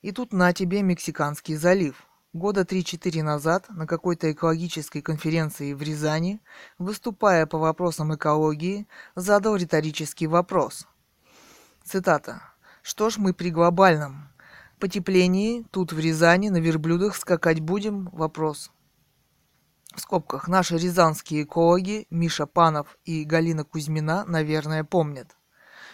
[0.00, 6.40] И тут на тебе Мексиканский залив– Года 3-4 назад на какой-то экологической конференции в Рязани,
[6.78, 10.86] выступая по вопросам экологии, задал риторический вопрос.
[11.84, 12.42] Цитата.
[12.80, 14.31] «Что ж мы при глобальном
[14.82, 18.72] потеплении тут в Рязани на верблюдах скакать будем?» Вопрос.
[19.94, 25.36] В скобках наши рязанские экологи Миша Панов и Галина Кузьмина, наверное, помнят.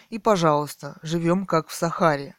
[0.09, 2.35] И, пожалуйста, живем как в Сахаре.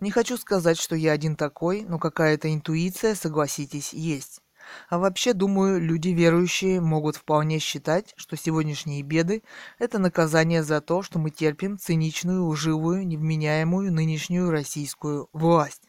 [0.00, 4.40] Не хочу сказать, что я один такой, но какая-то интуиция, согласитесь, есть.
[4.88, 9.42] А вообще, думаю, люди верующие могут вполне считать, что сегодняшние беды–
[9.78, 15.82] это наказание за то, что мы терпим циничную, лживую, невменяемую нынешнюю российскую власть.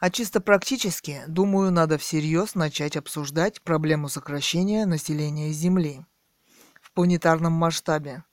[0.00, 6.04] А чисто практически, думаю, надо всерьез начать обсуждать проблему сокращения населения Земли
[6.80, 8.24] в планетарном масштабе.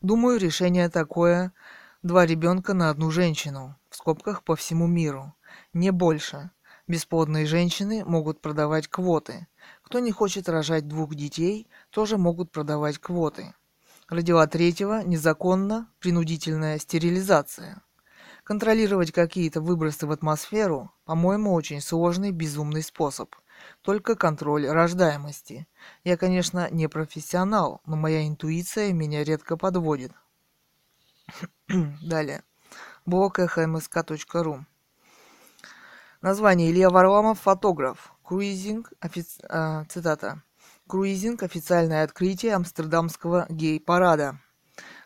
[0.00, 1.52] Думаю, решение такое
[2.04, 5.34] Два ребенка на одну женщину, в скобках по всему миру.
[5.72, 6.52] Не больше.
[6.88, 9.46] Бесплодные женщины могут продавать квоты.
[9.82, 13.54] Кто не хочет рожать двух детей, тоже могут продавать квоты.
[14.08, 17.82] Родила третьего незаконно принудительная стерилизация.
[18.42, 23.34] Контролировать какие-то выбросы в атмосферу, по-моему, очень сложный, безумный способ.
[23.82, 25.68] Только контроль рождаемости.
[26.04, 30.12] Я, конечно, не профессионал, но моя интуиция меня редко подводит.
[32.02, 32.42] Далее.
[33.04, 34.64] Блог эхмск.ру
[36.20, 38.12] Название Илья Варламов, фотограф.
[38.24, 39.40] Круизинг, офици...
[39.48, 40.42] а, цитата.
[40.88, 44.40] Круизинг– официальное открытие Амстердамского гей-парада.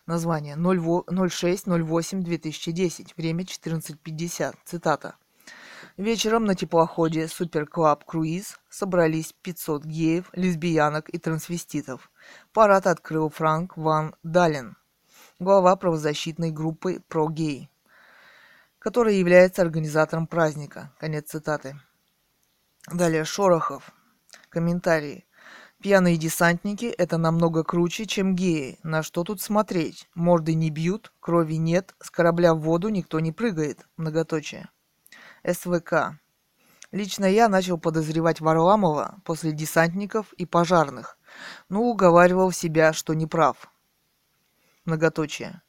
[0.06, 3.12] Название 06.08.2010.
[3.16, 4.55] Время 14.50.
[4.64, 5.16] Цитата.
[5.98, 12.10] Вечером на теплоходе Supperclub Cruise собрались 500 геев, лесбиянок и трансвеститов.
[12.55, 14.76] Парад открыл Франк Ван Дален–
[15.43, 17.68] глава правозащитной группы «ProGay».
[18.82, 20.90] Который является организатором праздника.
[20.98, 21.78] Конец цитаты.
[22.92, 23.92] Далее Шорохов.
[24.48, 25.24] Комментарии.
[25.80, 28.80] Пьяные десантники– это намного круче, чем геи.
[28.82, 30.09] На что тут смотреть?
[30.16, 33.86] Морды не бьют, крови нет, с корабля в воду никто не прыгает.
[33.96, 34.68] Многоточие.
[35.48, 36.18] СВК.
[36.90, 41.18] Лично я начал подозревать Варламова после десантников и пожарных,
[41.68, 43.72] но уговаривал себя, что не прав.
[44.84, 45.62] Многоточие.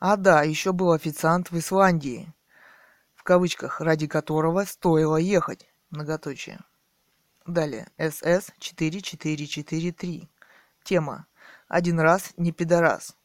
[0.00, 2.32] А да, еще был официант в Исландии,
[3.26, 5.68] кавычках, ради которого стоило ехать.
[5.90, 6.60] Многоточие.
[7.44, 7.88] Далее.
[7.98, 10.30] СС 4443.
[10.84, 11.26] Тема.
[11.68, 13.16] Один раз не пидорас.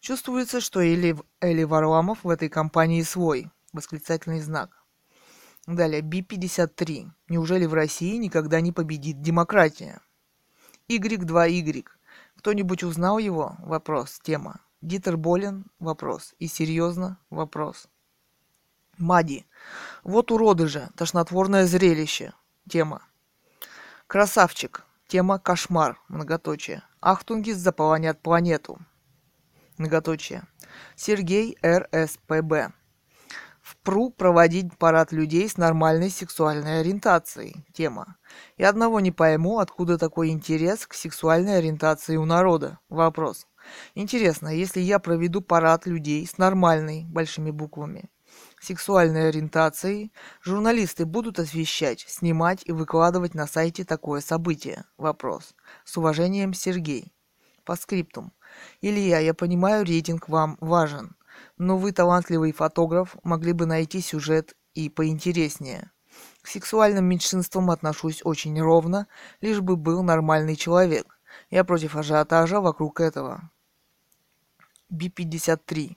[0.00, 3.50] Чувствуется, что Эли, Эли Варламов в этой компании свой.
[3.72, 4.82] Восклицательный знак.
[5.66, 6.00] Далее.
[6.00, 7.10] Би-53.
[7.28, 10.00] Неужели в России никогда не победит демократия?
[10.88, 11.84] Y2Y.
[12.38, 13.56] Кто-нибудь узнал его?
[13.60, 14.18] Вопрос.
[14.22, 14.60] Тема.
[14.80, 15.66] Дитер болен?
[15.78, 16.34] Вопрос.
[16.38, 17.18] И серьезно?
[17.30, 17.88] Вопрос.
[18.98, 19.46] Мади.
[20.04, 20.88] Вот уроды же.
[20.96, 22.32] Тошнотворное зрелище.
[22.68, 23.02] Тема.
[24.06, 24.84] Красавчик.
[25.06, 26.00] Тема кошмар.
[26.08, 26.82] Многоточие.
[27.00, 28.78] Ахтунгис заполонят планету.
[29.78, 30.42] Многоточие.
[30.96, 32.72] Сергей РСПБ.
[33.62, 37.64] ВПРУ проводить парад людей с нормальной сексуальной ориентацией.
[37.72, 38.16] Тема.
[38.58, 42.78] Я одного не пойму, откуда такой интерес к сексуальной ориентации у народа.
[42.88, 43.46] Вопрос.
[43.94, 48.10] Интересно, если я проведу парад людей с нормальной, большими буквами,
[48.62, 54.84] сексуальной ориентацией, журналисты будут освещать, снимать и выкладывать на сайте такое событие?
[54.96, 55.54] Вопрос.
[55.84, 57.12] С уважением, Сергей.
[57.64, 58.32] По скриптум.
[58.80, 61.16] Илья, я понимаю, рейтинг вам важен,
[61.58, 65.90] но вы талантливый фотограф, могли бы найти сюжет и поинтереснее.
[66.42, 69.06] К сексуальным меньшинствам отношусь очень ровно,
[69.40, 71.18] лишь бы был нормальный человек.
[71.50, 73.50] Я против ажиотажа вокруг этого.
[74.90, 75.96] Би-53.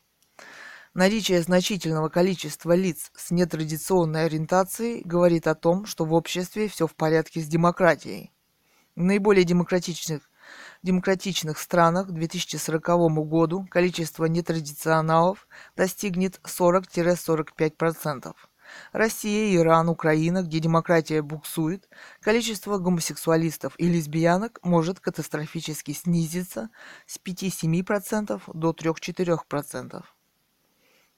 [0.96, 6.96] Наличие значительного количества лиц с нетрадиционной ориентацией говорит о том, что в обществе все в
[6.96, 8.32] порядке с демократией.
[8.96, 10.22] В наиболее демократичных,
[10.84, 12.88] демократичных странах к 2040
[13.28, 18.34] году количество нетрадиционалов достигнет 40-45%.
[18.94, 21.90] Россия, Иран, Украина, где демократия буксует,
[22.22, 26.70] количество гомосексуалистов и лесбиянок может катастрофически снизиться
[27.06, 30.06] с 5-7% до 3-4%.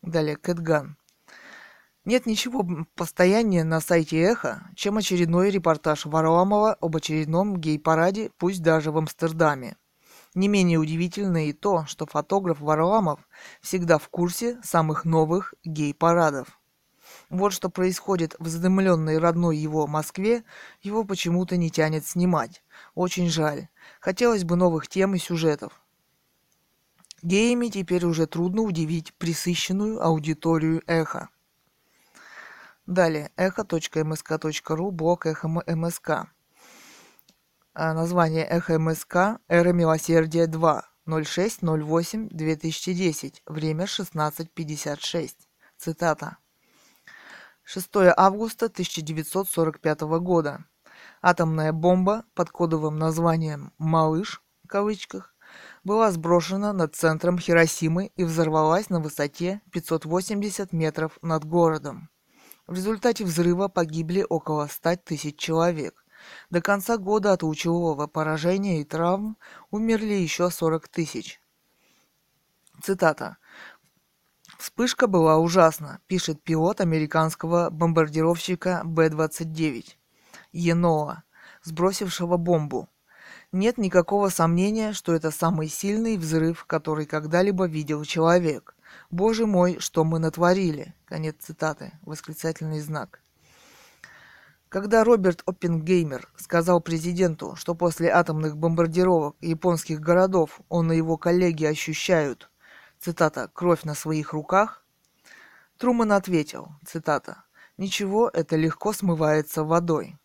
[0.01, 0.97] Далее, Кэтган.
[2.05, 2.65] Нет ничего
[2.95, 9.75] постояннее на сайте Эхо, чем очередной репортаж Варламова об очередном гей-параде, пусть даже в Амстердаме.
[10.33, 13.19] Не менее удивительно и то, что фотограф Варламов
[13.59, 16.59] всегда в курсе самых новых гей-парадов.
[17.29, 20.43] Вот что происходит в задымленной родной его Москве,
[20.81, 22.63] его почему-то не тянет снимать.
[22.95, 23.67] Очень жаль.
[23.99, 25.81] Хотелось бы новых тем и сюжетов.
[27.23, 31.29] Геями теперь уже трудно удивить присыщенную аудиторию эхо.
[32.85, 33.31] Далее.
[33.35, 36.27] эхо.мск.ру, блок эхо МСК.
[37.73, 40.85] А, название эхо МСК Эра Милосердия 2.
[41.07, 43.41] 06.08.2010.
[43.45, 45.35] Время 16.56.
[45.77, 46.37] Цитата.
[47.63, 50.65] 6 августа 1945 года.
[51.21, 55.35] Атомная бомба под кодовым названием «Малыш» в кавычках
[55.87, 62.09] была сброшена над центром Хиросимы и взорвалась на высоте 580 метров над городом.
[62.67, 66.03] В результате взрыва погибли около 100 тысяч человек.
[66.49, 69.37] До конца года от лучевого поражения и травм
[69.71, 71.39] умерли еще 40 тысяч.
[72.83, 73.37] Цитата.
[74.59, 79.85] «Вспышка была ужасна», пишет пилот американского бомбардировщика Б-29
[80.51, 81.23] Еноа,
[81.63, 82.89] сбросившего бомбу.
[83.53, 88.75] Нет никакого сомнения, что это самый сильный взрыв, который когда-либо видел человек.
[89.09, 90.93] Боже мой, что мы натворили?
[91.05, 91.93] Конец цитаты.
[92.01, 93.21] Восклицательный знак.
[94.67, 101.63] Когда Роберт Оппенгеймер сказал президенту, что после атомных бомбардировок японских городов он и его коллеги
[101.63, 102.49] ощущают,
[102.99, 104.83] цитата, «кровь на своих руках»,
[105.77, 107.43] Труман ответил, цитата,
[107.77, 110.17] «Ничего, это легко смывается водой».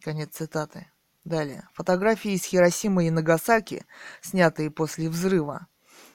[0.00, 0.91] Конец цитаты.
[1.24, 1.68] Далее.
[1.74, 3.86] Фотографии из Хиросимы и Нагасаки,
[4.20, 5.68] снятые после взрыва.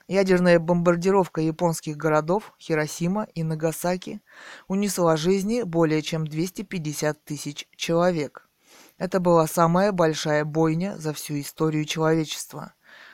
[0.10, 4.22] Ядерная бомбардировка японских городов Хиросима и Нагасаки
[4.68, 8.50] унесла жизни более чем 250 тысяч человек.
[8.98, 12.74] Это была самая большая бойня за всю историю человечества.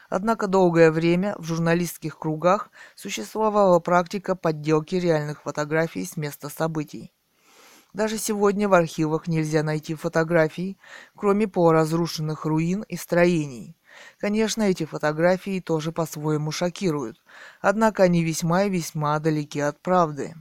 [0.09, 7.11] Однако долгое время в журналистских кругах существовала практика подделки реальных фотографий с места событий.
[7.93, 10.77] Даже сегодня в архивах нельзя найти фотографий,
[11.15, 13.77] кроме полуразрушенных руин и строений.
[14.17, 17.21] Конечно, эти фотографии тоже по-своему шокируют,
[17.61, 20.33] однако они весьма и весьма далеки от правды.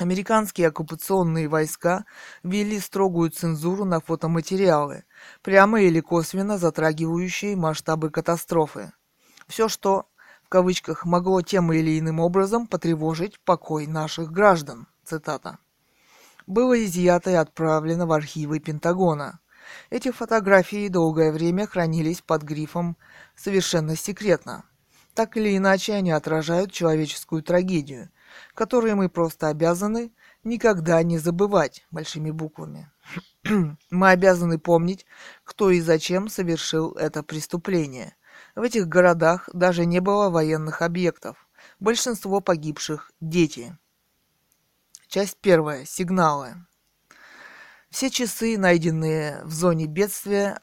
[0.00, 2.04] Американские оккупационные войска
[2.42, 5.04] ввели строгую цензуру на фотоматериалы,
[5.42, 8.92] прямо или косвенно затрагивающие масштабы катастрофы.
[9.46, 10.06] Все, что
[10.44, 14.86] в кавычках могло тем или иным образом потревожить покой наших граждан.
[15.04, 15.58] Цитата.
[16.48, 19.38] Было изъято и отправлено в архивы Пентагона.
[19.90, 22.96] Эти фотографии долгое время хранились под грифом
[23.36, 24.64] «совершенно секретно».
[25.12, 28.08] Так или иначе, они отражают человеческую трагедию,
[28.54, 30.10] которые мы просто обязаны
[30.42, 32.90] никогда не забывать большими буквами.
[33.90, 35.04] мы обязаны помнить,
[35.44, 38.16] кто и зачем совершил это преступление.
[38.54, 41.46] В этих городах даже не было военных объектов.
[41.78, 43.76] Большинство погибших– дети.
[45.08, 45.86] Часть первая.
[45.86, 46.66] Сигналы.
[47.88, 50.60] Все часы, найденные в зоне бедствия,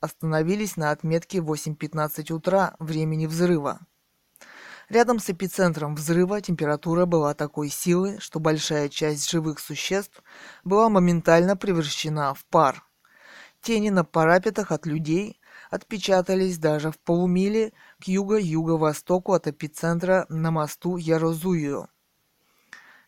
[0.00, 3.80] остановились на отметке 8.15 утра времени взрыва.
[4.88, 10.22] Рядом с эпицентром взрыва температура была такой силы, что большая часть живых существ
[10.62, 12.84] была моментально превращена в пар.
[13.62, 20.98] Тени на парапетах от людей отпечатались даже в полумиле к юго-юго-востоку от эпицентра на мосту
[20.98, 21.88] Ярозую.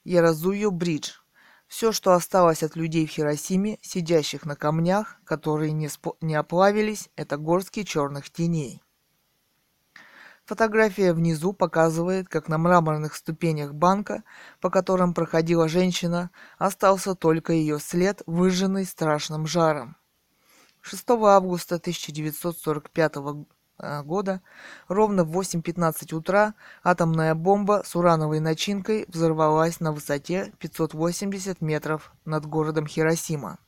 [0.04, 1.12] Ярозую-бридж.
[1.66, 7.08] Все, что осталось от людей в Хиросиме, сидящих на камнях, которые не, спо- не оплавились,
[7.16, 8.82] это горстки черных теней.
[10.44, 14.24] Фотография внизу показывает, как на мраморных ступенях банка,
[14.60, 19.96] по которым проходила женщина, остался только ее след, выжженный страшным жаром.
[20.80, 23.44] 6 августа 1945 э,
[24.04, 24.42] года.
[24.88, 32.46] Ровно в 8.15 утра атомная бомба с урановой начинкой взорвалась на высоте 580 метров над
[32.46, 33.58] городом Хиросима.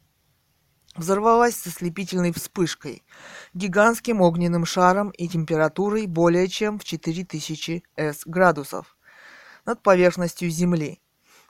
[0.95, 3.03] Взорвалась с ослепительной вспышкой,
[3.55, 8.97] гигантским огненным шаром и температурой более чем в 4000 С градусов
[9.65, 11.01] над поверхностью Земли.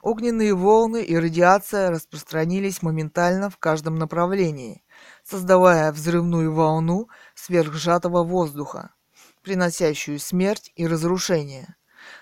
[0.01, 4.82] Огненные волны и радиация распространились моментально в каждом направлении,
[5.23, 8.93] создавая взрывную волну сверхсжатого воздуха,
[9.41, 11.75] приносящую смерть и разрушение.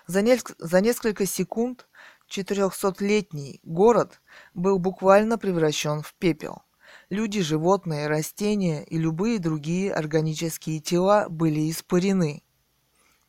[0.08, 0.40] За, не...
[0.58, 1.88] за несколько секунд
[2.30, 4.22] 400-летний город
[4.54, 6.64] был буквально превращен в пепел.
[7.10, 12.44] Люди, животные, растения и любые другие органические тела были испарены.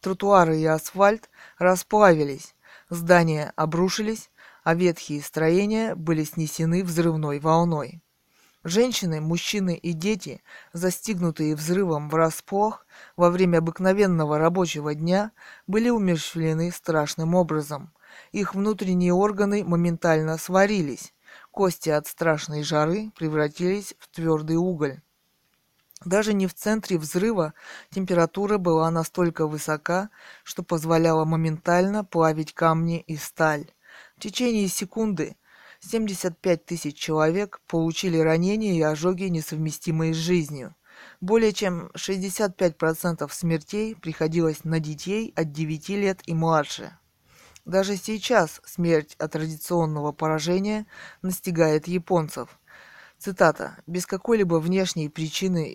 [0.01, 2.55] Тротуары и асфальт расплавились,
[2.91, 4.31] здания обрушились,
[4.65, 8.02] а ветхие строения были снесены взрывной волной.
[8.65, 12.87] Женщины, мужчины и дети, застигнутые взрывом врасплох
[13.17, 15.33] во время обыкновенного рабочего дня,
[15.67, 17.93] были умерщвлены страшным образом.
[18.31, 21.13] Их внутренние органы моментально сварились,
[21.51, 25.01] Кости от страшной жары превратились в твердый уголь.
[26.05, 27.55] Даже не в центре взрыва
[27.91, 30.11] температура была настолько высока,
[30.43, 33.71] что позволяла моментально плавить камни и сталь.
[34.17, 35.37] В течение секунды
[35.83, 40.75] 75 тысяч человек получили ранения и ожоги, несовместимые с жизнью.
[41.21, 46.97] Более чем 65% смертей приходилось на детей от 9 лет и младше.
[47.65, 50.87] Даже сейчас смерть от традиционного поражения
[51.21, 52.59] настигает японцев.
[53.19, 53.79] Цитата.
[53.87, 55.73] «Без какой-либо внешней причины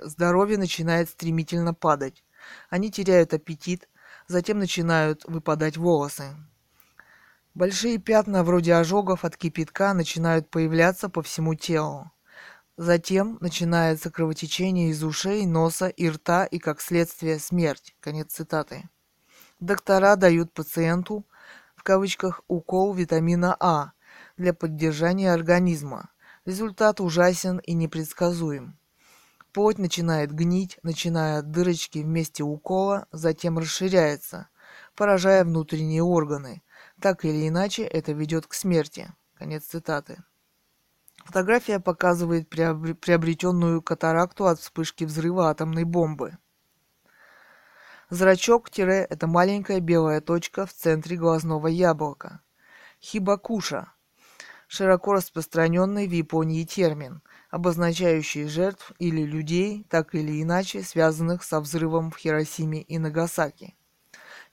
[0.00, 2.24] здоровье начинает стремительно падать.
[2.68, 3.88] Они теряют аппетит,
[4.26, 6.36] затем начинают выпадать волосы.
[7.58, 12.12] Большие пятна вроде ожогов от кипятка начинают появляться по всему телу.
[12.76, 17.96] Затем начинается кровотечение из ушей, носа и рта и, как следствие, смерть.
[17.98, 18.88] Конец цитаты.
[19.58, 21.26] Доктора дают пациенту,
[21.74, 23.90] в кавычках, укол витамина А
[24.36, 26.10] для поддержания организма.
[26.44, 28.78] Результат ужасен и непредсказуем.
[29.52, 34.48] Плоть начинает гнить, начиная от дырочки в укола, затем расширяется,
[34.94, 36.62] поражая внутренние органы.
[37.00, 39.12] Так или иначе, это ведет к смерти.
[39.34, 40.22] Конец цитаты.
[41.24, 46.38] Фотография показывает приобретенную катаракту от вспышки взрыва атомной бомбы.
[48.10, 52.40] Зрачок-тире– это маленькая белая точка в центре глазного яблока.
[53.00, 53.92] Хибакуша–
[54.68, 62.10] широко распространенный в Японии термин, обозначающий жертв или людей, так или иначе связанных со взрывом
[62.10, 63.77] в Хиросиме и Нагасаки.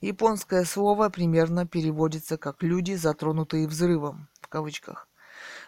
[0.00, 5.08] Японское слово примерно переводится как «люди, затронутые взрывом» в кавычках.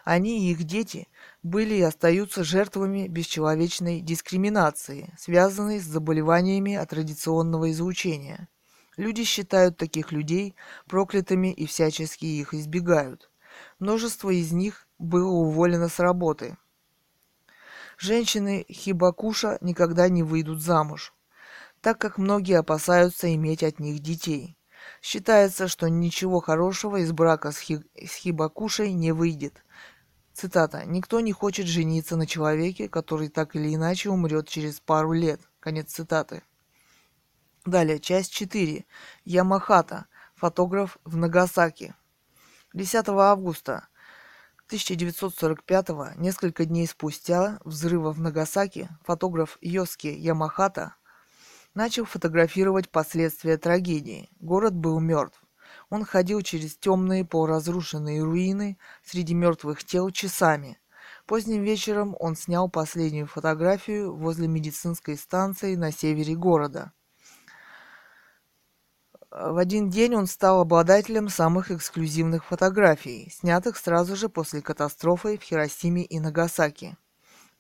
[0.05, 1.09] Они и их дети
[1.43, 8.49] были и остаются жертвами бесчеловечной дискриминации, связанной с заболеваниями от традиционного излучения.
[8.97, 10.55] Люди считают таких людей
[10.87, 13.31] проклятыми и всячески их избегают.
[13.79, 16.57] Множество из них было уволено с работы.
[17.97, 21.13] Женщины Хибакуша никогда не выйдут замуж,
[21.81, 24.57] так как многие опасаются иметь от них детей.
[25.03, 27.81] Считается, что ничего хорошего из брака с, Хи...
[27.95, 29.65] с Хибакушей не выйдет.
[30.33, 30.85] Цитата.
[30.85, 35.41] «Никто не хочет жениться на человеке, который так или иначе умрет через пару лет».
[35.61, 36.43] Конец цитаты.
[37.67, 38.85] Далее, часть 4.
[39.25, 40.07] Ямахата.
[40.37, 41.95] Фотограф в Нагасаки.
[42.73, 43.89] 10 августа
[44.69, 50.95] 1945 несколько дней спустя взрыва в Нагасаки, фотограф Йоски Ямахата
[51.75, 54.29] начал фотографировать последствия трагедии.
[54.41, 55.43] Город был мертв.
[55.91, 60.79] Он ходил через темные полуразрушенные руины среди мертвых тел часами.
[61.27, 66.93] Поздним вечером он снял последнюю фотографию возле медицинской станции на севере города.
[69.31, 75.43] В один день он стал обладателем самых эксклюзивных фотографий, снятых сразу же после катастрофы в
[75.43, 76.97] Хиросиме и Нагасаки.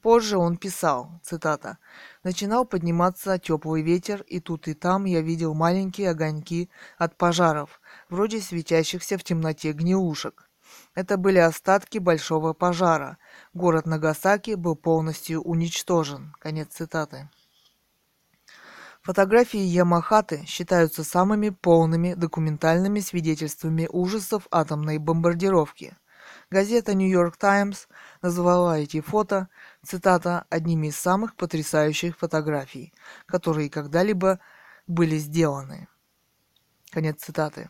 [0.03, 1.79] Позже он писал, цитата,
[2.23, 8.41] «Начинал подниматься теплый ветер, и тут и там я видел маленькие огоньки от пожаров, вроде
[8.41, 10.49] светящихся в темноте гнилушек.
[10.95, 13.19] Это были остатки большого пожара.
[13.55, 16.33] Город Нагасаки был полностью уничтожен».
[16.39, 17.29] Конец цитаты.
[19.03, 25.97] Фотографии Ямахаты считаются самыми полными документальными свидетельствами ужасов атомной бомбардировки.
[26.51, 27.89] Газета «Нью-Йорк Таймс»
[28.23, 29.51] назвала эти фото,
[29.85, 32.95] цитата, «одними из самых потрясающих фотографий,
[33.27, 34.41] которые когда-либо
[34.87, 35.89] были сделаны».
[36.91, 37.69] Конец цитаты.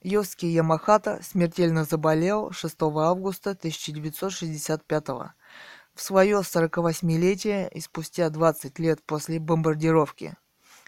[0.00, 9.40] Йоски Ямахата смертельно заболел 6 августа 1965 в свое 48-летие и спустя 20 лет после
[9.40, 10.36] бомбардировки–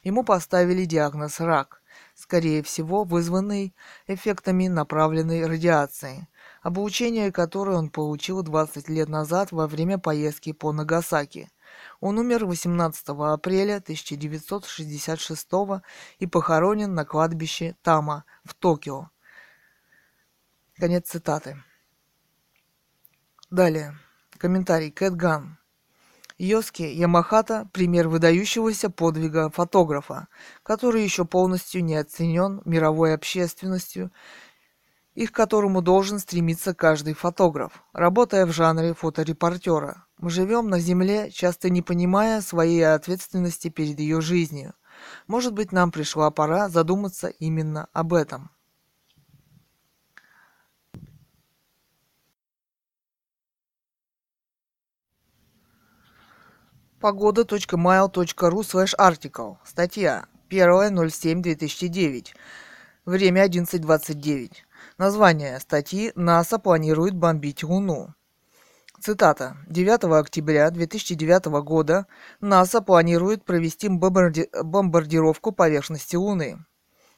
[0.06, 1.82] Ему поставили диагноз «рак»,
[2.14, 3.74] скорее всего вызванный
[4.06, 6.28] эффектами направленной радиации,
[6.66, 11.48] обучение которое он получил 20 лет назад во время поездки по Нагасаки.
[12.00, 15.48] Он умер 18 апреля 1966
[16.18, 19.10] и похоронен на кладбище Тама в Токио.
[20.76, 21.62] Конец цитаты.
[23.48, 23.96] Далее.
[24.36, 24.90] Комментарий.
[24.90, 25.58] Кэт Ган.
[26.38, 30.28] Йоски Ямахата– пример выдающегося подвига фотографа,
[30.62, 34.10] который еще полностью не оценен мировой общественностью
[35.16, 40.04] и к которому должен стремиться каждый фотограф, работая в жанре фоторепортера.
[40.18, 44.74] Мы живем на Земле, часто не понимая своей ответственности перед ее жизнью.
[45.26, 48.50] Может быть, нам пришла пора задуматься именно об этом.
[57.00, 59.56] Погода.mail.ru slash article.
[59.64, 62.34] Статья 1.07.2009.
[63.06, 64.65] Время 11.29.
[64.98, 68.14] Название статьи «НАСА планирует бомбить Луну».
[68.98, 69.58] Цитата.
[69.68, 72.06] 9 октября 2009 года
[72.40, 74.48] НАСА планирует провести бомбарди...
[74.62, 76.64] бомбардировку поверхности Луны.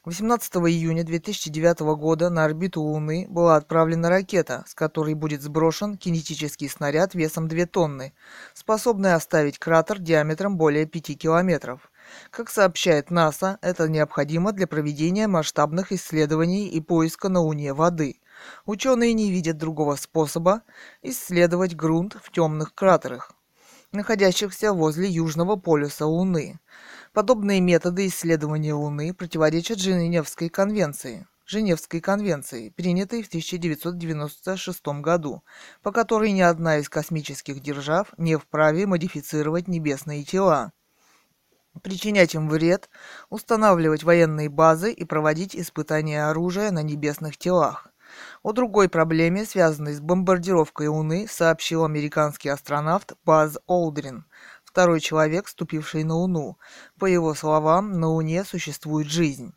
[0.07, 6.69] 18 июня 2009 года на орбиту Луны была отправлена ракета, с которой будет сброшен кинетический
[6.69, 8.13] снаряд весом 2 тонны,
[8.55, 11.93] способный оставить кратер диаметром более 5 километров.
[12.31, 18.21] Как сообщает НАСА, это необходимо для проведения масштабных исследований и поиска на Луне воды.
[18.67, 20.63] Ученые не видят другого способа
[21.03, 23.33] исследовать грунт в темных кратерах,
[23.93, 26.61] находящихся возле южного полюса Луны.
[27.13, 35.43] Подобные методы исследования Луны противоречат Женевской конвенции, Женевской конвенции, принятой в 1996 году,
[35.83, 40.73] по которой ни одна из космических держав не вправе модифицировать небесные тела,
[41.83, 42.89] причинять им вред,
[43.31, 47.89] устанавливать военные базы и проводить испытания оружия на небесных телах.
[48.43, 54.25] О другой проблеме, связанной с бомбардировкой Луны, сообщил американский астронавт Баз Олдрин–
[54.69, 56.59] второй человек, ступивший на Луну.
[56.99, 59.53] По его словам, на Луне существует жизнь.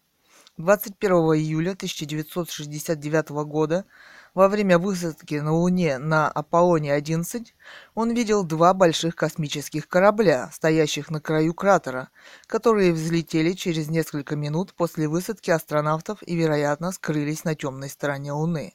[0.58, 3.86] 21 июля 1969 года
[4.34, 7.48] во время высадки на Луне на Аполлоне-11
[7.96, 12.10] он видел два больших космических корабля, стоящих на краю кратера,
[12.48, 18.74] которые взлетели через несколько минут после высадки астронавтов и, вероятно, скрылись на темной стороне Луны.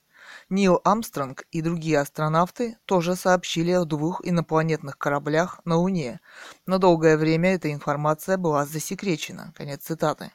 [0.51, 6.21] Нил Армстронг и другие астронавты тоже сообщили о двух инопланетных кораблях на Луне,
[6.67, 9.53] но долгое время эта информация была засекречена.
[9.57, 10.33] Конец цитаты.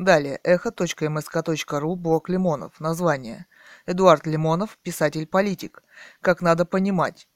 [0.00, 0.40] Далее.
[0.44, 1.94] Эхо.мск.ру.
[1.96, 2.80] Блок Лимонов.
[2.80, 3.46] Название.
[3.86, 5.82] Эдуард Лимонов, писатель-политик.
[6.20, 7.28] Как надо понимать.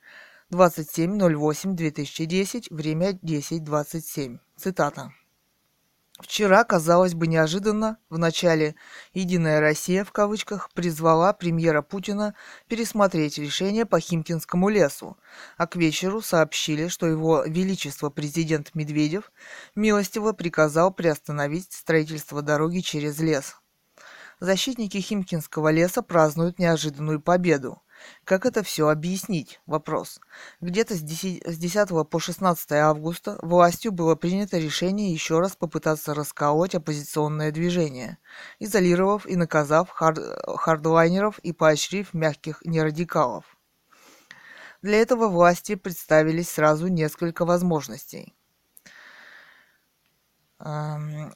[0.52, 2.66] 27.08.2010.
[2.70, 4.38] Время 10.27.
[4.56, 5.12] Цитата.
[6.20, 8.76] Вчера, казалось бы, неожиданно, в начале
[9.14, 12.36] «Единая Россия» в кавычках призвала премьера Путина
[12.68, 15.18] пересмотреть решение по Химкинскому лесу,
[15.56, 19.32] а к вечеру сообщили, что его величество президент Медведев
[19.74, 23.56] милостиво приказал приостановить строительство дороги через лес.
[24.44, 27.80] Защитники Химкинского леса празднуют неожиданную победу.
[28.24, 29.58] Как это все объяснить?
[29.64, 30.20] Вопрос.
[30.60, 36.12] Где-то с 10, с 10 по 16 августа властью было принято решение еще раз попытаться
[36.12, 38.18] расколоть оппозиционное движение,
[38.58, 40.18] изолировав и наказав хард,
[40.58, 43.56] хардлайнеров и поощрив мягких нерадикалов.
[44.82, 48.34] Для этого власти представились сразу несколько возможностей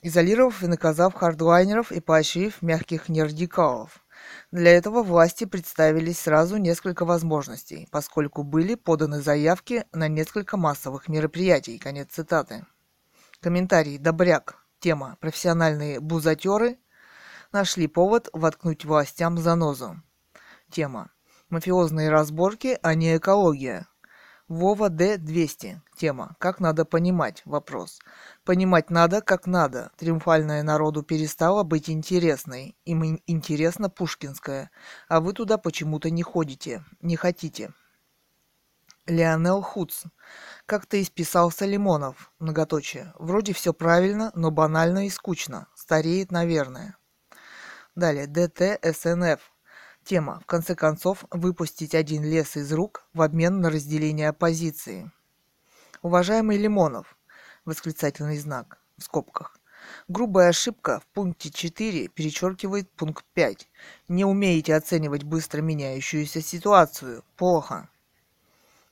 [0.02, 4.04] изолировав и наказав хардлайнеров и поощрив мягких нерадикалов.
[4.52, 11.78] Для этого власти представились сразу несколько возможностей, поскольку были поданы заявки на несколько массовых мероприятий.
[11.78, 12.64] Конец цитаты.
[13.40, 14.64] Комментарий «Добряк».
[14.80, 16.78] Тема «Профессиональные бузатеры»
[17.52, 20.02] нашли повод воткнуть властям занозу.
[20.70, 21.10] Тема
[21.50, 23.86] «Мафиозные разборки, а не экология».
[24.48, 25.80] Вова Д-200.
[25.98, 28.00] Тема «Как надо понимать?» Вопрос.
[28.48, 29.90] Понимать надо, как надо.
[29.98, 32.78] Триумфальная народу перестала быть интересной.
[32.86, 34.70] Им интересно пушкинская.
[35.06, 36.82] А вы туда почему-то не ходите.
[37.02, 37.74] Не хотите.
[39.06, 40.04] Леонел Хуц.
[40.64, 42.32] Как-то исписался Лимонов.
[42.38, 43.12] Многоточие.
[43.18, 45.66] Вроде все правильно, но банально и скучно.
[45.74, 46.96] Стареет, наверное.
[47.96, 48.26] Далее.
[48.26, 49.40] ДТ СНФ.
[50.04, 50.40] Тема.
[50.40, 55.12] В конце концов, выпустить один лес из рук в обмен на разделение оппозиции.
[56.00, 57.17] Уважаемый Лимонов,
[57.68, 59.60] восклицательный знак, в скобках.
[60.08, 63.68] Грубая ошибка в пункте 4 перечеркивает пункт 5.
[64.08, 67.24] Не умеете оценивать быстро меняющуюся ситуацию.
[67.36, 67.88] Плохо.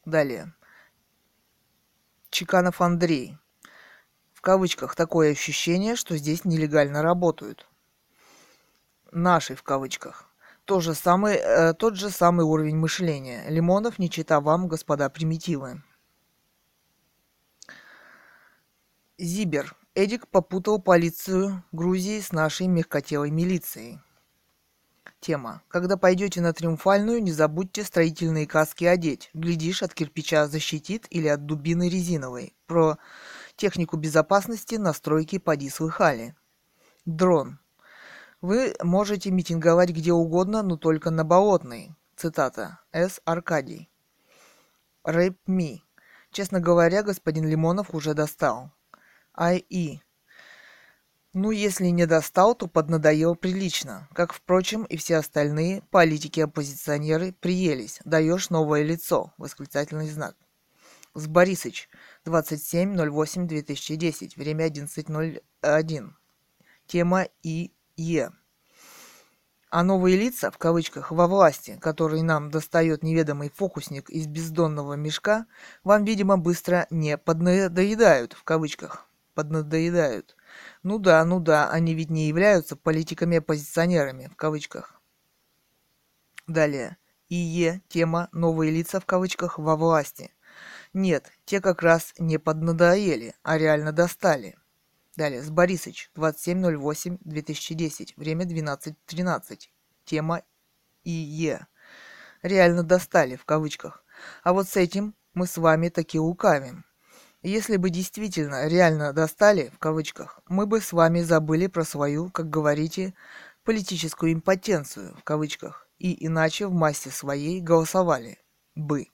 [0.04, 0.52] Далее.
[2.30, 3.36] Чеканов Андрей.
[4.32, 7.66] В кавычках такое ощущение, что здесь нелегально работают.
[9.10, 10.28] Наши в кавычках.
[10.66, 13.48] То же самый, э, тот же самый уровень мышления.
[13.48, 15.82] Лимонов не чита вам, господа примитивы.
[19.18, 19.74] Зибер.
[19.94, 23.98] Эдик попутал полицию Грузии с нашей мягкотелой милицией.
[25.20, 25.62] Тема.
[25.68, 29.30] Когда пойдете на Триумфальную, не забудьте строительные каски одеть.
[29.32, 32.54] Глядишь, от кирпича защитит или от дубины резиновой.
[32.66, 32.98] Про
[33.56, 36.36] технику безопасности на стройке поди слыхали.
[37.06, 37.58] Дрон.
[38.42, 41.94] Вы можете митинговать где угодно, но только на Болотной.
[42.16, 42.80] Цитата.
[42.92, 43.22] С.
[43.24, 43.88] Аркадий.
[45.04, 45.82] Рэп Ми.
[46.32, 48.72] Честно говоря, господин Лимонов уже достал.
[49.36, 50.00] Ай-И.
[51.34, 54.08] Ну, если не достал, то поднадоел прилично.
[54.14, 58.00] Как, впрочем, и все остальные политики-оппозиционеры приелись.
[58.06, 59.34] Даешь новое лицо.
[59.36, 60.34] Восклицательный знак.
[61.12, 61.90] С Борисыч.
[62.24, 64.32] 27.08.2010.
[64.36, 66.10] Время 11.01.
[66.86, 68.30] Тема И.Е.
[69.68, 75.44] А новые лица, в кавычках, во власти, которые нам достает неведомый фокусник из бездонного мешка,
[75.84, 79.06] вам, видимо, быстро не поднадоедают, в кавычках
[79.36, 80.36] поднадоедают.
[80.82, 85.00] Ну да, ну да, они ведь не являются политиками-оппозиционерами, в кавычках.
[86.48, 86.96] Далее.
[87.28, 90.32] ИЕ, тема «Новые лица» в кавычках во власти.
[90.92, 94.56] Нет, те как раз не поднадоели, а реально достали.
[95.16, 99.68] Далее, с Борисыч, 27.08.2010, время 12.13.
[100.04, 100.42] Тема
[101.04, 101.66] ИЕ.
[102.42, 104.04] Реально достали, в кавычках.
[104.44, 106.84] А вот с этим мы с вами таки лукавим.
[107.42, 112.48] Если бы действительно реально достали, в кавычках, мы бы с вами забыли про свою, как
[112.48, 113.14] говорите,
[113.62, 118.38] политическую импотенцию, в кавычках, и иначе в массе своей голосовали
[118.74, 119.08] бы.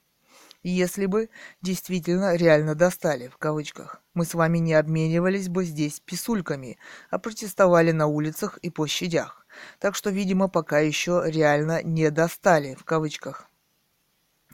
[0.63, 1.29] Если бы
[1.61, 6.77] действительно реально достали, в кавычках, мы с вами не обменивались бы здесь писульками,
[7.09, 9.45] а протестовали на улицах и площадях.
[9.79, 13.49] Так что, видимо, пока еще реально не достали, в кавычках.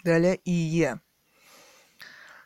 [0.04, 1.00] Далее ИЕ.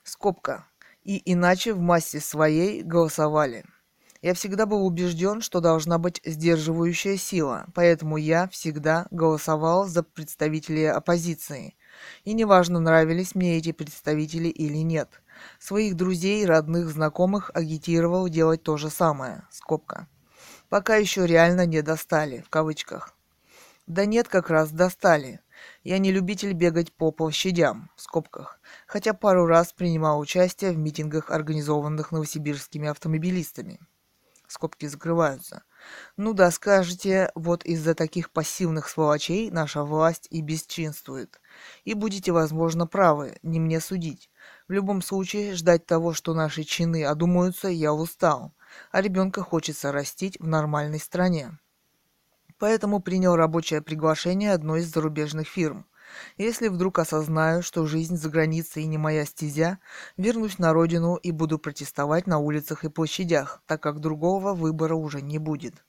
[0.04, 0.68] Скобка
[1.04, 3.66] и иначе в массе своей голосовали.
[4.22, 10.86] Я всегда был убежден, что должна быть сдерживающая сила, поэтому я всегда голосовал за представителей
[10.86, 11.76] оппозиции.
[12.24, 15.22] И неважно, нравились мне эти представители или нет.
[15.60, 19.44] Своих друзей, родных, знакомых агитировал делать то же самое.
[19.52, 20.08] Скобка.
[20.70, 23.14] Пока еще реально не достали, в кавычках.
[23.88, 25.42] Да нет, как раз достали.
[25.84, 31.30] Я не любитель бегать по площадям, в скобках, хотя пару раз принимал участие в митингах,
[31.30, 33.82] организованных новосибирскими автомобилистами.
[34.48, 35.64] Скобки закрываются.
[36.16, 41.42] Ну да, скажете, вот из-за таких пассивных сволочей наша власть и бесчинствует.
[41.84, 44.30] И будете, возможно, правы, не мне судить.
[44.70, 48.54] В любом случае, ждать того, что наши чины одумаются, я устал.
[48.92, 51.58] А ребенка хочется растить в нормальной стране
[52.64, 55.86] поэтому принял рабочее приглашение одной из зарубежных фирм.
[56.38, 59.80] Если вдруг осознаю, что жизнь за границей не моя стезя,
[60.16, 65.22] вернусь на родину и буду протестовать на улицах и площадях, так как другого выбора уже
[65.22, 65.84] не будет.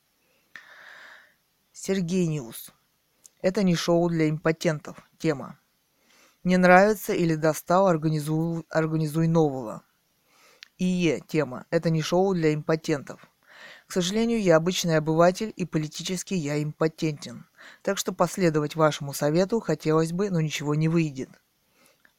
[1.73, 2.73] Сергей News.
[3.41, 4.97] Это не шоу для импотентов.
[5.19, 5.61] Тема.
[6.43, 9.85] Не нравится или достал, организуй, организуй нового.
[10.79, 11.21] ИЕ.
[11.29, 11.67] Тема.
[11.71, 13.31] Это не шоу для импотентов.
[13.95, 17.47] К сожалению, я обычный обыватель и политически я импотентен.
[17.81, 21.29] Так что последовать вашему совету хотелось бы, но ничего не выйдет.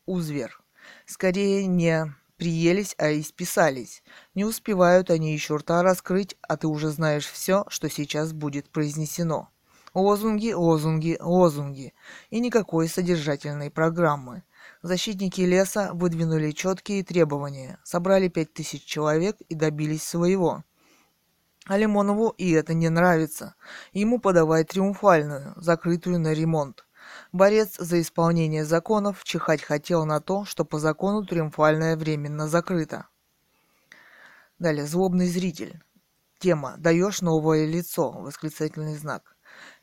[0.06, 0.64] Узвер.
[1.06, 4.04] Скорее не приелись, а исписались.
[4.36, 9.50] Не успевают они еще рта раскрыть, а ты уже знаешь все, что сейчас будет произнесено.
[9.94, 11.94] Лозунги, лозунги, лозунги.
[12.30, 14.44] И никакой содержательной программы.
[14.82, 20.64] Защитники леса выдвинули четкие требования, собрали пять тысяч человек и добились своего.
[21.68, 23.56] А Лимонову и это не нравится.
[23.92, 26.86] Ему подавай триумфальную, закрытую на ремонт.
[27.32, 33.08] Борец за исполнение законов чихать хотел на то, что по закону триумфальное временно закрыто.
[34.60, 35.82] Далее, злобный зритель.
[36.40, 39.36] Тема «Даешь новое лицо?» Восклицательный знак.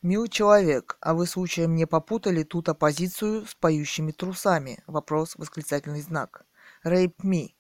[0.03, 6.45] «Мил человек, а вы случаем не попутали тут оппозицию с поющими трусами?» Вопрос, восклицательный знак.
[6.85, 7.55] «Rape me».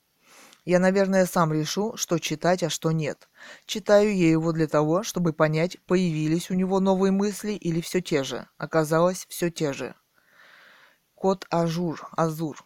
[0.64, 3.28] Я, наверное, сам решу, что читать, а что нет.
[3.66, 8.22] Читаю я его для того, чтобы понять, появились у него новые мысли или все те
[8.22, 8.47] же.
[8.59, 9.94] Оказалось, все те же.
[11.14, 12.64] Côte d'Azur, Azur.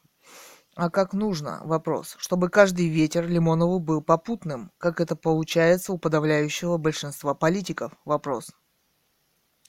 [0.75, 1.63] А как нужно?
[1.65, 2.17] Вопрос.
[2.19, 7.93] Чтобы каждый ветер Лимонову был попутным, как это получается у подавляющего большинства политиков?
[8.05, 8.51] Вопрос.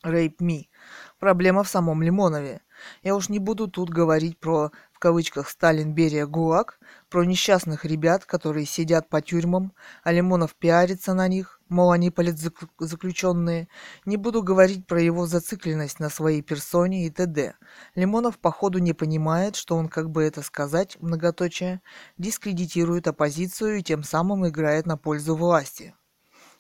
[0.03, 0.65] Rape Me.
[1.17, 2.61] Проблема в самом Лимонове.
[3.03, 8.25] Я уж не буду тут говорить про, в кавычках, Сталин, Берия, ГУЛАГ, про несчастных ребят,
[8.25, 13.67] которые сидят по тюрьмам, а Лимонов пиарится на них, мол, они политзаключенные.
[14.05, 17.53] Не буду говорить про его зацикленность на своей персоне и т.д.
[17.93, 21.81] Лимонов, походу, не понимает, что он, как бы это сказать, многоточие,
[22.17, 25.93] дискредитирует оппозицию и тем самым играет на пользу власти.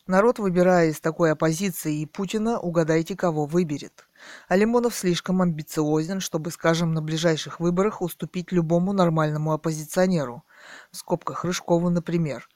[0.07, 4.07] Народ, выбирая из такой оппозиции и Путина, угадайте, кого выберет.
[4.47, 10.45] А Лимонов слишком амбициозен, чтобы, скажем, на ближайших выборах уступить любому нормальному оппозиционеру.
[10.91, 12.47] В скобках Рыжкову, например.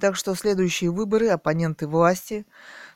[0.00, 2.44] Так что следующие выборы оппоненты власти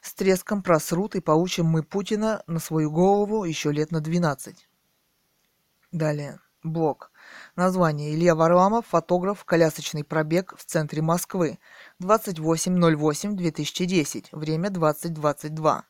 [0.03, 4.69] с треском просрут и получим мы Путина на свою голову еще лет на 12.
[5.93, 6.41] Далее.
[6.65, 7.13] Блок.
[7.61, 8.15] Название.
[8.15, 11.59] Илья Варламов, фотограф, колясочный пробег в центре Москвы.
[12.03, 14.29] 28.08.2010.
[14.33, 15.83] Время 20.22.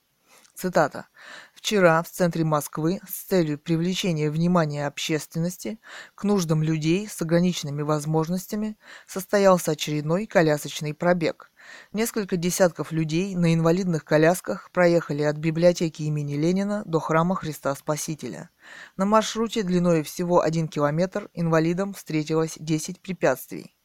[0.53, 1.07] Цитата.
[1.55, 5.79] «Вчера в центре Москвы с целью привлечения внимания общественности
[6.17, 8.77] к нуждам людей с ограниченными возможностями
[9.07, 11.50] состоялся очередной колясочный пробег.
[11.93, 18.51] Несколько десятков людей на инвалидных колясках проехали от библиотеки имени Ленина до храма Христа Спасителя.
[18.97, 23.77] На маршруте длиной всего один километр инвалидам встретилось 10 препятствий,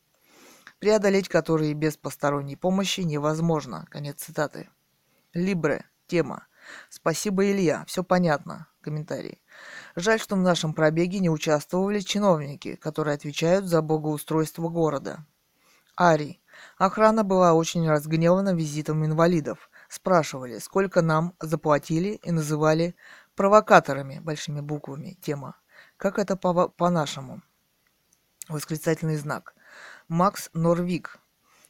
[0.79, 3.85] преодолеть которые без посторонней помощи невозможно.
[3.89, 4.69] Конец цитаты.
[5.33, 5.85] Либре.
[6.07, 6.47] Тема.
[6.89, 7.83] Спасибо, Илья.
[7.87, 8.67] Все понятно.
[8.81, 9.41] Комментарий.
[9.95, 15.25] Жаль, что в нашем пробеге не участвовали чиновники, которые отвечают за благоустройство города.
[15.95, 16.39] Ари.
[16.77, 19.69] Охрана была очень разгневана визитом инвалидов.
[19.87, 22.95] Спрашивали, сколько нам заплатили и называли
[23.35, 25.17] провокаторами большими буквами.
[25.21, 25.55] Тема.
[25.97, 27.41] Как это по- по-нашему?
[28.49, 29.55] Восклицательный знак.
[30.07, 31.19] Макс Норвик.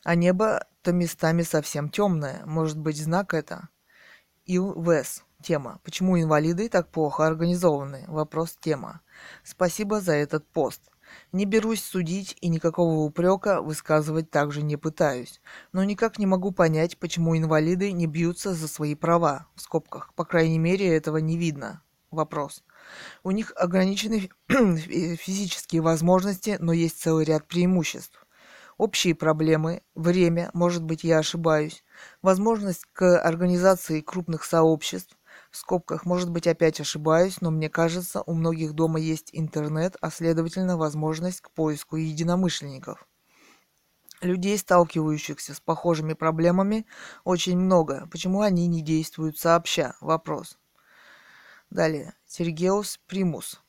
[0.03, 2.41] А небо-то местами совсем темное.
[2.45, 3.69] Может быть, знак это?
[4.45, 4.73] Ил.
[5.41, 5.80] Тема.
[5.84, 8.06] Почему инвалиды так плохо организованы?
[8.07, 9.02] Вопрос тема.
[9.44, 10.82] Спасибо за этот пост.
[11.31, 15.41] Не берусь судить и никакого упрека высказывать также не пытаюсь.
[15.72, 19.47] Но никак не могу понять, почему инвалиды не бьются за свои права.
[19.56, 20.14] В скобках.
[20.14, 21.81] По крайней мере, этого не видно.
[22.11, 22.64] Вопрос.
[23.23, 28.26] У них ограничены физические возможности, но есть целый ряд преимуществ
[28.77, 31.84] общие проблемы, время, может быть, я ошибаюсь,
[32.22, 35.15] возможность к организации крупных сообществ,
[35.56, 40.11] в скобках, может быть, опять ошибаюсь, но мне кажется, у многих дома есть интернет, а
[40.11, 43.07] следовательно, возможность к поиску единомышленников.
[44.19, 46.86] Людей, сталкивающихся с похожими проблемами,
[47.23, 48.06] очень много.
[48.11, 49.95] Почему они не действуют сообща?
[50.02, 50.57] Вопрос.
[51.69, 52.15] Далее.
[52.26, 53.61] Сергеус Примус.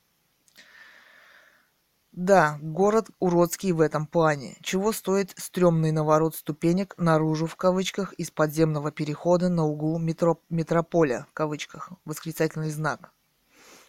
[2.16, 4.56] Да, город уродский в этом плане.
[4.62, 11.26] Чего стоит стрёмный наворот ступенек наружу в кавычках из подземного перехода на углу метро, метрополя
[11.30, 11.90] в кавычках.
[12.06, 13.10] Восклицательный знак.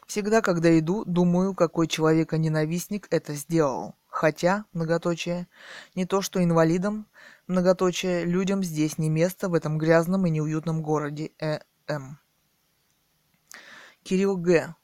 [0.08, 3.96] Всегда, когда иду, думаю, какой человека-ненавистник это сделал.
[4.08, 5.48] Хотя, многоточие,
[5.96, 7.08] не то что инвалидам,
[7.48, 12.20] многоточие, людям здесь не место в этом грязном и неуютном городе э М.
[14.04, 14.76] Кирилл Г.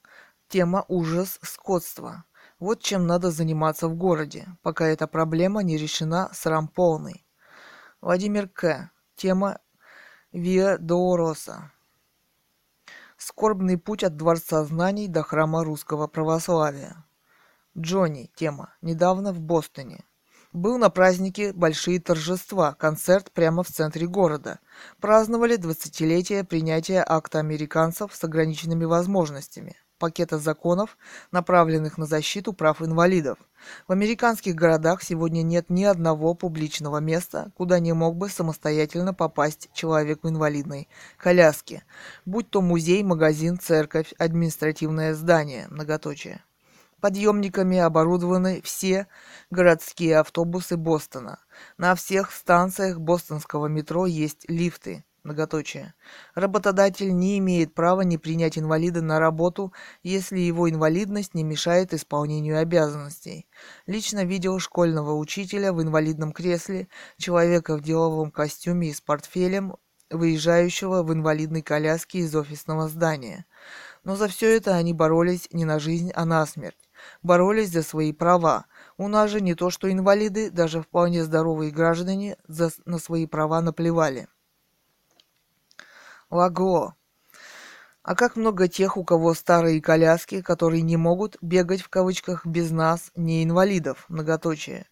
[0.48, 2.24] Тема ужас скотства.
[2.60, 7.26] Вот чем надо заниматься в городе, пока эта проблема не решена срам полный.
[8.00, 8.90] Владимир К.
[9.16, 9.58] Тема
[10.32, 11.72] Виа Доороса.
[13.16, 17.04] Скорбный путь от Дворца знаний до храма русского православия.
[17.76, 18.30] Джонни.
[18.36, 18.74] Тема.
[18.82, 20.04] Недавно в Бостоне.
[20.52, 24.60] Был на празднике большие торжества, концерт прямо в центре города.
[25.00, 30.96] Праздновали 20-летие принятия акта американцев с ограниченными возможностями пакета законов,
[31.30, 33.38] направленных на защиту прав инвалидов.
[33.88, 39.70] В американских городах сегодня нет ни одного публичного места, куда не мог бы самостоятельно попасть
[39.72, 41.84] человек в инвалидной коляске,
[42.24, 46.42] будь то музей, магазин, церковь, административное здание, многоточие.
[47.00, 49.08] Подъемниками оборудованы все
[49.50, 51.38] городские автобусы Бостона.
[51.76, 55.04] На всех станциях бостонского метро есть лифты.
[55.24, 55.94] Многоточие.
[56.34, 59.72] Работодатель не имеет права не принять инвалида на работу,
[60.02, 63.46] если его инвалидность не мешает исполнению обязанностей.
[63.86, 69.76] Лично видел школьного учителя в инвалидном кресле, человека в деловом костюме и с портфелем,
[70.10, 73.46] выезжающего в инвалидной коляске из офисного здания.
[74.04, 76.76] Но за все это они боролись не на жизнь, а на смерть
[77.22, 78.66] боролись за свои права.
[78.96, 83.60] У нас же не то что инвалиды, даже вполне здоровые граждане за, на свои права
[83.60, 84.28] наплевали.
[86.34, 86.94] Лагло.
[88.02, 92.70] А как много тех, у кого старые коляски, которые не могут бегать в кавычках без
[92.70, 94.86] нас, не инвалидов, многоточие.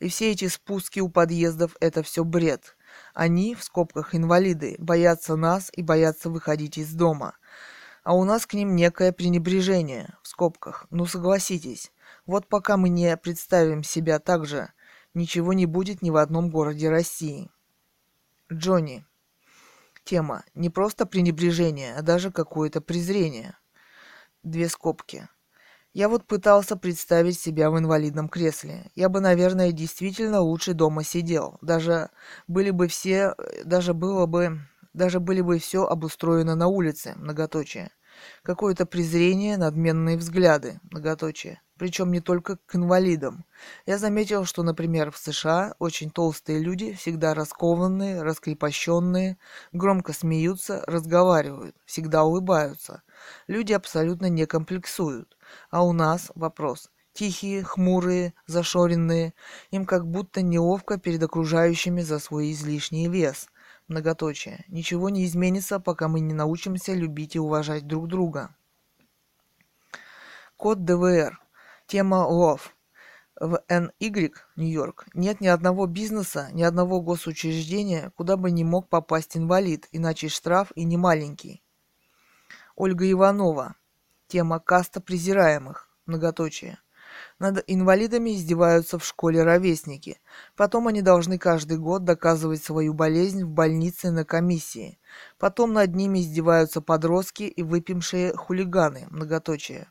[0.00, 2.76] И все эти спуски у подъездов– это все бред.
[3.14, 7.34] Они, в скобках инвалиды, боятся нас и боятся выходить из дома–
[8.08, 10.86] а у нас к ним некое пренебрежение, в скобках.
[10.88, 11.92] Ну согласитесь,
[12.24, 14.72] вот пока мы не представим себя так же,
[15.12, 17.50] ничего не будет ни в одном городе России.
[18.50, 19.04] Джонни.
[20.08, 20.42] Тема.
[20.54, 23.58] Не просто пренебрежение, а даже какое-то презрение.
[24.42, 25.28] Две скобки.
[25.92, 28.90] Я вот пытался представить себя в инвалидном кресле.
[28.94, 31.58] Я бы, наверное, действительно лучше дома сидел.
[31.60, 32.08] Даже
[32.46, 33.34] были бы все,
[33.66, 34.60] даже было бы,
[34.94, 37.90] даже были бы все обустроено на улице, многоточие.
[38.42, 41.60] Какое-то презрение, надменные взгляды, многоточие.
[41.78, 43.44] Причем не только к инвалидам.
[43.86, 49.38] Я заметил, что, например, в США очень толстые люди, всегда раскованные, раскрепощенные,
[49.72, 53.02] громко смеются, разговаривают, всегда улыбаются.
[53.46, 55.36] Люди абсолютно не комплексуют.
[55.70, 56.90] А у нас вопрос.
[57.12, 59.34] Тихие, хмурые, зашоренные.
[59.70, 63.48] Им как будто неловко перед окружающими за свой излишний вес–
[63.88, 64.66] Многоточие.
[64.68, 68.54] Ничего не изменится, пока мы не научимся любить и уважать друг друга.
[70.58, 71.40] Код ДВР.
[71.88, 72.76] Тема ЛОВ.
[73.40, 79.38] В NY, Нью-Йорк, нет ни одного бизнеса, ни одного госучреждения, куда бы не мог попасть
[79.38, 81.62] инвалид, иначе штраф и не маленький.
[82.76, 83.74] Ольга Иванова.
[84.26, 85.88] Тема каста презираемых.
[86.04, 86.78] Многоточие.
[87.38, 90.20] Над инвалидами издеваются в школе ровесники.
[90.56, 94.98] Потом они должны каждый год доказывать свою болезнь в больнице на комиссии.
[95.38, 99.06] Потом над ними издеваются подростки и выпившие хулиганы.
[99.08, 99.88] Многоточие.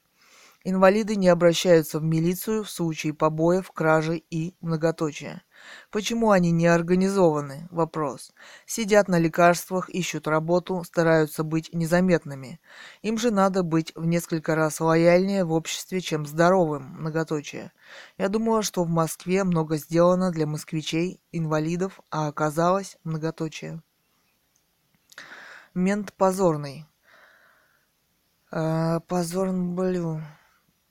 [0.69, 5.43] Инвалиды не обращаются в милицию в случае побоев, кражи и многоточия.
[5.91, 7.69] Почему они не организованы?
[7.71, 8.33] Вопрос.
[8.65, 12.59] Сидят на лекарствах, ищут работу, стараются быть незаметными.
[13.01, 16.97] Им же надо быть в несколько раз лояльнее в обществе, чем здоровым.
[16.99, 17.71] Многоточие.
[18.17, 23.81] Я думала, что в Москве много сделано для москвичей, инвалидов, а оказалось многоточие.
[25.73, 26.85] Мент позорный.
[28.51, 30.21] Э, позорный, блю.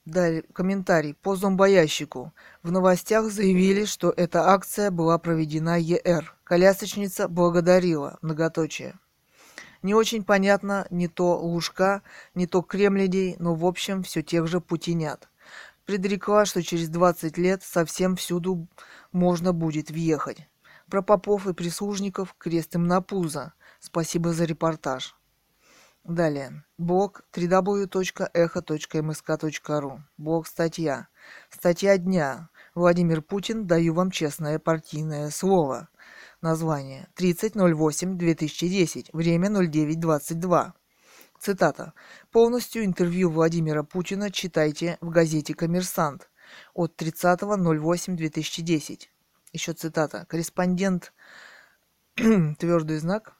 [0.07, 2.33] Далее, комментарий по зомбоящику.
[2.62, 6.33] В новостях заявили, что эта акция была проведена ЕР.
[6.45, 8.16] Колясочница благодарила.
[8.23, 8.95] Многоточие.
[9.83, 12.03] Не очень понятно не то Лужка,
[12.37, 15.28] не то Кремлядей, но в общем все тех же путинят.
[15.87, 18.69] Предрекла, что через 20 лет совсем всюду
[19.11, 20.49] можно будет въехать.
[20.89, 23.55] Про попов и прислужников крест им на пузо.
[23.81, 25.16] Спасибо за репортаж.
[26.09, 26.65] Далее.
[26.78, 29.99] Блог www.echo.msk.ru.
[30.16, 31.09] Блог статья.
[31.51, 32.49] Статья дня.
[32.77, 35.89] Владимир Путин, даю вам честное партийное слово.
[36.41, 37.09] Название.
[37.16, 39.09] 30.08.2010.
[39.12, 40.74] Время 09.22.
[41.41, 41.93] Цитата.
[42.31, 46.31] Полностью интервью Владимира Путина читайте в газете «Коммерсант»
[46.73, 49.09] от 30.08.2010.
[49.53, 50.24] Еще цитата.
[50.28, 51.12] Корреспондент
[52.15, 53.35] твердый знак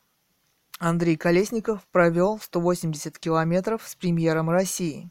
[0.79, 5.11] Андрей Колесников провел 180 километров с премьером России.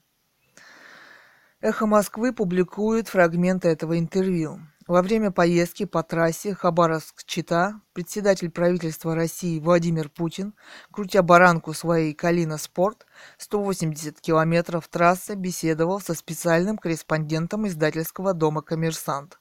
[1.59, 4.59] «Эхо Москвы» публикует фрагменты этого интервью.
[4.85, 10.53] Во время поездки по трассе Хабаровск-Чита председатель правительства России Владимир Путин,
[10.91, 13.07] крутя баранку своей «Калина Спорт»,
[13.39, 19.39] 180 километров трассы беседовал со специальным корреспондентом издательского дома «Коммерсант»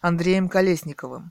[0.00, 1.30] Андреем Колесниковым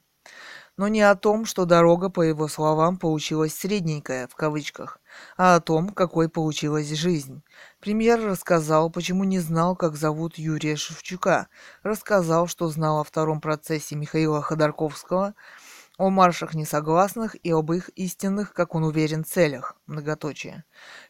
[0.77, 4.99] но не о том, что дорога, по его словам, получилась «средненькая» в кавычках.
[5.37, 7.43] а о том, какой получилась жизнь.
[7.79, 11.47] Премьер рассказал, почему не знал, как зовут Юрия Шевчука,
[11.83, 15.35] рассказал, что знал о втором процессе Михаила Ходорковского,
[15.97, 19.75] о маршах несогласных и об их истинных, как он уверен, целях.
[19.85, 20.63] Многоточие.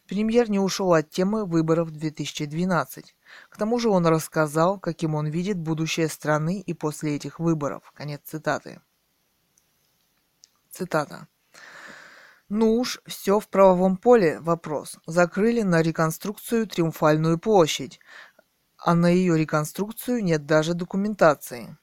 [0.06, 3.14] Премьер не ушел от темы выборов 2012.
[3.48, 7.90] К тому же он рассказал, каким он видит будущее страны и после этих выборов.
[7.94, 8.80] Конец цитаты.
[10.72, 11.28] Цитата.
[12.48, 14.98] Ну уж, все в правовом поле, вопрос.
[15.06, 18.00] Закрыли на реконструкцию Триумфальную площадь,
[18.78, 21.76] а на ее реконструкцию нет даже документации.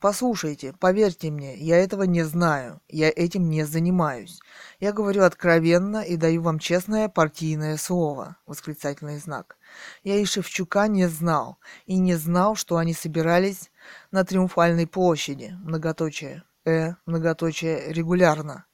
[0.00, 4.38] Послушайте, поверьте мне, я этого не знаю, я этим не занимаюсь.
[4.80, 9.58] Я говорю откровенно и даю вам честное партийное слово, восклицательный знак.
[10.04, 13.70] Я и Шевчука не знал, и не знал, что они собирались
[14.10, 18.66] на Триумфальной площади, многоточие, э, многоточие, регулярно.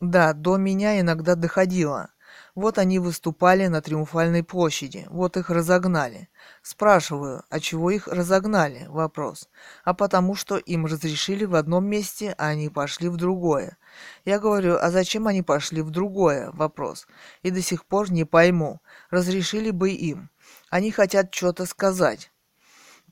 [0.00, 2.10] Да, до меня иногда доходило.
[2.54, 6.28] Вот они выступали на Триумфальной площади, вот их разогнали.
[6.60, 8.86] Спрашиваю, а чего их разогнали?
[8.88, 9.48] Вопрос.
[9.84, 13.78] А потому что им разрешили в одном месте, а они пошли в другое.
[14.26, 16.50] Я говорю, а зачем они пошли в другое?
[16.52, 17.06] Вопрос.
[17.42, 18.80] И до сих пор не пойму.
[19.10, 20.28] Разрешили бы им.
[20.68, 22.32] Они хотят что-то сказать.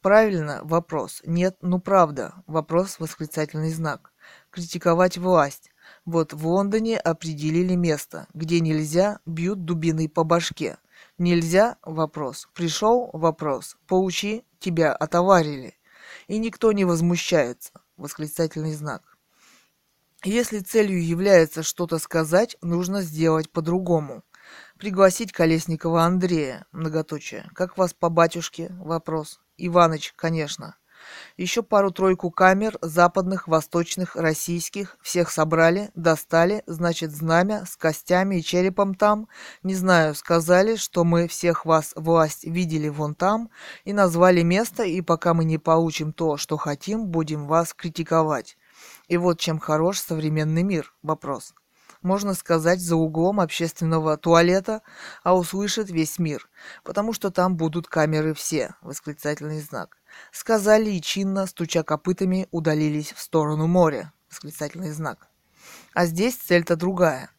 [0.03, 0.61] Правильно?
[0.65, 1.23] Вопрос.
[1.25, 2.35] Нет, ну правда.
[2.47, 4.10] Вопрос, восклицательный знак.
[4.51, 5.71] Критиковать власть.
[6.05, 10.79] Вот в Лондоне определили место, где нельзя, бьют дубиной по башке.
[11.19, 12.49] Нельзя– вопрос.
[12.55, 13.77] Пришел– вопрос.
[13.87, 15.75] Поучи, тебя отоварили.
[16.27, 17.73] И никто не возмущается.
[17.97, 19.17] Восклицательный знак.
[20.25, 24.25] Если целью является что-то сказать, нужно сделать по-другому.
[24.79, 27.49] Пригласить Колесникова Андрея, многоточие.
[27.55, 28.69] Как вас по батюшке?
[28.81, 29.41] Вопрос.
[29.57, 30.77] Иваныч, конечно.
[31.41, 38.95] Еще пару-тройку камер, западных, восточных, российских, всех собрали, достали, значит, знамя с костями и черепом
[38.95, 39.27] там.
[39.63, 43.49] Не знаю, сказали, что мы всех вас, власть, видели вон там,
[43.87, 48.59] и назвали место, и пока мы не получим то, что хотим, будем вас критиковать.
[49.09, 50.93] И вот чем хорош современный мир.
[51.03, 51.55] Вопрос
[52.03, 54.83] можно сказать, за углом общественного туалета,
[55.23, 56.49] а услышит весь мир,
[56.85, 59.97] потому что там будут камеры все, восклицательный знак.
[60.33, 65.29] Сказали и чинно, стуча копытами, удалились в сторону моря, восклицательный знак.
[65.95, 67.31] А здесь цель-то другая.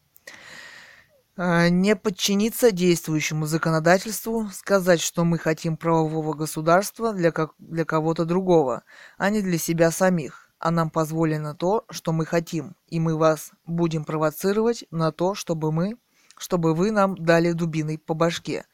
[1.36, 8.24] А, не подчиниться действующему законодательству, сказать, что мы хотим правового государства для, как, для кого-то
[8.24, 8.84] другого,
[9.16, 13.50] а не для себя самих а нам позволено то, что мы хотим, и мы вас
[13.66, 15.96] будем провоцировать на то, чтобы мы,
[16.38, 18.64] чтобы вы нам дали дубиной по башке,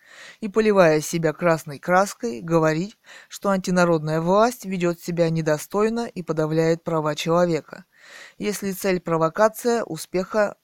[0.40, 2.98] и, поливая себя красной краской, говорить,
[3.30, 7.86] что антинародная власть ведет себя недостойно и подавляет права человека.
[8.36, 10.56] Если цель провокация, успеха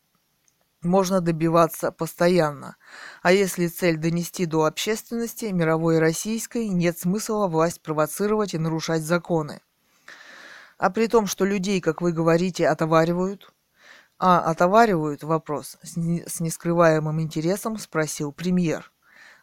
[0.83, 2.77] можно добиваться постоянно.
[3.23, 9.01] А если цель донести до общественности, мировой и российской, нет смысла власть провоцировать и нарушать
[9.01, 9.63] законы.
[10.79, 13.53] А при том, что людей, как вы говорите, отоваривают?
[14.19, 15.23] А, отоваривают?
[15.23, 15.77] Вопрос.
[15.83, 18.93] С, не, с нескрываемым интересом спросил премьер.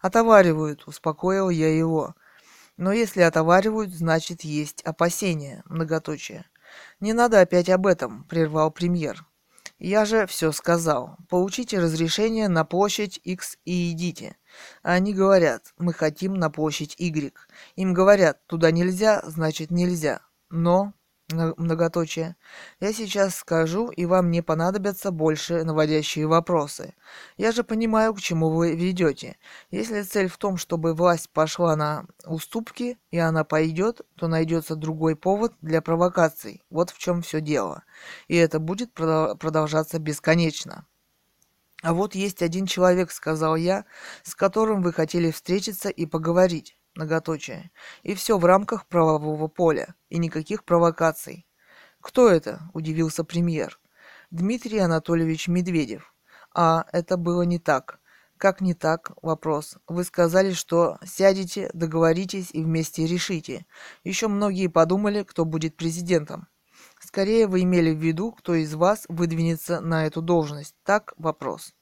[0.01, 2.15] Отоваривают, успокоил я его.
[2.77, 6.45] Но если отоваривают, значит есть опасения, многоточие.
[6.99, 9.25] Не надо опять об этом, прервал премьер.
[9.77, 11.17] Я же все сказал.
[11.27, 14.37] Получите разрешение на площадь X и идите.
[14.83, 17.33] они говорят, мы хотим на площадь Y.
[17.75, 20.21] Им говорят, туда нельзя, значит нельзя.
[20.49, 20.93] Но
[21.31, 22.35] многоточие.
[22.79, 26.93] Я сейчас скажу, и вам не понадобятся больше наводящие вопросы.
[27.37, 29.37] Я же понимаю, к чему вы ведете.
[29.69, 35.15] Если цель в том, чтобы власть пошла на уступки, и она пойдет, то найдется другой
[35.15, 36.61] повод для провокаций.
[36.69, 37.83] Вот в чем все дело.
[38.27, 40.85] И это будет продолжаться бесконечно.
[41.83, 43.85] А вот есть один человек, сказал я,
[44.23, 47.71] с которым вы хотели встретиться и поговорить многоточие.
[48.03, 49.95] И все в рамках правового поля.
[50.09, 51.47] И никаких провокаций.
[51.99, 53.79] «Кто это?»– удивился премьер.
[54.31, 56.13] «Дмитрий Анатольевич Медведев».
[56.53, 57.99] «А, это было не так».
[58.37, 59.77] «Как не так?»– вопрос.
[59.87, 63.67] «Вы сказали, что сядете, договоритесь и вместе решите.
[64.03, 66.47] Еще многие подумали, кто будет президентом».
[66.99, 70.75] Скорее вы имели в виду, кто из вас выдвинется на эту должность.
[70.83, 71.73] Так вопрос.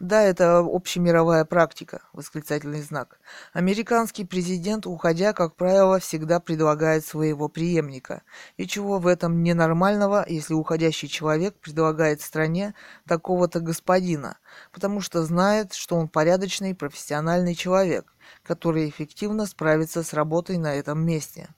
[0.00, 3.20] Да, это общемировая практика, восклицательный знак.
[3.52, 8.22] Американский президент, уходя, как правило, всегда предлагает своего преемника.
[8.56, 12.74] И чего в этом ненормального, если уходящий человек предлагает стране
[13.06, 14.38] такого-то господина,
[14.72, 21.04] потому что знает, что он порядочный, профессиональный человек, который эффективно справится с работой на этом
[21.04, 21.50] месте.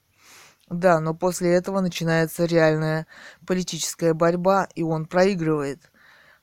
[0.69, 3.07] Да, но после этого начинается реальная
[3.47, 5.79] политическая борьба, и он проигрывает–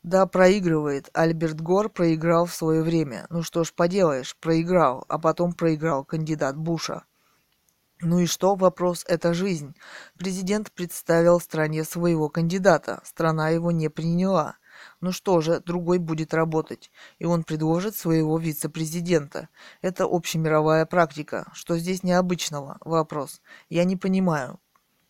[0.02, 1.10] Да, проигрывает.
[1.12, 3.26] Альберт Гор проиграл в свое время.
[3.28, 7.04] Ну что ж поделаешь, проиграл, а потом проиграл кандидат Буша.
[8.00, 9.76] Ну и что, вопрос– это жизнь.
[10.16, 14.56] Президент представил стране своего кандидата, страна его не приняла.
[15.02, 19.50] Ну что же, другой будет работать, и он предложит своего вице-президента.
[19.82, 21.50] Это общемировая практика.
[21.52, 22.78] Что здесь необычного?
[22.80, 23.42] Вопрос.
[23.68, 24.60] Я не понимаю.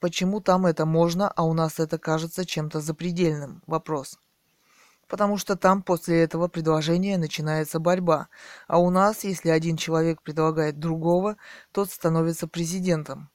[0.00, 3.62] Почему там это можно, а у нас это кажется чем-то запредельным?
[3.68, 4.18] Вопрос
[5.10, 8.28] потому что там после этого предложения начинается борьба,
[8.68, 11.36] а у нас, если один человек предлагает другого,
[11.72, 13.28] тот становится президентом.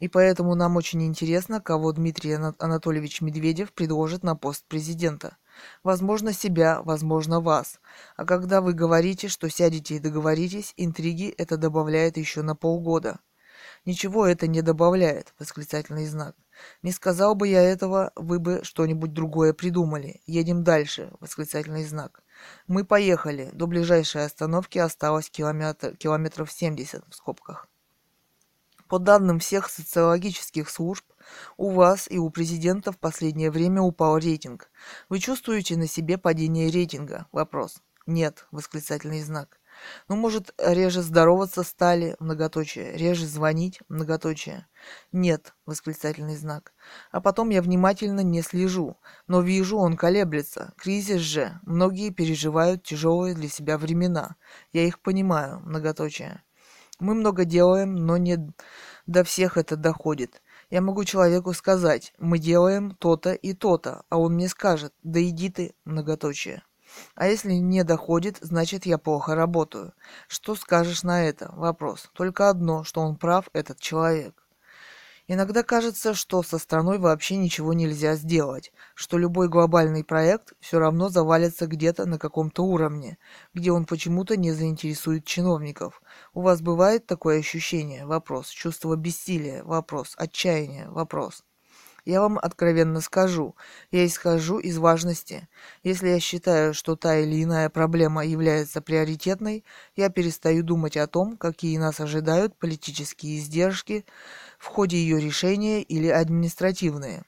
[0.00, 5.36] И поэтому нам очень интересно, кого Дмитрий Анатольевич Медведев предложит на пост президента.
[5.84, 7.80] Возможно, себя, возможно, вас.
[8.16, 13.20] А когда вы говорите, что сядете и договоритесь, интриги это добавляет еще на полгода.
[13.84, 16.34] Ничего это не добавляет, восклицательный знак.
[16.82, 20.20] Не сказал бы я этого, вы бы что-нибудь другое придумали.
[20.26, 22.22] Едем дальше, восклицательный знак.
[22.66, 23.50] Мы поехали.
[23.52, 27.68] До ближайшей остановки осталось километр, километров 70 в скобках.
[28.88, 31.04] По данным всех социологических служб,
[31.56, 34.68] у вас и у президента в последнее время упал рейтинг.
[35.08, 37.28] Вы чувствуете на себе падение рейтинга?
[37.30, 37.82] Вопрос.
[38.06, 39.59] Нет, восклицательный знак.
[40.08, 44.66] Ну, может, реже здороваться стали, многоточие, реже звонить, многоточие.
[45.12, 46.72] Нет, восклицательный знак.
[47.10, 48.96] А потом я внимательно не слежу,
[49.26, 50.72] но вижу, он колеблется.
[50.76, 51.58] Кризис же.
[51.62, 54.36] Многие переживают тяжелые для себя времена.
[54.72, 56.42] Я их понимаю, многоточие.
[56.98, 58.38] Мы много делаем, но не
[59.06, 60.42] до всех это доходит.
[60.68, 65.50] Я могу человеку сказать, мы делаем то-то и то-то, а он мне скажет, да иди
[65.50, 66.62] ты, многоточие.
[67.14, 69.92] А если не доходит, значит я плохо работаю.
[70.28, 71.52] Что скажешь на это?
[71.56, 72.10] Вопрос.
[72.14, 74.40] Только одно, что он прав, этот человек.
[75.32, 81.08] Иногда кажется, что со страной вообще ничего нельзя сделать, что любой глобальный проект все равно
[81.08, 83.16] завалится где-то на каком-то уровне,
[83.54, 86.02] где он почему-то не заинтересует чиновников.
[86.34, 88.06] У вас бывает такое ощущение?
[88.06, 88.48] Вопрос.
[88.48, 89.62] Чувство бессилия?
[89.62, 90.14] Вопрос.
[90.16, 90.88] Отчаяние?
[90.90, 91.44] Вопрос.
[92.04, 93.56] Я вам откровенно скажу,
[93.90, 95.48] я исхожу из важности.
[95.82, 99.64] Если я считаю, что та или иная проблема является приоритетной,
[99.96, 104.04] я перестаю думать о том, какие нас ожидают политические издержки
[104.58, 107.24] в ходе ее решения или административные.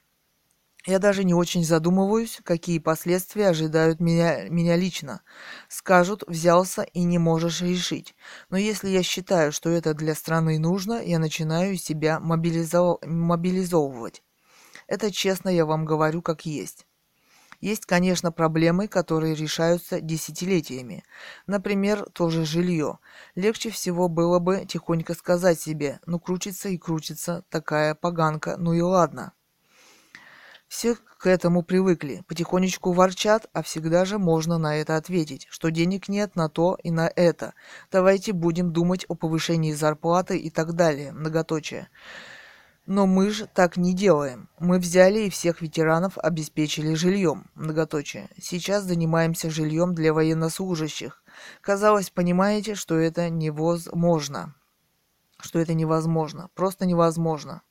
[0.85, 5.23] Я даже не очень задумываюсь, какие последствия ожидают меня, меня лично.
[5.69, 8.17] Скажут, взялся и не можешь решить.
[8.51, 12.99] Но если я считаю, что это для страны нужно, я начинаю себя мобилизов...
[13.07, 14.23] мобилизовывать.
[14.93, 16.87] Это честно я вам говорю как есть.
[17.63, 21.03] Есть, конечно, проблемы, которые решаются десятилетиями.
[21.47, 22.99] Например, тоже жилье.
[23.35, 28.83] Легче всего было бы тихонько сказать себе, ну крутится и крутится такая поганка, ну и
[28.83, 29.33] ладно.
[30.69, 36.09] Все к этому привыкли, потихонечку ворчат, а всегда же можно на это ответить, что денег
[36.09, 37.55] нет на то и на это.
[37.91, 41.89] Давайте будем думать о повышении зарплаты и так далее, многоточие.
[42.95, 44.51] Но мы же так не делаем.
[44.59, 47.47] Мы взяли и всех ветеранов обеспечили жильем.
[47.55, 48.29] Многоточие.
[48.39, 51.25] Сейчас занимаемся жильем для военнослужащих.
[51.63, 54.55] Казалось, понимаете, что это невозможно.
[55.41, 56.51] Что это невозможно.
[56.55, 57.63] Просто невозможно.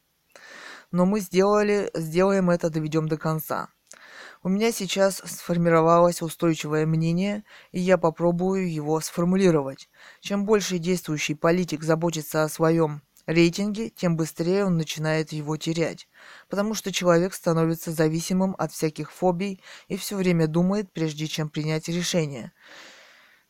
[0.89, 3.69] Но мы сделали, сделаем это, доведем до конца.
[4.41, 9.87] У меня сейчас сформировалось устойчивое мнение, и я попробую его сформулировать.
[10.19, 16.07] Чем больше действующий политик заботится о своем рейтинге, тем быстрее он начинает его терять,
[16.49, 21.87] потому что человек становится зависимым от всяких фобий и все время думает, прежде чем принять
[21.87, 22.51] решение.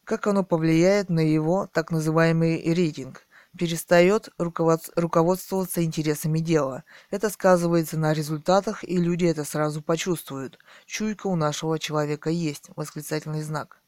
[0.03, 3.25] Как оно повлияет на его так называемый рейтинг?
[3.57, 6.83] перестает руководствоваться интересами дела.
[7.09, 10.57] Это сказывается на результатах, и люди это сразу почувствуют.
[10.85, 12.69] Чуйка у нашего человека есть.
[12.75, 13.80] Восклицательный знак.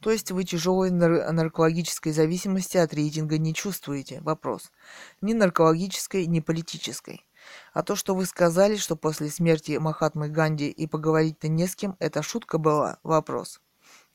[0.00, 4.20] То есть вы тяжелой нар- наркологической зависимости от рейтинга не чувствуете?
[4.20, 4.70] Вопрос.
[5.20, 7.26] Ни наркологической, ни политической.
[7.72, 11.96] А то, что вы сказали, что после смерти Махатмы Ганди и поговорить-то не с кем,
[11.98, 12.98] это шутка была?
[13.02, 13.60] Вопрос.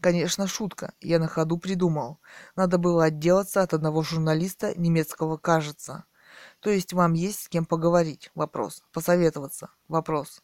[0.01, 0.93] Конечно, шутка.
[0.99, 2.19] Я на ходу придумал.
[2.55, 6.05] Надо было отделаться от одного журналиста немецкого, кажется.
[6.59, 8.29] То есть вам есть с кем поговорить?
[8.35, 8.83] Вопрос.
[8.91, 9.69] Посоветоваться?
[9.87, 10.41] Вопрос.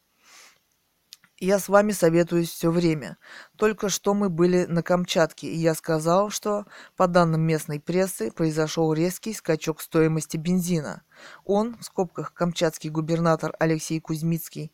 [1.40, 3.18] Я с вами советуюсь все время.
[3.56, 6.66] Только что мы были на Камчатке, и я сказал, что,
[6.98, 11.04] по данным местной прессы, произошел резкий скачок стоимости бензина.
[11.46, 14.74] Он, в скобках камчатский губернатор Алексей Кузьмицкий,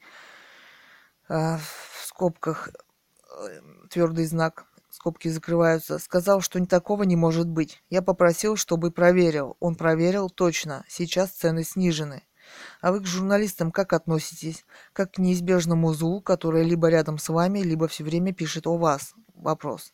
[1.30, 3.62] э, в скобках э,
[3.92, 7.84] твердый знак, скобки закрываются, сказал, что такого не может быть.
[7.92, 9.56] Я попросил, чтобы проверил.
[9.60, 10.84] Он проверил точно.
[10.88, 12.24] Сейчас цены снижены.
[12.82, 14.66] А вы к журналистам как относитесь?
[14.94, 19.14] Как к неизбежному злу, которое либо рядом с вами, либо все время пишет о вас?
[19.34, 19.94] Вопрос.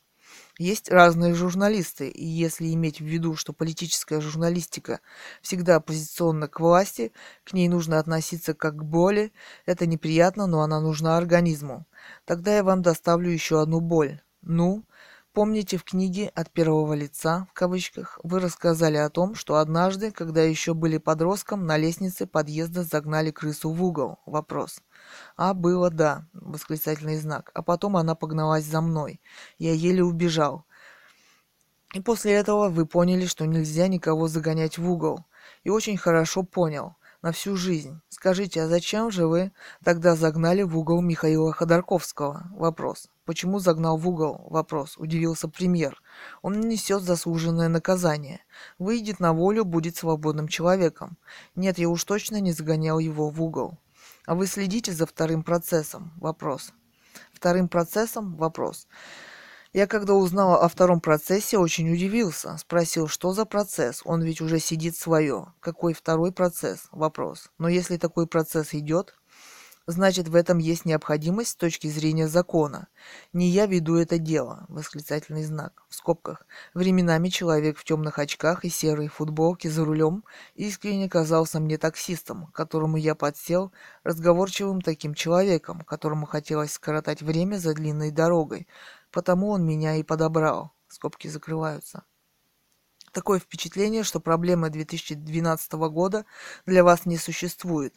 [0.58, 5.00] Есть разные журналисты, и если иметь в виду, что политическая журналистика
[5.42, 7.12] всегда оппозиционна к власти,
[7.44, 9.34] к ней нужно относиться как к боли,
[9.66, 11.86] это неприятно, но она нужна организму.
[12.26, 14.22] Тогда я вам доставлю еще одну боль.
[14.42, 14.84] Ну,
[15.34, 20.42] Помните, в книге «От первого лица» в кавычках вы рассказали о том, что однажды, когда
[20.42, 24.20] еще были подростком, на лестнице подъезда загнали крысу в угол?
[24.26, 24.82] Вопрос.
[25.38, 27.50] А было да, восклицательный знак.
[27.54, 29.22] А потом она погналась за мной.
[29.58, 30.66] Я еле убежал.
[31.94, 35.24] И после этого вы поняли, что нельзя никого загонять в угол.
[35.64, 38.00] И очень хорошо понял на всю жизнь.
[38.10, 39.52] Скажите, а зачем же вы
[39.84, 42.48] тогда загнали в угол Михаила Ходорковского?
[42.52, 43.10] Вопрос.
[43.26, 44.48] Почему загнал в угол?
[44.50, 44.98] Вопрос.
[44.98, 46.02] Удивился премьер.
[46.42, 48.42] Он несет заслуженное наказание.
[48.80, 51.18] Выйдет на волю, будет свободным человеком.
[51.56, 53.78] Нет, я уж точно не загонял его в угол.
[54.26, 56.12] А вы следите за вторым процессом?
[56.18, 56.74] Вопрос.
[57.34, 58.36] Вторым процессом?
[58.36, 58.88] Вопрос.
[59.74, 62.58] Я когда узнал о втором процессе, очень удивился.
[62.58, 64.02] Спросил, что за процесс?
[64.04, 65.54] Он ведь уже сидит свое.
[65.62, 66.90] Какой второй процесс?
[66.92, 67.50] Вопрос.
[67.58, 69.16] Но если такой процесс идет,
[69.88, 72.90] значит в этом есть необходимость с точки зрения закона.
[73.32, 74.66] Не я веду это дело.
[74.68, 75.84] Восклицательный знак.
[75.88, 76.46] В скобках.
[76.74, 82.98] Временами человек в темных очках и серой футболке за рулем искренне казался мне таксистом, которому
[82.98, 83.72] я подсел,
[84.04, 88.68] разговорчивым таким человеком, которому хотелось скоротать время за длинной дорогой,
[89.12, 90.74] Потому он меня и подобрал.
[90.88, 92.04] Скобки закрываются.
[93.12, 96.26] Такое впечатление, что проблемы 2012 года
[96.66, 97.94] для вас не существует.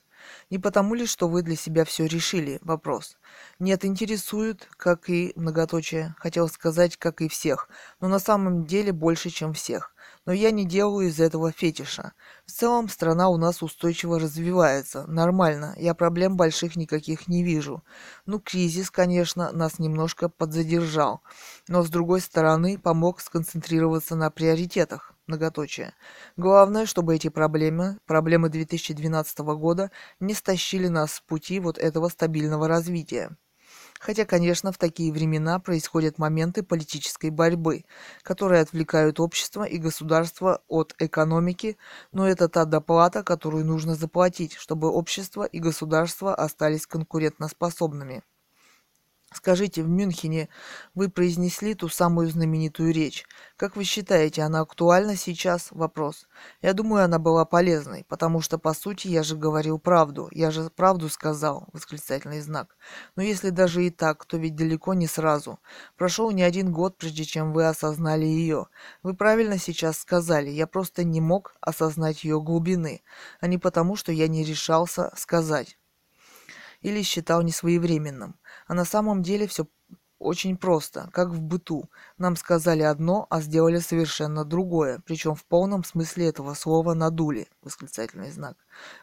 [0.50, 2.58] Не потому ли, что вы для себя все решили?
[2.62, 3.16] Вопрос.
[3.60, 6.16] Нет, интересует, как и многоточие.
[6.18, 7.68] Хотел сказать, как и всех.
[8.00, 9.93] Но на самом деле больше, чем всех
[10.26, 12.12] но я не делаю из этого фетиша.
[12.46, 17.82] В целом страна у нас устойчиво развивается, нормально, я проблем больших никаких не вижу.
[18.26, 21.22] Ну, кризис, конечно, нас немножко подзадержал,
[21.68, 25.14] но с другой стороны помог сконцентрироваться на приоритетах.
[25.26, 25.94] Многоточие.
[26.36, 29.90] Главное, чтобы эти проблемы, проблемы 2012 года,
[30.20, 33.34] не стащили нас с пути вот этого стабильного развития.
[34.04, 37.84] Хотя, конечно, в такие времена происходят моменты политической борьбы,
[38.22, 41.76] которые отвлекают общество и государство от экономики,
[42.12, 48.22] но это та доплата, которую нужно заплатить, чтобы общество и государство остались конкурентоспособными.
[49.34, 50.48] Скажите, в Мюнхене
[50.94, 53.26] вы произнесли ту самую знаменитую речь.
[53.56, 55.68] Как вы считаете, она актуальна сейчас?
[55.72, 56.28] Вопрос.
[56.62, 60.28] Я думаю, она была полезной, потому что, по сути, я же говорил правду.
[60.30, 62.76] Я же правду сказал, восклицательный знак.
[63.16, 65.58] Но если даже и так, то ведь далеко не сразу.
[65.96, 68.68] Прошел не один год, прежде чем вы осознали ее.
[69.02, 73.02] Вы правильно сейчас сказали, я просто не мог осознать ее глубины,
[73.40, 75.76] а не потому, что я не решался сказать
[76.84, 78.36] или считал несвоевременным.
[78.66, 79.66] А на самом деле все
[80.24, 81.90] очень просто, как в быту.
[82.16, 88.30] Нам сказали одно, а сделали совершенно другое, причем в полном смысле этого слова надули, восклицательный
[88.30, 88.56] знак.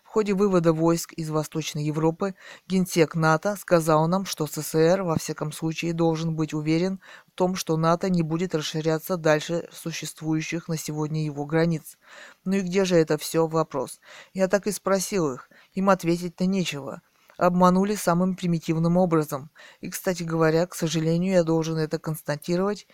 [0.04, 2.34] В ходе вывода войск из Восточной Европы
[2.68, 7.78] генсек НАТО сказал нам, что СССР во всяком случае должен быть уверен в том, что
[7.78, 11.98] НАТО не будет расширяться дальше существующих на сегодня его границ.
[12.46, 14.00] Ну и где же это все вопрос?
[14.34, 15.50] Я так и спросил их.
[15.74, 17.02] Им ответить-то нечего
[17.42, 19.50] обманули самым примитивным образом.
[19.80, 22.88] И, кстати говоря, к сожалению, я должен это констатировать,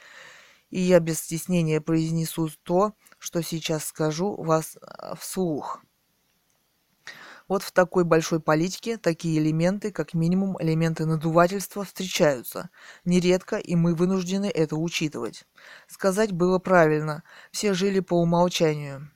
[0.69, 5.81] и я без стеснения произнесу то, что сейчас скажу вас э, вслух.
[7.47, 12.69] Вот в такой большой политике такие элементы, как минимум элементы надувательства, встречаются.
[13.05, 15.45] Нередко, и мы вынуждены это учитывать.
[15.87, 19.09] Сказать было правильно, все жили по умолчанию.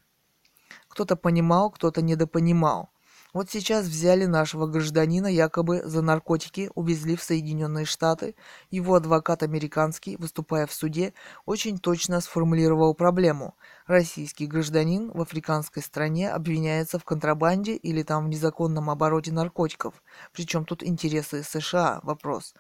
[0.88, 2.91] Кто-то понимал, кто-то недопонимал.
[3.34, 8.36] Вот сейчас взяли нашего гражданина якобы за наркотики, увезли в Соединенные Штаты.
[8.72, 11.14] Его адвокат американский, выступая в суде,
[11.46, 13.56] очень точно сформулировал проблему.
[13.92, 20.02] Российский гражданин в африканской стране обвиняется в контрабанде или там в незаконном обороте наркотиков.
[20.32, 22.00] Причем тут интересы США?
[22.02, 22.54] Вопрос.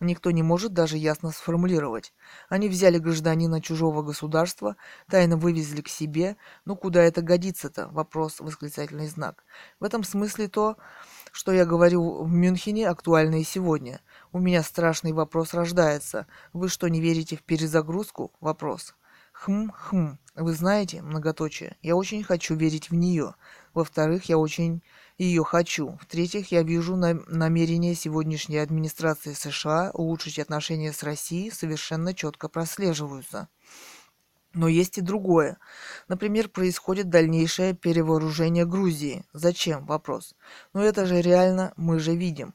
[0.00, 2.14] Никто не может даже ясно сформулировать.
[2.48, 4.76] Они взяли гражданина чужого государства,
[5.10, 6.38] тайно вывезли к себе.
[6.64, 7.88] Ну куда это годится-то?
[7.88, 9.44] Вопрос, восклицательный знак.
[9.80, 10.78] В этом смысле то,
[11.32, 14.00] что я говорю в Мюнхене, актуально и сегодня.
[14.32, 16.26] У меня страшный вопрос рождается.
[16.54, 18.32] Вы что, не верите в перезагрузку?
[18.40, 18.94] Вопрос.
[19.40, 20.18] Хм-хм.
[20.34, 23.36] Вы знаете, многоточие, я очень хочу верить в нее.
[23.72, 24.82] Во-вторых, я очень
[25.16, 25.96] ее хочу.
[26.02, 33.48] В-третьих, я вижу на намерения сегодняшней администрации США улучшить отношения с Россией совершенно четко прослеживаются.
[34.54, 35.58] Но есть и другое.
[36.08, 39.24] Например, происходит дальнейшее перевооружение Грузии.
[39.32, 39.86] Зачем?
[39.86, 40.34] Вопрос.
[40.72, 42.54] Но это же реально, мы же видим.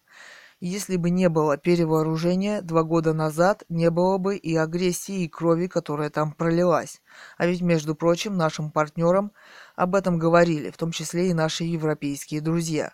[0.65, 5.67] Если бы не было перевооружения два года назад, не было бы и агрессии, и крови,
[5.67, 7.01] которая там пролилась.
[7.37, 9.33] А ведь, между прочим, нашим партнерам
[9.75, 12.93] об этом говорили, в том числе и наши европейские друзья.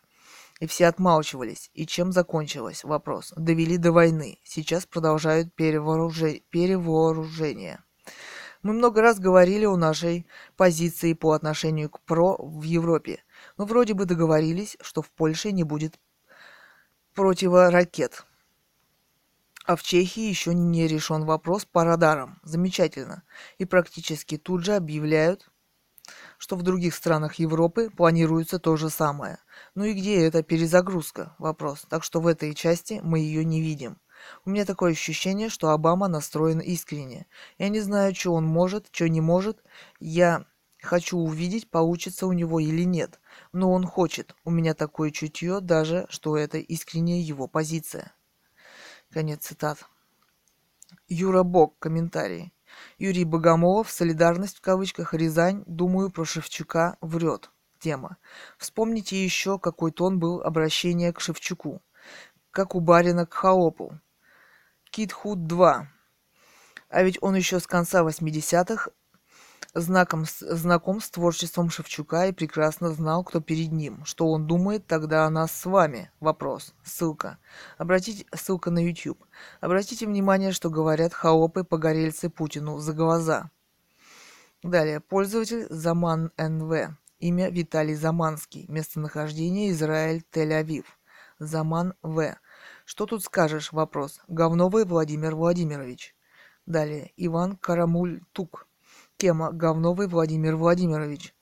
[0.59, 1.69] И все отмалчивались.
[1.75, 2.83] И чем закончилось?
[2.83, 3.33] Вопрос.
[3.37, 4.39] Довели до войны.
[4.43, 6.41] Сейчас продолжают перевооружение.
[6.49, 7.83] перевооружение.
[8.63, 10.25] Мы много раз говорили о нашей
[10.57, 13.21] позиции по отношению к ПРО в Европе.
[13.57, 15.99] Но вроде бы договорились, что в Польше не будет
[17.19, 18.23] противоракет.
[19.65, 22.39] А в Чехии еще не решен вопрос по радарам.
[22.43, 23.23] Замечательно.
[23.57, 25.51] И практически тут же объявляют,
[26.37, 29.39] что в других странах Европы планируется то же самое.
[29.75, 31.35] Ну и где эта перезагрузка?
[31.39, 31.85] Вопрос.
[31.89, 33.97] Так что в этой части мы ее не видим.
[34.45, 37.27] У меня такое ощущение, что Обама настроен искренне.
[37.57, 39.61] Я не знаю, что он может, что не может.
[39.99, 40.45] Я
[40.81, 43.19] хочу увидеть, получится у него или нет.
[43.51, 44.35] Но он хочет.
[44.43, 48.13] У меня такое чутье даже, что это искренняя его позиция.
[49.11, 49.85] Конец цитат.
[51.07, 51.79] Юра Бог.
[51.79, 52.53] Комментарий.
[52.99, 53.89] Юрий Богомолов.
[53.89, 55.13] Солидарность в кавычках.
[55.13, 55.63] Рязань.
[55.65, 57.49] Думаю, про Шевчука врет.
[57.79, 58.17] Тема.
[58.57, 61.81] Вспомните еще, какой тон был обращение к Шевчуку.
[62.51, 63.99] Как у барина к Хаопу.
[64.91, 65.87] Кит Худ 2.
[66.89, 68.91] А ведь он еще с конца 80-х
[69.73, 74.03] знаком, знаком с творчеством Шевчука и прекрасно знал, кто перед ним.
[74.05, 76.11] Что он думает тогда о нас с вами?
[76.19, 76.73] Вопрос.
[76.83, 77.37] Ссылка.
[77.77, 79.23] Обратите, ссылка на YouTube.
[79.61, 83.51] Обратите внимание, что говорят хаопы погорельцы Путину за глаза.
[84.63, 84.99] Далее.
[84.99, 86.95] Пользователь Заман НВ.
[87.19, 88.65] Имя Виталий Заманский.
[88.67, 90.85] Местонахождение Израиль, Тель-Авив.
[91.37, 92.35] Заман В.
[92.85, 93.71] Что тут скажешь?
[93.71, 94.19] Вопрос.
[94.27, 96.15] Говновый Владимир Владимирович.
[96.65, 97.11] Далее.
[97.15, 98.68] Иван Карамуль-Тук.
[99.19, 101.35] Тема «Говновый Владимир Владимирович».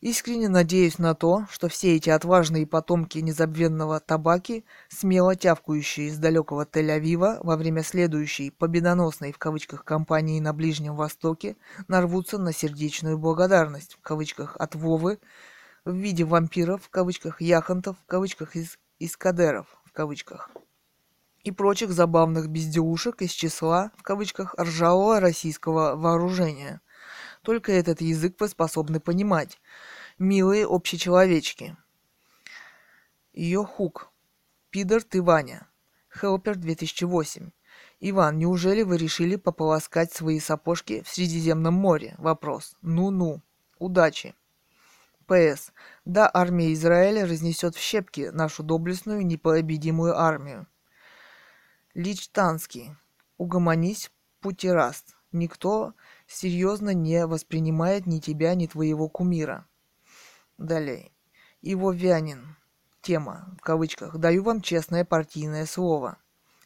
[0.00, 6.64] Искренне надеюсь на то, что все эти отважные потомки незабвенного табаки, смело тявкающие из далекого
[6.64, 11.56] Тель-Авива во время следующей «победоносной» в кавычках кампании на Ближнем Востоке,
[11.88, 15.18] нарвутся на сердечную благодарность в кавычках от Вовы
[15.84, 20.52] в виде вампиров в кавычках яхонтов в кавычках из, из кадеров в кавычках
[21.46, 26.80] и прочих забавных безделушек из числа, в кавычках, ржавого российского вооружения.
[27.42, 29.60] Только этот язык вы способны понимать.
[30.18, 31.76] Милые общечеловечки.
[33.32, 34.10] Ее хук.
[34.70, 35.68] Пидор ты, Ваня.
[36.12, 37.50] Хелпер 2008.
[38.00, 42.16] Иван, неужели вы решили пополоскать свои сапожки в Средиземном море?
[42.18, 42.74] Вопрос.
[42.82, 43.40] Ну-ну.
[43.78, 44.34] Удачи.
[45.26, 45.72] П.С.
[46.04, 50.66] Да, армия Израиля разнесет в щепки нашу доблестную непобедимую армию.
[51.96, 52.94] Личтанский.
[53.38, 55.16] Угомонись, путираст.
[55.32, 55.94] Никто
[56.26, 59.66] серьезно не воспринимает ни тебя, ни твоего кумира.
[60.58, 61.10] Далее.
[61.62, 62.56] Его Вянин.
[63.00, 64.18] Тема, в кавычках.
[64.18, 66.18] Даю вам честное партийное слово.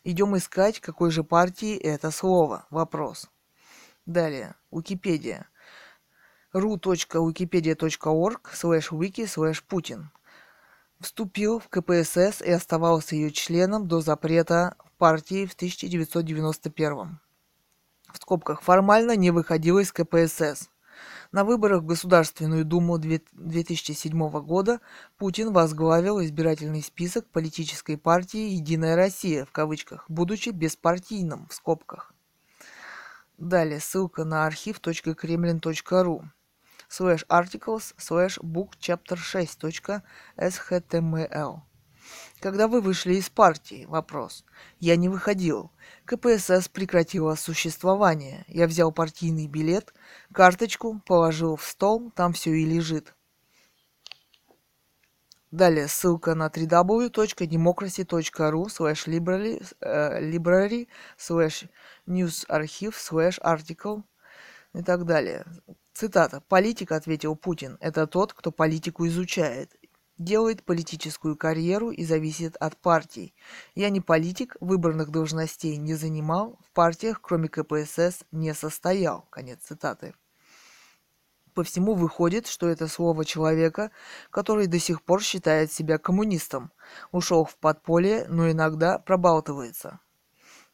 [0.03, 2.67] Идем искать, какой же партии это слово.
[2.71, 3.31] Вопрос.
[4.07, 4.57] Далее.
[4.73, 5.47] Википедия.
[6.53, 10.07] ru.wikipedia.org slash wiki slash Putin.
[11.01, 17.19] Вступил в КПСС и оставался ее членом до запрета партии в 1991
[18.13, 20.69] в скобках формально не выходила из КПСС.
[21.33, 24.81] На выборах в Государственную Думу 2007 года
[25.17, 32.13] Путин возглавил избирательный список политической партии «Единая Россия» в кавычках, будучи беспартийным в скобках.
[33.39, 36.25] Далее ссылка на архив.кремлин.ру
[36.91, 41.63] slash articles slash book chapter 6.html
[42.41, 43.85] когда вы вышли из партии?
[43.87, 44.45] Вопрос.
[44.79, 45.73] Я не выходил.
[46.07, 48.45] КПСС прекратила существование.
[48.49, 49.93] Я взял партийный билет,
[50.33, 53.15] карточку, положил в стол, там все и лежит.
[55.51, 60.87] Далее ссылка на www.democracy.ru slash library, э, library
[61.19, 61.69] slash
[62.07, 64.05] news archive slash article
[64.73, 65.45] и так далее.
[65.93, 66.43] Цитата.
[66.49, 69.77] «Политик,— ответил Путин,— это тот, кто политику изучает
[70.21, 73.35] делает политическую карьеру и зависит от партий.
[73.75, 79.23] Я не политик, выборных должностей не занимал, в партиях, кроме КПСС, не состоял.
[79.31, 80.15] Конец цитаты.
[81.55, 83.91] По всему выходит, что это слово человека,
[84.31, 86.71] который до сих пор считает себя коммунистом,
[87.13, 90.01] ушел в подполье, но иногда пробалтывается.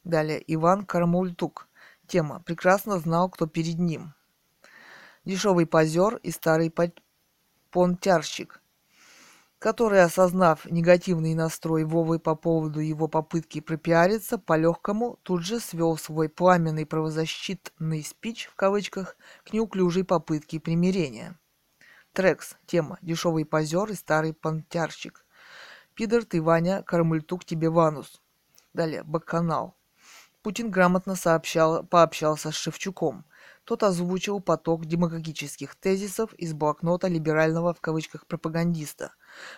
[0.05, 1.69] Далее Иван Кармультук.
[2.07, 2.41] Тема.
[2.41, 4.16] Прекрасно знал, кто перед ним.
[5.27, 6.73] Дешевый позер и старый
[7.71, 8.63] понтярщик–
[9.59, 16.29] который, осознав негативный настрой Вовы по поводу его попытки пропиариться по-легкому, тут же свел свой
[16.29, 21.39] пламенный правозащитный спич в кавычках к неуклюжей попытке примирения.
[22.13, 22.57] Трекс.
[22.67, 22.99] Тема.
[23.03, 25.25] Дешевый позер и старый понтярщик.
[25.95, 28.23] Пидор ты, Ваня, Кармультук тебе Ванус.
[28.75, 29.03] Далее.
[29.03, 29.75] Бакканал.
[30.43, 33.25] Путин грамотно сообщал, пообщался с Шевчуком–
[33.67, 39.13] тот озвучил поток демагогических тезисов из блокнота либерального в кавычках пропагандиста.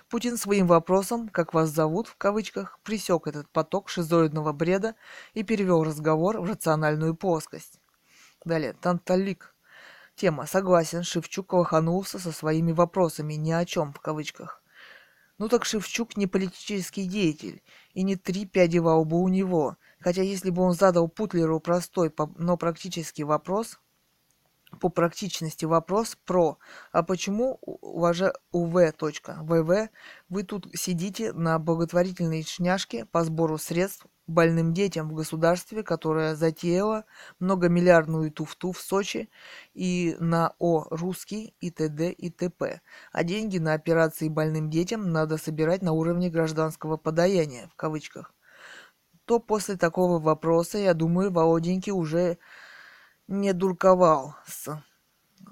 [0.09, 4.95] Путин своим вопросом «как вас зовут» в кавычках пресек этот поток шизоидного бреда
[5.35, 7.79] и перевел разговор в рациональную плоскость.
[8.47, 9.55] Далее, Танталик.
[10.17, 10.47] Тема.
[10.47, 14.63] Согласен, Шевчук лоханулся со своими вопросами ни о чем в кавычках.
[15.37, 17.63] Ну так Шевчук не политический деятель,
[17.93, 19.77] и не три пяди во лбу у него.
[20.01, 23.79] Хотя если бы он задал Путлеру простой, но практический вопрос,
[24.81, 26.59] по практичности вопрос про
[26.93, 29.89] «А почему, ваше УВ.ВВ,
[30.29, 37.07] вы тут сидите на благотворительной шняшке по сбору средств больным детям в государстве, которое затеяло
[37.41, 39.31] многомиллиардную туфту в Сочи
[39.73, 42.13] и на О русский и т.д.
[42.13, 42.83] и т.п.
[43.11, 48.35] А деньги на операции больным детям надо собирать на уровне гражданского подаяния, в кавычках.
[49.25, 52.39] То после такого вопроса, я думаю, Володеньки уже
[53.29, 54.83] не дурковал с...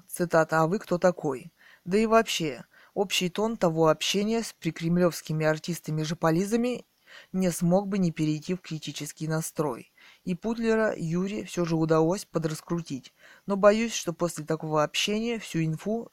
[0.07, 1.53] Цитата «А вы кто такой?»
[1.85, 6.85] Да и вообще, общий тон того общения с прикремлевскими артистами-жополизами
[7.31, 9.93] не смог бы не перейти в критический настрой.
[10.25, 13.13] И Путлера Юре все же удалось подраскрутить.
[13.45, 16.11] Но боюсь, что после такого общения всю инфу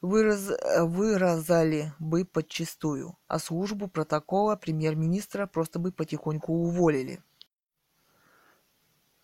[0.00, 0.50] выраз...
[0.80, 7.22] выразали бы подчистую, а службу протокола премьер-министра просто бы потихоньку уволили.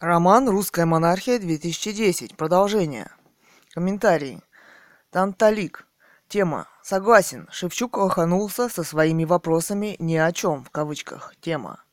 [0.00, 2.34] Роман «Русская монархия-2010».
[2.36, 3.10] Продолжение.
[3.74, 4.40] Комментарий.
[5.10, 5.86] Танталик.
[6.26, 6.68] Тема.
[6.82, 7.46] Согласен.
[7.52, 11.34] Шевчук лоханулся со своими вопросами ни о чем, в кавычках.
[11.42, 11.84] Тема.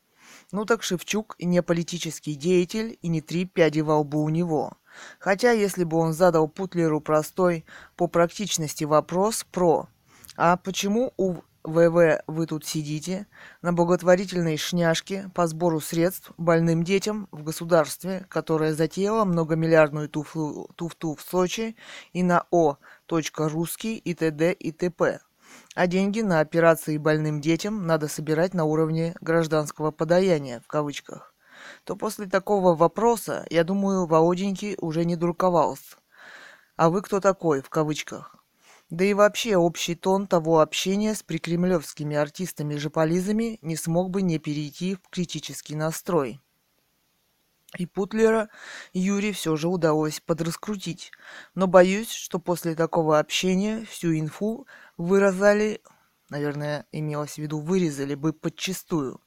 [0.52, 4.78] Ну так Шевчук и не политический деятель, и не три пяди во лбу у него.
[5.18, 9.86] Хотя, если бы он задал Путлеру простой по практичности вопрос про
[10.34, 13.26] «А почему у ВВ вы тут сидите
[13.62, 21.14] на благотворительной шняшке по сбору средств больным детям в государстве, которое затеяло многомиллиардную туфту, туфту
[21.14, 21.76] в Сочи
[22.12, 22.76] и на О.
[23.36, 24.52] Русский и т.д.
[24.52, 25.20] и т.п.
[25.74, 31.34] А деньги на операции больным детям надо собирать на уровне гражданского подаяния, в кавычках.
[31.84, 35.96] То после такого вопроса, я думаю, Володенький уже не дурковался.
[36.76, 38.37] А вы кто такой, в кавычках?
[38.90, 44.94] Да и вообще общий тон того общения с прикремлевскими артистами-жополизами не смог бы не перейти
[44.94, 46.40] в критический настрой.
[47.76, 48.48] И Путлера
[48.94, 51.12] Юре все же удалось подраскрутить.
[51.54, 54.66] Но боюсь, что после такого общения всю инфу
[54.96, 55.82] выразали,
[56.30, 59.20] наверное, имелось в виду, вырезали бы подчистую.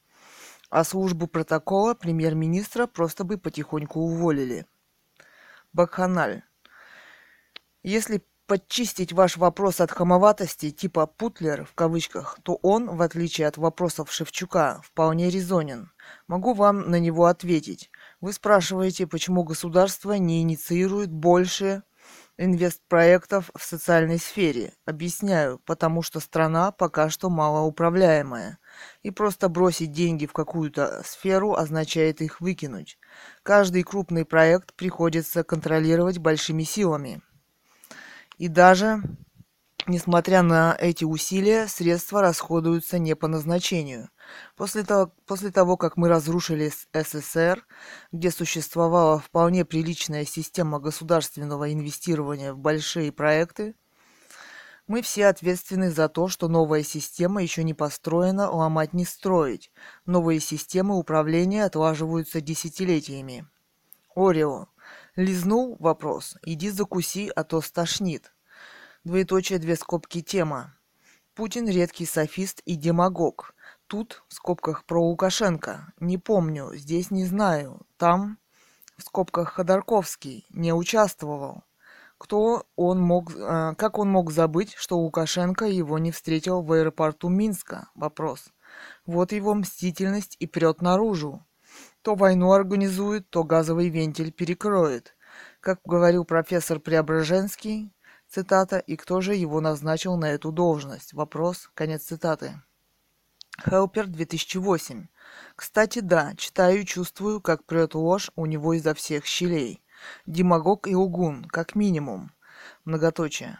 [0.70, 4.66] А службу протокола премьер-министра просто бы потихоньку уволили.
[5.72, 6.42] Бакханаль.
[7.84, 13.56] Если подчистить ваш вопрос от хамоватости типа «Путлер» в кавычках, то он, в отличие от
[13.56, 15.90] вопросов Шевчука, вполне резонен.
[16.26, 17.90] Могу вам на него ответить.
[18.20, 21.82] Вы спрашиваете, почему государство не инициирует больше
[22.36, 24.74] инвестпроектов в социальной сфере.
[24.84, 28.58] Объясняю, потому что страна пока что малоуправляемая.
[29.02, 32.98] И просто бросить деньги в какую-то сферу означает их выкинуть.
[33.42, 37.22] Каждый крупный проект приходится контролировать большими силами.
[38.38, 39.02] И даже,
[39.86, 44.08] несмотря на эти усилия, средства расходуются не по назначению.
[44.56, 47.66] После того, после того, как мы разрушили СССР,
[48.10, 53.74] где существовала вполне приличная система государственного инвестирования в большие проекты,
[54.88, 59.70] мы все ответственны за то, что новая система еще не построена, ломать не строить.
[60.06, 63.46] Новые системы управления отлаживаются десятилетиями.
[64.14, 64.68] Орео.
[65.16, 66.38] Лизнул вопрос.
[66.42, 68.32] Иди закуси, а то стошнит.
[69.04, 70.74] Двоеточие, две скобки, тема.
[71.34, 73.54] Путин редкий софист и демагог.
[73.88, 75.92] Тут, в скобках, про Лукашенко.
[76.00, 77.82] Не помню, здесь не знаю.
[77.98, 78.38] Там,
[78.96, 80.46] в скобках, Ходорковский.
[80.48, 81.64] Не участвовал.
[82.16, 87.28] Кто он мог, э, как он мог забыть, что Лукашенко его не встретил в аэропорту
[87.28, 87.90] Минска?
[87.94, 88.46] Вопрос.
[89.04, 91.44] Вот его мстительность и прет наружу.
[92.02, 95.16] То войну организует, то газовый вентиль перекроет.
[95.60, 97.92] Как говорил профессор Преображенский,
[98.28, 101.12] цитата, и кто же его назначил на эту должность?
[101.12, 102.60] Вопрос, конец цитаты.
[103.64, 105.06] Хелпер 2008.
[105.54, 109.80] Кстати, да, читаю и чувствую, как прет ложь у него изо всех щелей.
[110.26, 112.32] Демагог и угун, как минимум.
[112.84, 113.58] Многоточие.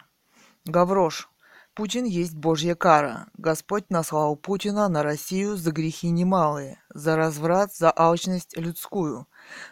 [0.65, 1.29] Гаврош.
[1.75, 3.28] Путин есть Божья кара.
[3.39, 9.26] Господь наслал Путина на Россию за грехи немалые, за разврат, за алчность людскую,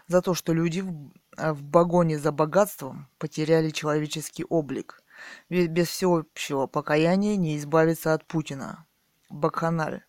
[0.08, 5.02] за то, что люди в, э, в погоне за богатством потеряли человеческий облик.
[5.50, 8.86] Ведь без всеобщего покаяния не избавиться от Путина.
[9.28, 10.02] Бакханаль.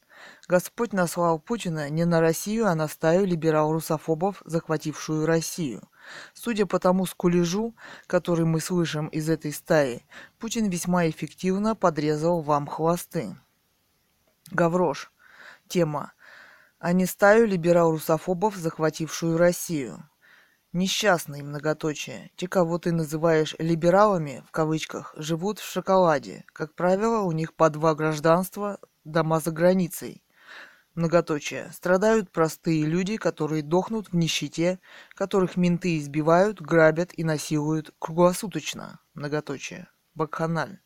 [0.47, 5.89] Господь наслал Путина не на Россию, а на стаю либерал-русофобов, захватившую Россию.
[6.33, 7.75] Судя по тому скулежу,
[8.07, 10.05] который мы слышим из этой стаи,
[10.39, 13.35] Путин весьма эффективно подрезал вам хвосты.
[14.51, 15.11] Гаврош.
[15.67, 16.13] Тема.
[16.79, 20.09] А не стаю либерал-русофобов, захватившую Россию.
[20.73, 22.31] Несчастные многоточие.
[22.35, 26.45] Те, кого ты называешь «либералами», в кавычках, живут в шоколаде.
[26.53, 30.23] Как правило, у них по два гражданства, дома за границей
[30.95, 34.79] многоточие, страдают простые люди, которые дохнут в нищете,
[35.13, 40.79] которых менты избивают, грабят и насилуют круглосуточно, многоточие, бакханаль.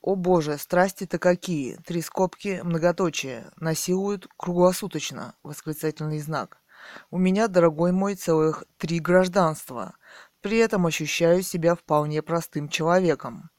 [0.00, 1.76] О боже, страсти-то какие!
[1.84, 6.58] Три скобки, многоточие, насилуют круглосуточно, восклицательный знак.
[7.10, 9.96] У меня, дорогой мой, целых три гражданства.
[10.40, 13.50] При этом ощущаю себя вполне простым человеком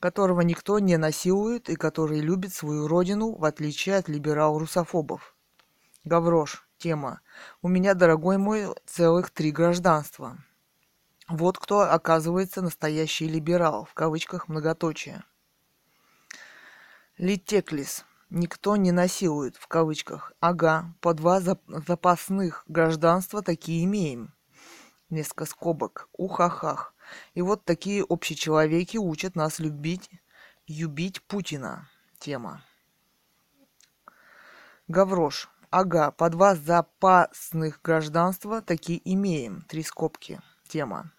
[0.00, 5.34] которого никто не насилует и который любит свою родину, в отличие от либерал-русофобов.
[6.04, 6.64] Гаврош.
[6.78, 7.20] Тема.
[7.60, 10.38] У меня, дорогой мой, целых три гражданства.
[11.28, 15.24] Вот кто оказывается настоящий либерал, в кавычках многоточие.
[17.16, 18.04] Литеклис.
[18.30, 20.32] Никто не насилует, в кавычках.
[20.38, 24.32] Ага, по два запасных гражданства такие имеем.
[25.10, 26.08] Несколько скобок.
[26.12, 26.94] Ухахах.
[27.34, 30.10] И вот такие общечеловеки учат нас любить,
[30.66, 31.88] любить Путина.
[32.18, 32.62] Тема.
[34.88, 35.48] Гаврош.
[35.70, 39.62] Ага, по два запасных гражданства такие имеем.
[39.62, 40.40] Три скобки.
[40.66, 41.12] Тема.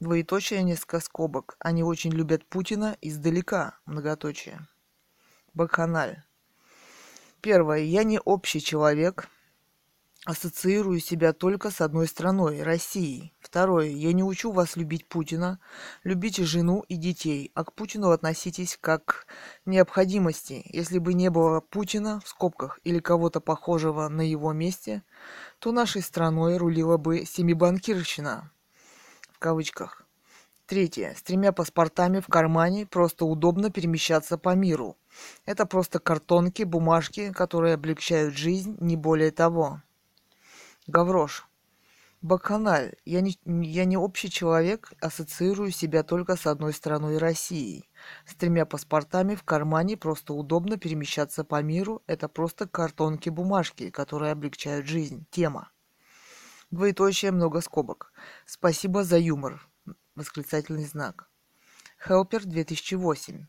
[0.00, 1.56] Двоеточие, несколько скобок.
[1.58, 3.78] Они очень любят Путина издалека.
[3.84, 4.66] Многоточие.
[5.54, 6.22] Бакханаль.
[7.40, 7.80] Первое.
[7.80, 9.28] Я не общий человек,
[10.24, 13.34] ассоциирую себя только с одной страной– Россией.
[13.40, 13.88] Второе.
[13.88, 15.60] Я не учу вас любить Путина.
[16.02, 19.26] Любите жену и детей, а к Путину относитесь как к
[19.66, 20.62] необходимости.
[20.70, 25.02] Если бы не было Путина, в скобках, или кого-то похожего на его месте,
[25.58, 28.50] то нашей страной рулила бы семибанкирщина,
[29.30, 30.06] в кавычках.
[30.66, 31.14] Третье.
[31.14, 34.96] С тремя паспортами в кармане просто удобно перемещаться по миру.
[35.44, 39.82] Это просто картонки, бумажки, которые облегчают жизнь, не более того.
[40.86, 41.48] Гаврош.
[42.20, 42.94] Бакханаль.
[43.06, 47.88] Я не, я не общий человек, ассоциирую себя только с одной страной Россией.
[48.26, 52.02] С тремя паспортами в кармане просто удобно перемещаться по миру.
[52.06, 55.24] Это просто картонки-бумажки, которые облегчают жизнь.
[55.30, 55.70] Тема.
[56.70, 58.12] Двоеточие много скобок.
[58.44, 59.66] Спасибо за юмор.
[60.14, 61.30] Восклицательный знак.
[61.98, 63.46] Хелпер 2008.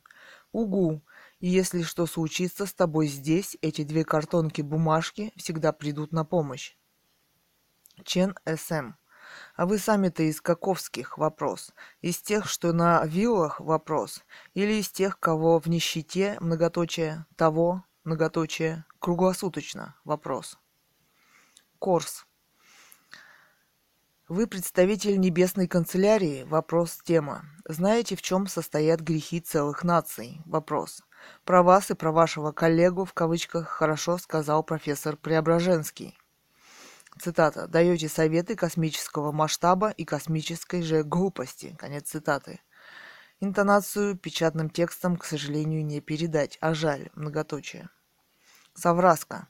[0.53, 1.01] Угу.
[1.41, 6.77] И если что случится с тобой здесь, эти две картонки-бумажки всегда придут на помощь.
[8.03, 8.93] Чен СМ.
[9.55, 11.71] А вы сами-то из каковских вопрос?
[12.01, 14.23] Из тех, что на виллах вопрос?
[14.53, 20.59] Или из тех, кого в нищете, многоточие, того, многоточие, круглосуточно вопрос?
[21.79, 22.25] Корс.
[24.27, 26.43] Вы представитель небесной канцелярии?
[26.43, 27.45] Вопрос тема.
[27.67, 30.41] Знаете, в чем состоят грехи целых наций?
[30.45, 31.03] Вопрос.
[31.43, 36.17] Про вас и про вашего коллегу в кавычках хорошо сказал профессор Преображенский
[37.19, 41.75] цитата, даете советы космического масштаба и космической же глупости.
[41.79, 42.59] Конец цитаты.
[43.39, 47.89] Интонацию печатным текстом, к сожалению, не передать, а жаль, многоточие.
[48.73, 49.47] Совраска.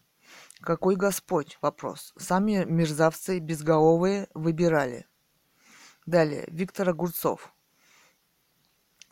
[0.61, 1.57] Какой Господь?
[1.61, 2.13] Вопрос.
[2.17, 5.05] Сами мерзавцы безголовые выбирали.
[6.05, 6.45] Далее.
[6.47, 7.53] Виктор Огурцов.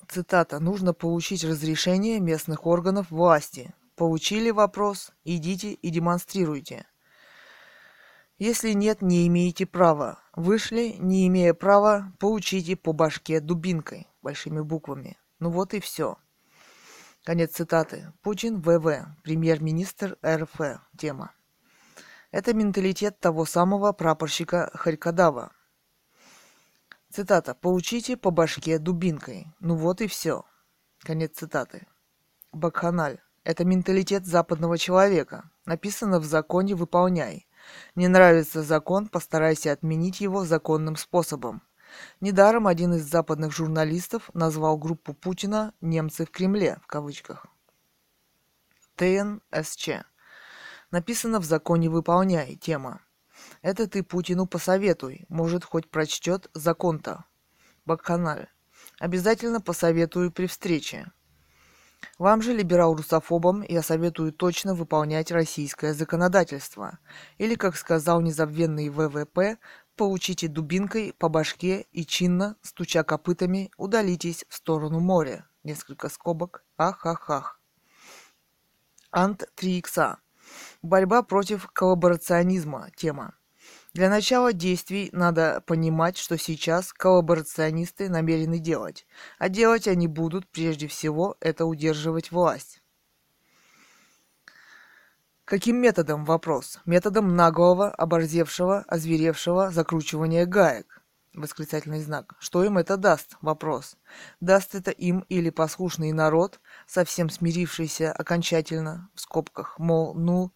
[0.08, 0.60] Цитата.
[0.60, 3.74] Нужно получить разрешение местных органов власти.
[3.96, 5.12] Получили вопрос?
[5.24, 6.88] Идите и демонстрируйте.
[8.40, 10.20] Если нет, не имеете права.
[10.36, 15.18] Вышли, не имея права, получите по башке дубинкой, большими буквами.
[15.40, 16.18] Ну вот и все.
[17.24, 18.12] Конец цитаты.
[18.22, 20.60] Путин ВВ, премьер-министр РФ.
[20.98, 21.32] Тема.
[22.32, 25.52] Это менталитет того самого прапорщика Харькадава.
[27.14, 27.54] Цитата.
[27.54, 29.46] «Получите по башке дубинкой.
[29.60, 30.46] Ну вот и все».
[31.00, 31.86] Конец цитаты.
[32.52, 33.20] Бакханаль.
[33.44, 35.52] Это менталитет западного человека.
[35.66, 37.48] Написано в законе «выполняй».
[37.96, 41.62] Не нравится закон, постарайся отменить его законным способом.
[42.22, 47.46] Недаром один из западных журналистов назвал группу Путина «немцы в Кремле» в кавычках.
[48.96, 49.90] ТНСЧ.
[50.92, 53.02] Написано в законе «Выполняй» тема.
[53.62, 57.26] Это ты Путину посоветуй, может, хоть прочтет закон-то.
[57.86, 58.48] Бакханаль.
[59.00, 61.12] Обязательно посоветую при встрече.
[62.18, 67.00] Вам же, либерал-русофобам, я советую точно выполнять российское законодательство.
[67.38, 69.58] Или, как сказал незабвенный ВВП,
[69.96, 75.48] получите дубинкой по башке и чинно, стуча копытами, удалитесь в сторону моря.
[75.64, 76.64] Несколько скобок.
[76.78, 77.60] Ах-ах-ах.
[79.12, 80.18] Ант 3 икса.
[80.82, 82.90] Борьба против коллаборационизма.
[82.96, 83.36] Тема.
[83.94, 89.06] Для начала действий надо понимать, что сейчас коллаборационисты намерены делать.
[89.38, 92.82] А делать они будут, прежде всего, это удерживать власть.
[95.46, 96.26] Каким методом?
[96.26, 96.80] Вопрос.
[96.86, 101.04] Методом наглого, оборзевшего, озверевшего закручивания гаек.
[101.36, 102.34] Восклицательный знак.
[102.40, 103.38] Что им это даст?
[103.42, 103.98] Вопрос.
[104.40, 110.52] Даст это им или послушный народ, совсем смирившийся окончательно, в скобках, мол, ну,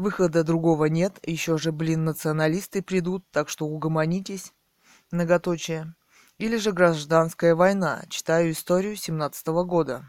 [0.00, 4.54] Выхода другого нет, еще же, блин, националисты придут, так что угомонитесь.
[5.10, 5.94] Многоточие.
[6.38, 8.04] Или же гражданская война.
[8.08, 10.06] Читаю историю 17 -го года.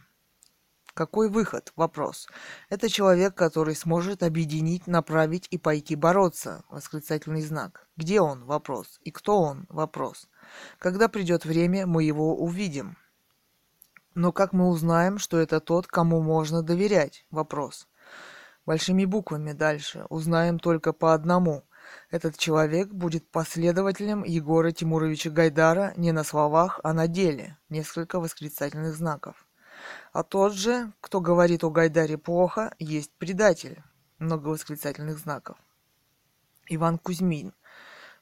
[0.93, 1.73] Какой выход?
[1.75, 2.29] Вопрос.
[2.69, 6.63] Это человек, который сможет объединить, направить и пойти бороться.
[6.69, 7.85] Восклицательный знак.
[7.97, 8.45] Где он?
[8.45, 8.97] Вопрос.
[9.03, 9.65] И кто он?
[9.67, 10.29] Вопрос.
[10.79, 12.95] Когда придет время, мы его увидим.
[14.15, 17.25] Но как мы узнаем, что это тот, кому можно доверять?
[17.29, 17.89] Вопрос.
[18.72, 20.06] Большими буквами дальше.
[20.08, 21.66] Узнаем только по одному.
[22.09, 27.58] Этот человек будет последователем Егора Тимуровича Гайдара не на словах, а на деле.
[27.67, 29.45] Несколько восклицательных знаков.
[30.14, 33.83] А тот же, кто говорит о Гайдаре плохо, есть предатель.
[34.19, 35.58] Много восклицательных знаков.
[36.67, 37.53] Иван Кузьмин.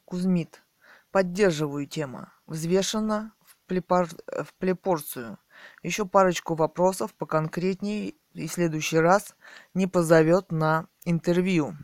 [0.04, 0.64] Кузьмит.
[1.12, 2.26] Поддерживаю тему.
[2.48, 4.08] Взвешенно в, плепор...
[4.26, 5.38] в плепорцию.
[5.84, 9.36] Еще парочку вопросов поконкретнее и в следующий раз
[9.74, 11.76] не позовет на интервью.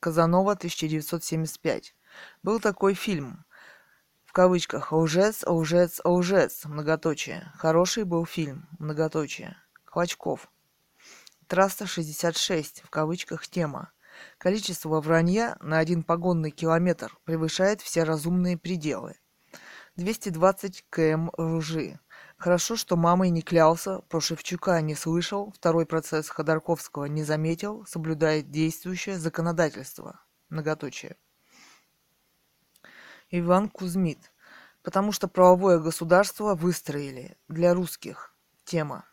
[0.00, 1.94] Казанова, 1975.
[2.42, 3.44] Был такой фильм.
[4.24, 7.52] В кавычках «Лжец, лжец, лжец», многоточие.
[7.56, 9.56] Хороший был фильм, многоточие.
[9.84, 10.50] Клочков.
[11.46, 13.92] Трасса 66, в кавычках тема.
[14.38, 19.16] Количество вранья на один погонный километр превышает все разумные пределы.
[19.96, 22.00] 220 км лжи.
[22.36, 28.50] Хорошо, что мамой не клялся, про Шевчука не слышал, второй процесс Ходорковского не заметил, соблюдает
[28.50, 30.20] действующее законодательство.
[30.48, 31.16] Многоточие.
[33.30, 34.32] Иван Кузьмит.
[34.82, 38.34] Потому что правовое государство выстроили для русских.
[38.64, 39.06] Тема.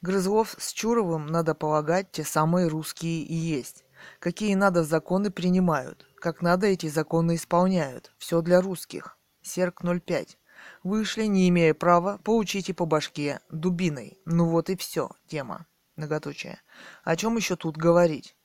[0.00, 3.84] Грызлов с Чуровым, надо полагать, те самые русские и есть.
[4.20, 8.12] Какие надо законы принимают, как надо эти законы исполняют.
[8.18, 9.18] Все для русских.
[9.42, 10.38] Серк 05.
[10.86, 14.20] Вышли, не имея права, получите по башке дубиной.
[14.24, 15.66] Ну вот и все, тема.
[15.96, 16.60] Многоточие.
[17.02, 18.36] О чем еще тут говорить?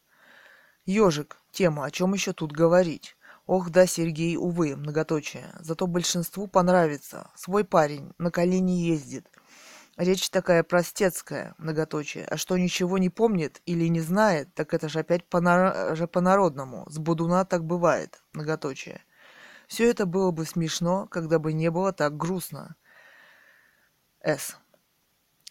[0.85, 1.37] Ежик.
[1.51, 1.85] Тема.
[1.85, 3.15] О чем еще тут говорить?
[3.45, 5.53] Ох да, Сергей, увы, многоточие.
[5.59, 7.29] Зато большинству понравится.
[7.35, 9.27] Свой парень на колени ездит.
[9.95, 12.25] Речь такая простецкая, многоточие.
[12.25, 16.89] А что ничего не помнит или не знает, так это же опять по-народному.
[16.89, 19.03] С будуна так бывает, многоточие.
[19.71, 22.75] Все это было бы смешно, когда бы не было так грустно.
[24.21, 24.57] С.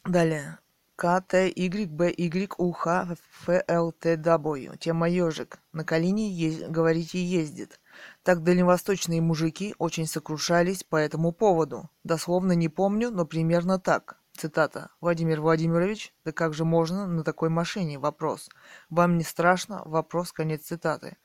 [0.05, 0.59] Далее.
[0.95, 4.77] К, Т, Y, Б, Y, У, Х, Ф, Л, Т, W.
[4.77, 5.59] Тема ежик.
[5.73, 7.81] На колени, е- говорите, ездит.
[8.23, 11.89] Так дальневосточные мужики очень сокрушались по этому поводу.
[12.05, 14.19] Дословно не помню, но примерно так.
[14.37, 14.91] Цитата.
[15.01, 17.99] Владимир Владимирович, да как же можно на такой машине?
[17.99, 18.51] Вопрос.
[18.91, 19.81] Вам не страшно?
[19.87, 20.31] Вопрос.
[20.31, 21.17] Конец цитаты.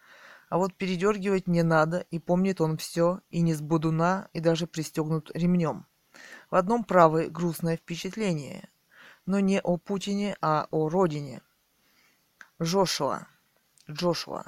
[0.50, 4.68] А вот передергивать не надо, и помнит он все, и не с будуна, и даже
[4.68, 5.86] пристегнут ремнем.
[6.50, 8.70] В одном правы грустное впечатление,
[9.26, 11.42] но не о Путине, а о родине.
[12.62, 13.28] Джошуа.
[13.90, 14.46] Джошуа.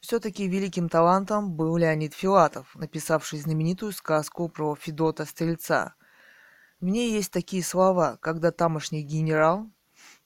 [0.00, 5.94] Все-таки великим талантом был Леонид Филатов, написавший знаменитую сказку про Федота Стрельца.
[6.80, 9.70] В ней есть такие слова, когда тамошний генерал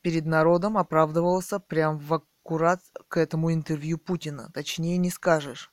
[0.01, 4.51] перед народом оправдывался прямо в аккурат к этому интервью Путина.
[4.53, 5.73] Точнее не скажешь.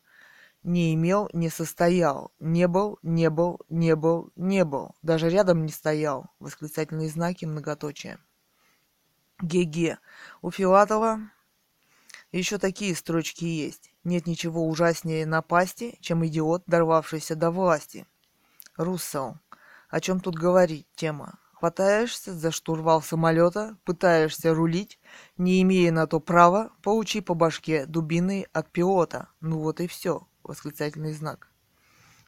[0.64, 2.32] Не имел, не состоял.
[2.40, 4.96] Не был, не был, не был, не был.
[5.02, 6.32] Даже рядом не стоял.
[6.40, 8.20] Восклицательные знаки многоточия.
[9.40, 10.00] ГГ.
[10.42, 11.20] У Филатова
[12.32, 13.92] еще такие строчки есть.
[14.06, 18.08] Нет ничего ужаснее напасти, чем идиот, дорвавшийся до власти.
[18.78, 19.40] Руссел.
[19.90, 20.88] О чем тут говорить?
[20.96, 21.38] Тема.
[21.62, 25.00] Хватаешься за штурвал самолета, пытаешься рулить,
[25.38, 29.28] не имея на то права, получи по башке дубиной от пилота.
[29.42, 30.28] Ну вот и все.
[30.42, 31.50] Восклицательный знак.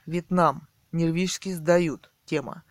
[0.06, 0.68] Вьетнам.
[0.92, 2.12] Нервишки сдают.
[2.26, 2.64] Тема.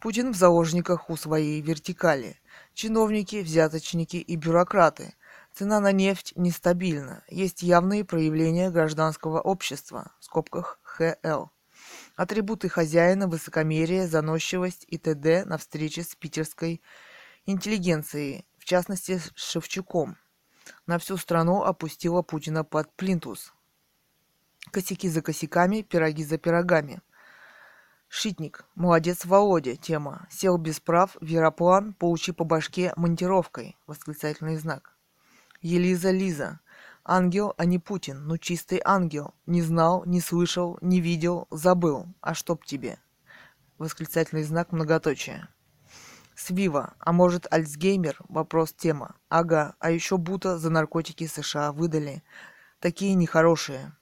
[0.00, 2.40] Путин в заложниках у своей вертикали.
[2.72, 5.16] Чиновники, взяточники и бюрократы.
[5.52, 7.24] Цена на нефть нестабильна.
[7.28, 10.12] Есть явные проявления гражданского общества.
[10.18, 11.48] В скобках ХЛ.
[12.16, 15.44] Атрибуты хозяина, высокомерие, заносчивость и т.д.
[15.44, 16.80] на встрече с питерской
[17.44, 20.16] интеллигенцией, в частности с Шевчуком.
[20.86, 23.52] На всю страну опустила Путина под плинтус.
[24.70, 27.02] Косяки за косяками, пироги за пирогами.
[28.08, 28.64] Шитник.
[28.74, 29.76] Молодец, Володя.
[29.76, 30.26] Тема.
[30.30, 31.16] Сел без прав.
[31.20, 31.92] Вероплан.
[31.92, 33.76] Получи по башке монтировкой.
[33.86, 34.96] Восклицательный знак.
[35.60, 36.60] Елиза Лиза.
[37.08, 38.26] Ангел, а не Путин.
[38.26, 39.32] Ну чистый ангел.
[39.46, 42.06] Не знал, не слышал, не видел, забыл.
[42.20, 42.98] А чтоб тебе?
[43.78, 45.48] Восклицательный знак многоточия.
[46.34, 46.94] Свива.
[46.98, 48.18] А может Альцгеймер?
[48.28, 49.14] Вопрос тема.
[49.28, 49.76] Ага.
[49.78, 52.24] А еще Бута за наркотики США выдали.
[52.80, 53.92] Такие нехорошие.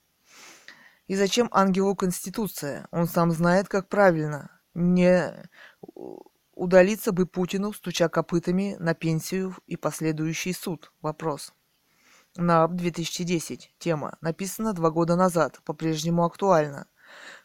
[1.07, 2.89] И зачем ангелу Конституция?
[2.91, 4.50] Он сам знает, как правильно.
[4.73, 5.47] Не
[6.55, 10.91] удалиться бы Путину, стуча копытами на пенсию и последующий суд.
[11.02, 11.52] Вопрос.
[12.36, 13.72] НАП 2010.
[13.78, 14.18] Тема.
[14.20, 15.60] Написано два года назад.
[15.64, 16.86] По-прежнему актуальна.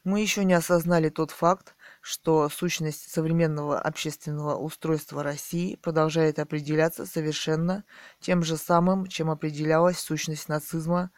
[0.04, 7.84] Мы еще не осознали тот факт, что сущность современного общественного устройства России продолжает определяться совершенно
[8.20, 11.12] тем же самым, чем определялась сущность нацизма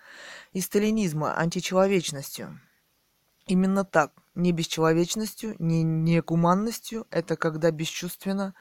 [0.51, 2.59] и сталинизма– античеловечностью.
[3.47, 8.53] Именно так, не бесчеловечностью, не негуманностью, это когда бесчувственно,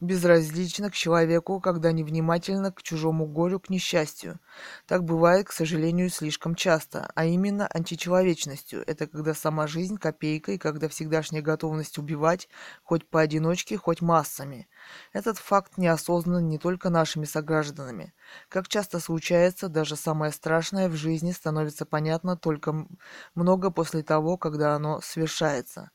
[0.00, 4.38] безразлично к человеку, когда невнимательно к чужому горю, к несчастью.
[4.86, 8.84] Так бывает, к сожалению, слишком часто, а именно античеловечностью.
[8.86, 12.48] Это когда сама жизнь копейкой, когда всегдашняя готовность убивать,
[12.82, 14.68] хоть поодиночке, хоть массами.
[15.12, 18.12] Этот факт не осознан не только нашими согражданами.
[18.48, 22.86] Как часто случается, даже самое страшное в жизни становится понятно только
[23.34, 25.90] много после того, когда оно совершается.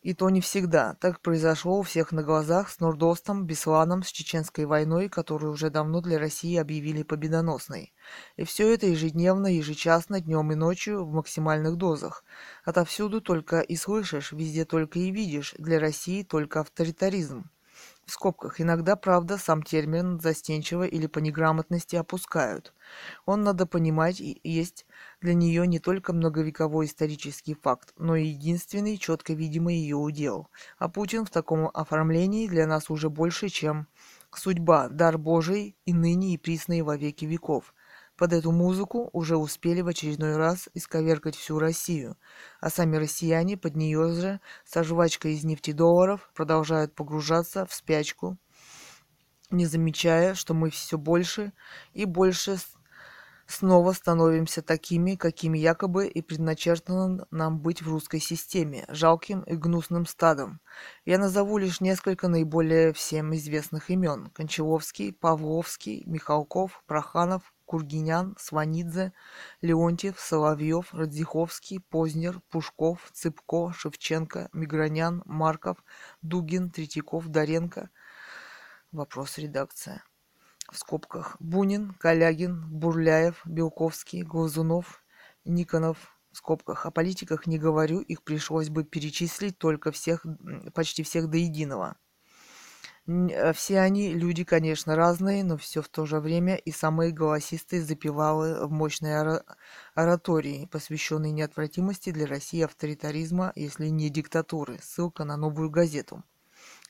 [0.00, 0.94] И то не всегда.
[1.00, 6.00] Так произошло у всех на глазах с Нордостом, Бесланом, с Чеченской войной, которую уже давно
[6.00, 7.92] для России объявили победоносной.
[8.36, 12.24] И все это ежедневно, ежечасно, днем и ночью в максимальных дозах.
[12.64, 17.50] Отовсюду только и слышишь, везде только и видишь, для России только авторитаризм
[18.08, 18.60] в скобках.
[18.60, 22.72] Иногда, правда, сам термин застенчиво или по неграмотности опускают.
[23.26, 24.86] Он, надо понимать, есть
[25.20, 30.48] для нее не только многовековой исторический факт, но и единственный четко видимый ее удел.
[30.78, 33.86] А Путин в таком оформлении для нас уже больше, чем
[34.34, 37.74] судьба, дар Божий и ныне и присный во веки веков.
[38.18, 42.16] Под эту музыку уже успели в очередной раз исковеркать всю Россию,
[42.60, 48.36] а сами россияне под нее же со жвачкой из нефтедолларов продолжают погружаться в спячку,
[49.50, 51.52] не замечая, что мы все больше
[51.92, 52.56] и больше
[53.46, 60.06] снова становимся такими, какими якобы и предначертано нам быть в русской системе, жалким и гнусным
[60.06, 60.60] стадом.
[61.04, 64.30] Я назову лишь несколько наиболее всем известных имен.
[64.34, 69.12] Кончаловский, Павловский, Михалков, Проханов, Кургинян, Сванидзе,
[69.60, 75.76] Леонтьев, Соловьев, Радзиховский, Познер, Пушков, Цыпко, Шевченко, Мигранян, Марков,
[76.22, 77.90] Дугин, Третьяков, Доренко.
[78.90, 80.02] Вопрос редакция.
[80.72, 85.04] В скобках Бунин, Калягин, Бурляев, Белковский, Глазунов,
[85.44, 86.86] Никонов, в скобках.
[86.86, 90.24] О политиках не говорю, их пришлось бы перечислить только всех,
[90.72, 91.96] почти всех до единого.
[93.08, 97.82] Э, все они люди, конечно, разные, но все в то же время и самые голосистые
[97.82, 99.42] запевалы в мощной
[99.94, 104.78] оратории, посвященной неотвратимости для России авторитаризма, если не диктатуры.
[104.82, 106.22] Ссылка на новую газету.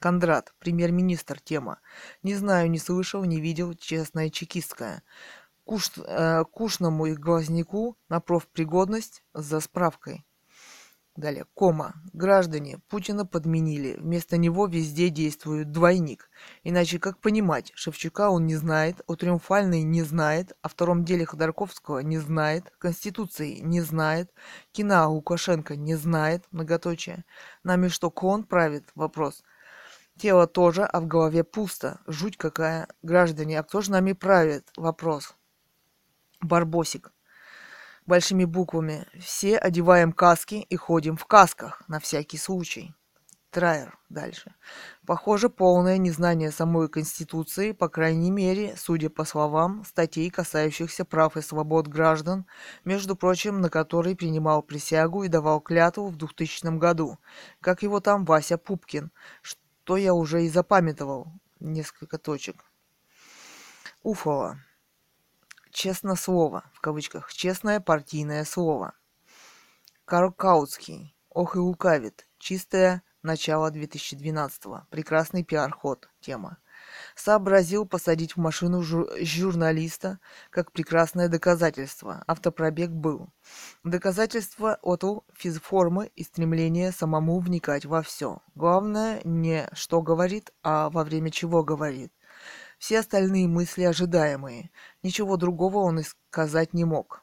[0.01, 1.79] Кондрат, премьер-министр, тема.
[2.23, 5.03] Не знаю, не слышал, не видел, честная чекистская.
[5.65, 10.25] Куш, э, кушному и глазнику на профпригодность за справкой.
[11.19, 11.95] Далее, кома.
[12.13, 13.97] Граждане, Путина подменили.
[13.99, 16.31] Вместо него везде действует двойник.
[16.63, 21.99] Иначе как понимать, Шевчука он не знает, о Триумфальной не знает, о втором деле Ходорковского
[21.99, 24.33] не знает, Конституции не знает,
[24.71, 27.25] кино Лукашенко не знает, многоточие.
[27.65, 28.85] Нами что, клон правит?
[28.95, 29.43] Вопрос.
[30.21, 31.99] Тело тоже, а в голове пусто.
[32.07, 32.87] Жуть какая.
[33.03, 34.69] Граждане, а кто же нами правит?
[34.77, 35.35] Вопрос.
[36.41, 37.13] Барбосик
[38.09, 39.07] большими буквами.
[39.21, 42.95] Все одеваем каски и ходим в касках, на всякий случай.
[43.51, 44.55] Трайер дальше.
[45.07, 51.43] Похоже, полное незнание самой Конституции, по крайней мере, судя по словам, статей, касающихся прав и
[51.43, 52.47] свобод граждан,
[52.85, 57.19] между прочим, на которой принимал присягу и давал клятву в 2000 году.
[57.61, 61.33] Как его там Вася Пупкин, что я уже и запамятовал.
[61.61, 62.65] Несколько точек.
[64.03, 64.59] Уфова
[65.71, 68.95] честно слово, в кавычках, честное партийное слово.
[70.05, 76.59] Каркаутский, ох и лукавит, чистое начало 2012-го, прекрасный пиар-ход, тема.
[77.15, 82.23] Сообразил посадить в машину жур журналиста как прекрасное доказательство.
[82.27, 83.29] Автопробег был.
[83.85, 88.41] Доказательство от физформы и стремления самому вникать во все.
[88.55, 92.13] Главное не что говорит, а во время чего говорит.
[92.79, 94.71] Все остальные мысли ожидаемые.
[95.03, 97.23] Ничего другого он и сказать не мог.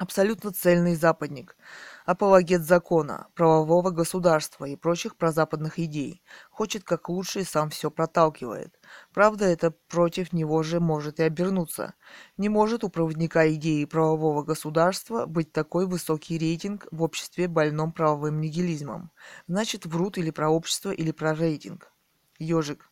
[0.00, 1.58] Абсолютно цельный западник,
[2.06, 6.22] апологет закона, правового государства и прочих прозападных идей.
[6.48, 8.80] Хочет как лучше и сам все проталкивает.
[9.12, 11.92] Правда, это против него же может и обернуться.
[12.38, 18.40] Не может у проводника идеи правового государства быть такой высокий рейтинг в обществе больном правовым
[18.40, 19.10] нигилизмом.
[19.48, 21.92] Значит, врут или про общество, или про рейтинг.
[22.38, 22.89] Ежик.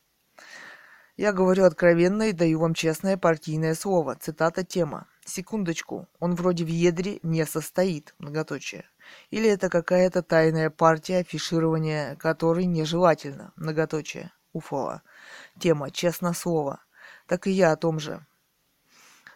[1.19, 4.15] Я говорю откровенно и даю вам честное партийное слово.
[4.15, 5.09] Цитата тема.
[5.25, 8.85] Секундочку, он вроде в ядре не состоит, многоточие.
[9.31, 14.31] Или это какая-то тайная партия, афиширования которой нежелательно, многоточие.
[14.53, 15.03] Уфова.
[15.59, 16.85] Тема «Честно слово».
[17.27, 18.25] Так и я о том же.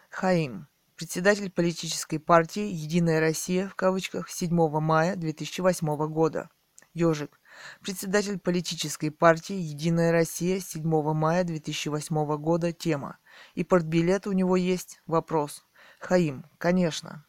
[0.09, 0.67] Хаим.
[0.95, 6.49] Председатель политической партии «Единая Россия» в кавычках 7 мая 2008 года.
[6.93, 7.41] Ежик.
[7.81, 10.83] Председатель политической партии «Единая Россия» 7
[11.13, 12.71] мая 2008 года.
[12.71, 13.17] Тема.
[13.55, 15.01] И портбилет у него есть?
[15.05, 15.65] Вопрос.
[15.99, 17.25] Хаим, конечно.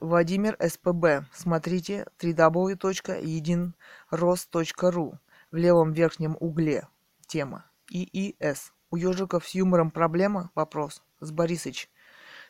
[0.00, 1.26] Владимир СПБ.
[1.32, 5.18] Смотрите www.единрос.ру
[5.50, 6.88] в левом верхнем угле.
[7.26, 7.66] Тема.
[7.90, 8.72] ИИС.
[8.90, 10.50] У ежиков с юмором проблема?
[10.54, 11.02] Вопрос.
[11.20, 11.90] С Борисыч.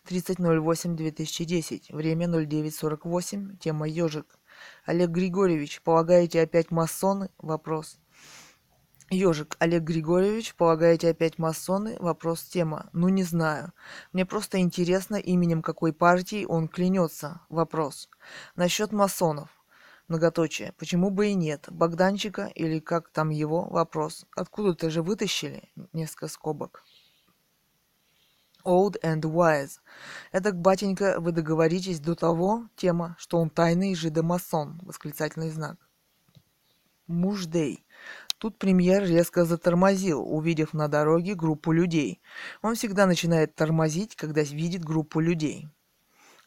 [0.07, 1.95] 30.08.2010.
[1.95, 3.57] Время 09.48.
[3.59, 4.39] Тема ежик.
[4.85, 7.31] Олег Григорьевич, полагаете опять масоны?
[7.39, 7.99] Вопрос.
[9.11, 11.97] Ежик Олег Григорьевич, полагаете опять масоны?
[11.99, 12.89] Вопрос тема.
[12.95, 13.73] Ну не знаю.
[14.13, 17.43] Мне просто интересно, именем какой партии он клянется.
[17.51, 18.09] Вопрос.
[18.57, 19.51] Насчет масонов.
[20.09, 20.73] Многоточие.
[20.79, 21.67] Почему бы и нет?
[21.69, 23.65] Богданчика или как там его?
[23.69, 24.27] Вопрос.
[24.35, 25.71] Откуда-то же вытащили?
[25.93, 26.83] Несколько скобок.
[28.65, 29.79] Old and wise.
[30.31, 34.81] Это, батенька, вы договоритесь до того, тема, что он тайный жидомасон.
[34.83, 35.77] Восклицательный знак.
[37.07, 37.85] Муждей.
[38.39, 42.21] Тут премьер резко затормозил, увидев на дороге группу людей.
[42.61, 45.69] Он всегда начинает тормозить, когда видит группу людей.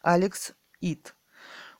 [0.02, 1.16] Алекс Ит.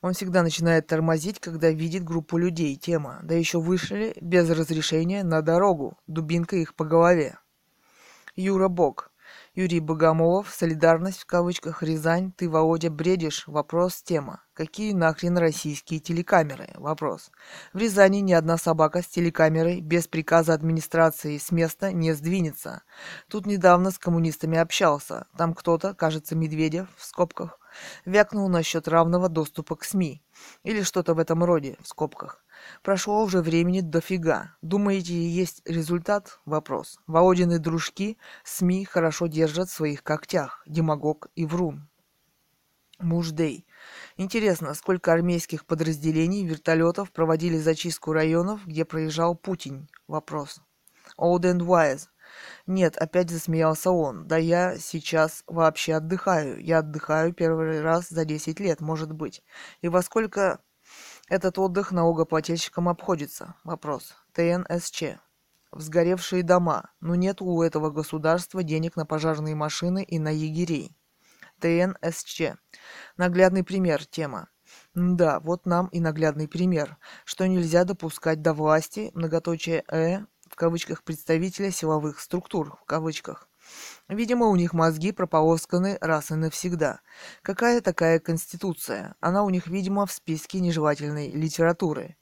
[0.02, 2.76] Он всегда начинает тормозить, когда видит группу людей.
[2.76, 3.20] Тема.
[3.24, 5.98] Да еще вышли без разрешения на дорогу.
[6.08, 7.38] Дубинка их по голове.
[8.36, 9.12] Юра Бог.
[9.58, 13.48] Юрий Богомолов, солидарность в кавычках, Рязань, ты, Володя, бредишь?
[13.48, 14.42] Вопрос, тема.
[14.54, 16.72] Какие нахрен российские телекамеры?
[16.76, 17.32] Вопрос.
[17.72, 22.84] В Рязани ни одна собака с телекамерой без приказа администрации с места не сдвинется.
[23.30, 25.28] Тут недавно с коммунистами общался.
[25.38, 27.58] Там кто-то, кажется, Медведев, в скобках,
[28.04, 30.22] вякнул насчет равного доступа к СМИ.
[30.64, 32.45] Или что-то в этом роде, в скобках.
[32.82, 34.56] Прошло уже времени дофига.
[34.62, 36.40] Думаете, есть результат?
[36.46, 37.00] Вопрос.
[37.08, 40.64] Володины дружки СМИ хорошо держат в своих когтях.
[40.66, 41.88] Демагог и врун.
[43.00, 43.66] Муждей.
[44.16, 49.90] Интересно, сколько армейских подразделений вертолетов проводили зачистку районов, где проезжал Путин?
[50.08, 50.62] Вопрос.
[51.18, 52.08] Old and wise.
[52.68, 54.28] Нет, опять засмеялся он.
[54.28, 56.60] Да я сейчас вообще отдыхаю.
[56.64, 59.44] Я отдыхаю первый раз за 10 лет, может быть.
[59.82, 60.60] И во сколько
[61.28, 63.56] этот отдых налогоплательщикам обходится.
[63.64, 64.14] Вопрос.
[64.34, 65.18] ТНСЧ.
[65.72, 66.92] Взгоревшие дома.
[67.00, 70.96] Но нет у этого государства денег на пожарные машины и на егерей.
[71.60, 72.58] ТНСЧ.
[73.18, 74.06] Наглядный пример.
[74.06, 74.50] Тема.
[74.94, 81.04] Да, вот нам и наглядный пример, что нельзя допускать до власти, многоточие «э», в кавычках,
[81.04, 83.50] представителя силовых структур, в кавычках.
[84.08, 87.00] Видимо, у них мозги прополосканы раз и навсегда.
[87.42, 89.16] Какая такая конституция?
[89.20, 92.18] Она у них, видимо, в списке нежелательной литературы.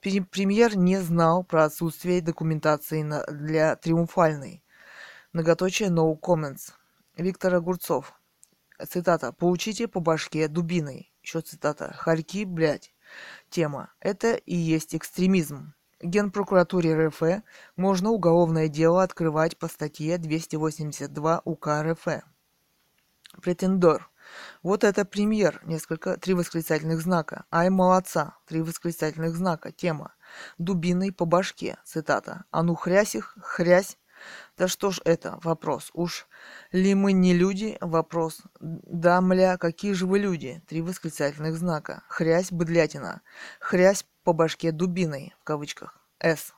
[0.00, 4.62] Премьер не знал про отсутствие документации для триумфальной.
[5.32, 6.72] Многоточие no comments.
[7.16, 8.14] Виктор Огурцов.
[8.88, 9.32] Цитата.
[9.32, 11.12] «Получите по башке дубиной».
[11.22, 11.92] Еще цитата.
[11.94, 12.94] «Харьки, блядь».
[13.50, 13.90] Тема.
[14.00, 15.74] Это и есть экстремизм.
[16.02, 17.22] Генпрокуратуре РФ
[17.76, 22.06] можно уголовное дело открывать по статье 282 УК РФ.
[23.40, 24.10] Претендор.
[24.62, 25.60] Вот это премьер.
[25.64, 27.44] Несколько, три восклицательных знака.
[27.50, 28.36] Ай, молодца.
[28.46, 29.72] Три восклицательных знака.
[29.72, 30.12] Тема.
[30.58, 31.78] Дубиной по башке.
[31.84, 32.44] Цитата.
[32.50, 33.96] А ну хрясь их, хрясь.
[34.58, 35.38] Да что ж это?
[35.42, 35.90] Вопрос.
[35.94, 36.26] Уж
[36.72, 37.78] ли мы не люди?
[37.80, 38.42] Вопрос.
[38.60, 40.62] Да, мля, какие же вы люди?
[40.66, 42.02] Три восклицательных знака.
[42.08, 43.22] Хрясь, быдлятина.
[43.60, 46.00] Хрясь по башке дубиной, в кавычках.
[46.18, 46.52] С.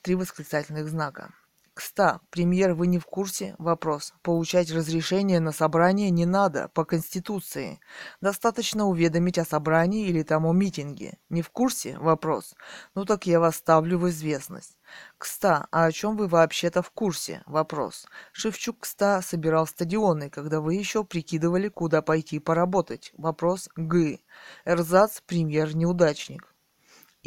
[0.00, 1.34] Три восклицательных знака.
[1.74, 3.54] Кста, премьер, вы не в курсе?
[3.58, 4.14] Вопрос.
[4.22, 7.78] Получать разрешение на собрание не надо, по Конституции.
[8.22, 11.18] Достаточно уведомить о собрании или там о митинге.
[11.28, 11.98] Не в курсе?
[11.98, 12.54] Вопрос.
[12.94, 14.78] Ну так я вас ставлю в известность.
[15.18, 17.42] Кста, а о чем вы вообще-то в курсе?
[17.44, 18.06] Вопрос.
[18.32, 23.12] Шевчук Кста собирал стадионы, когда вы еще прикидывали, куда пойти поработать.
[23.18, 23.68] Вопрос.
[23.76, 24.20] Г.
[24.64, 26.47] Эрзац, премьер-неудачник.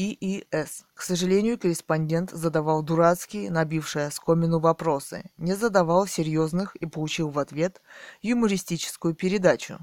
[0.01, 0.85] ИИС.
[0.95, 7.81] К сожалению, корреспондент задавал дурацкие, набившие оскомину вопросы, не задавал серьезных и получил в ответ
[8.21, 9.77] юмористическую передачу.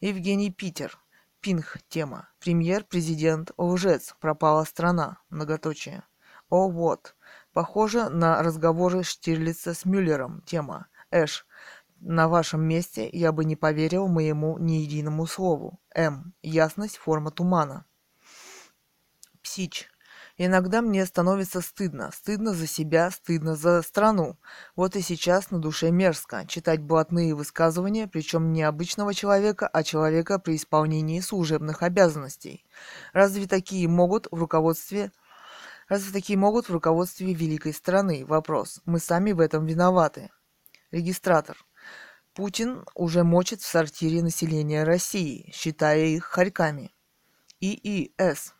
[0.00, 0.98] Евгений Питер.
[1.40, 1.78] Пинг.
[1.88, 2.28] Тема.
[2.40, 4.14] Премьер-президент лжец.
[4.20, 5.18] Пропала страна.
[5.28, 6.04] Многоточие.
[6.48, 7.14] О, вот.
[7.52, 10.42] Похоже на разговоры Штирлица с Мюллером.
[10.46, 10.86] Тема.
[11.10, 11.46] Эш.
[12.00, 15.80] На вашем месте я бы не поверил моему ни единому слову.
[15.94, 16.34] М.
[16.42, 17.86] Ясность форма тумана.
[19.44, 19.88] Псич.
[20.36, 22.10] Иногда мне становится стыдно.
[22.12, 24.36] Стыдно за себя, стыдно за страну.
[24.74, 30.40] Вот и сейчас на душе мерзко читать блатные высказывания, причем не обычного человека, а человека
[30.40, 32.64] при исполнении служебных обязанностей.
[33.12, 35.12] Разве такие могут в руководстве
[35.86, 38.24] Разве такие могут в руководстве великой страны?
[38.24, 38.80] Вопрос.
[38.86, 40.30] Мы сами в этом виноваты.
[40.90, 41.58] Регистратор.
[42.32, 46.94] Путин уже мочит в сортире населения России, считая их хорьками.
[47.60, 48.54] ИИС.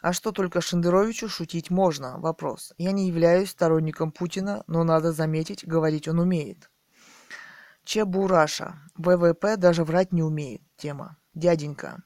[0.00, 2.18] А что только Шендеровичу шутить можно?
[2.18, 2.72] Вопрос.
[2.78, 6.70] Я не являюсь сторонником Путина, но надо заметить, говорить он умеет.
[7.84, 8.78] Чебураша.
[8.96, 10.62] ВВП даже врать не умеет.
[10.76, 11.18] Тема.
[11.34, 12.02] Дяденька.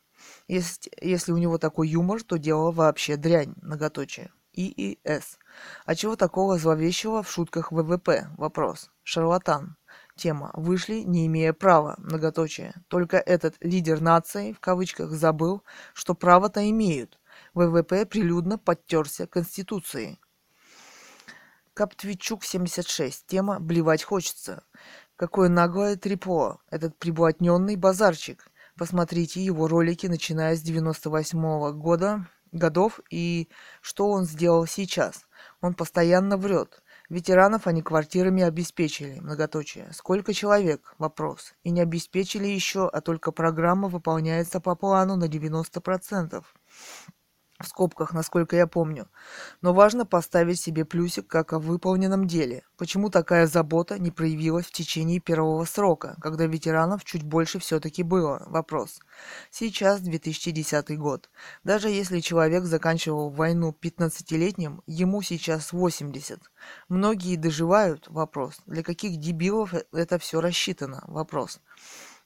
[0.48, 3.55] Если, если у него такой юмор, то дело вообще дрянь.
[3.62, 4.31] Многоточие.
[4.55, 5.39] ИИС.
[5.84, 8.28] А чего такого зловещего в шутках ВВП?
[8.36, 8.90] Вопрос.
[9.02, 9.76] Шарлатан.
[10.16, 10.50] Тема.
[10.55, 11.97] Вышли, не имея права.
[11.98, 12.74] Многоточие.
[12.89, 17.18] Только этот лидер нации, в кавычках, забыл, что право-то имеют.
[17.55, 20.18] ВВП прилюдно подтерся Конституцией.
[21.73, 23.26] Каптвичук 76.
[23.26, 24.65] Тема «Блевать хочется».
[25.15, 28.49] Какое наглое трепо, этот приблотненный базарчик.
[28.76, 33.49] Посмотрите его ролики, начиная с 98 -го года, годов, и
[33.81, 35.28] что он сделал сейчас.
[35.60, 36.83] Он постоянно врет.
[37.08, 39.92] Ветеранов они квартирами обеспечили, многоточие.
[39.92, 40.94] Сколько человек?
[40.99, 41.55] Вопрос.
[41.62, 46.42] И не обеспечили еще, а только программа выполняется по плану на 90%
[47.60, 49.08] в скобках, насколько я помню.
[49.62, 52.65] Но важно поставить себе плюсик как о выполненном деле.
[52.76, 58.42] Почему такая забота не проявилась в течение первого срока, когда ветеранов чуть больше все-таки было?
[58.47, 59.00] Вопрос.
[59.50, 61.31] Сейчас 2010 год.
[61.62, 66.41] Даже если человек заканчивал войну 15-летним, ему сейчас 80.
[66.89, 68.08] Многие доживают?
[68.08, 68.60] Вопрос.
[68.66, 71.05] Для каких дебилов это все рассчитано?
[71.07, 71.60] Вопрос.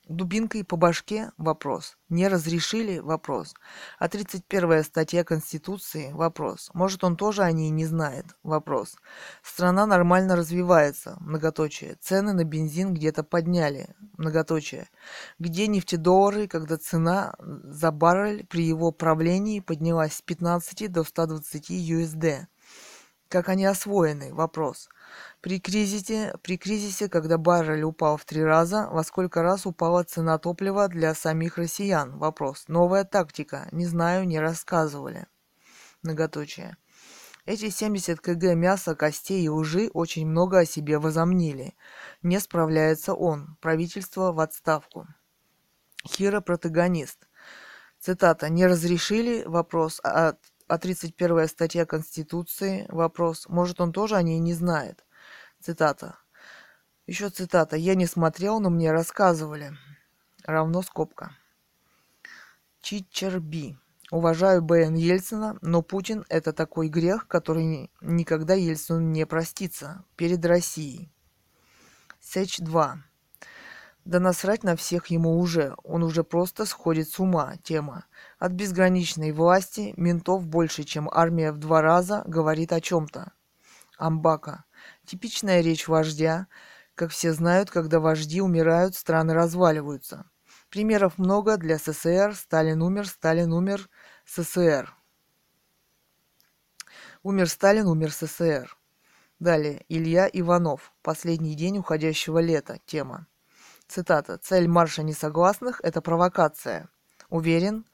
[0.08, 1.32] Дубинкой по башке?
[1.36, 1.98] Вопрос.
[2.08, 2.98] Не разрешили?
[2.98, 3.54] Вопрос.
[3.98, 6.12] А 31 статья Конституции?
[6.12, 6.70] Вопрос.
[6.72, 8.24] Может, он тоже о ней не знает?
[8.42, 8.96] Вопрос.
[9.42, 11.18] Страна нормально развивается?
[11.20, 11.96] Многоточие.
[12.00, 13.94] Цены на бензин где-то подняли?
[14.16, 14.88] Многоточие.
[15.38, 22.46] Где нефтедоллары, когда цена за баррель при его правлении поднялась с 15 до 120 USD?
[23.28, 24.32] Как они освоены?
[24.32, 24.88] Вопрос.
[25.40, 30.36] При кризисе, при кризисе, когда баррель упал в три раза, во сколько раз упала цена
[30.38, 32.18] топлива для самих россиян?
[32.18, 32.64] Вопрос.
[32.66, 33.68] Новая тактика.
[33.70, 35.26] Не знаю, не рассказывали.
[36.02, 36.76] Многоточие.
[37.46, 41.76] Эти 70 кг мяса, костей и лжи очень много о себе возомнили.
[42.22, 43.56] Не справляется он.
[43.60, 45.06] Правительство в отставку.
[46.04, 47.28] Хиро протагонист.
[48.00, 48.48] Цитата.
[48.48, 50.00] «Не разрешили?» Вопрос.
[50.04, 50.34] А
[50.68, 55.02] а 31 статья Конституции, вопрос, может он тоже о ней не знает?
[55.68, 56.16] Цитата.
[57.06, 57.76] Еще цитата.
[57.76, 59.76] Я не смотрел, но мне рассказывали.
[60.44, 61.32] Равно скобка.
[62.80, 63.76] Чичерби.
[64.10, 64.94] Уважаю Б.Н.
[64.94, 71.12] Ельцина, но Путин– это такой грех, который никогда Ельцину не простится перед Россией.
[72.18, 73.02] Сэч 2.
[74.06, 78.06] Да насрать на всех ему уже, он уже просто сходит с ума, тема.
[78.38, 83.32] От безграничной власти, ментов больше, чем армия в два раза, говорит о чем-то.
[83.98, 84.64] Амбака.
[85.08, 86.48] Типичная речь вождя.
[86.94, 90.26] Как все знают, когда вожди умирают, страны разваливаются.
[90.68, 92.34] Примеров много для СССР.
[92.34, 93.88] Сталин умер, Сталин умер,
[94.26, 94.94] СССР.
[97.22, 98.76] Умер Сталин, умер СССР.
[99.38, 99.86] Далее.
[99.88, 100.92] Илья Иванов.
[101.00, 102.78] Последний день уходящего лета.
[102.84, 103.26] Тема.
[103.86, 104.36] Цитата.
[104.36, 106.90] «Цель марша несогласных– это провокация.
[107.30, 107.86] Уверен,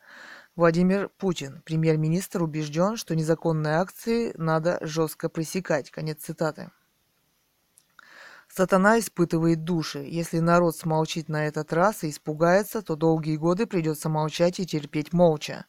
[0.56, 5.92] Владимир Путин, премьер-министр, убежден, что незаконные акции надо жестко пресекать».
[5.92, 6.72] Конец цитаты.
[8.57, 9.99] Сатана испытывает души.
[9.99, 15.12] Если народ смолчит на этот раз и испугается, то долгие годы придется молчать и терпеть
[15.12, 15.66] молча.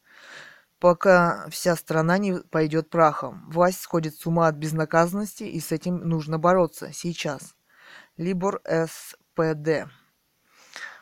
[0.80, 3.50] пока вся страна не пойдет прахом.
[3.50, 7.56] Власть сходит с ума от безнаказанности, и с этим нужно бороться сейчас.
[8.18, 9.90] Либор СПД.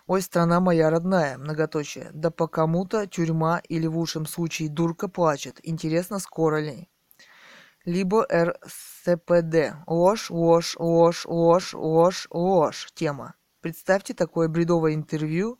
[0.07, 2.11] Ой, страна моя родная, многоточие.
[2.13, 5.59] Да по кому-то тюрьма или в лучшем случае дурка плачет.
[5.63, 6.87] Интересно, скоро ли?
[7.83, 8.25] Либо
[9.05, 9.75] РСПД.
[9.87, 12.91] Ложь, ложь, ложь, ложь, ложь, ложь.
[12.95, 13.35] Тема.
[13.61, 15.59] Представьте такое бредовое интервью.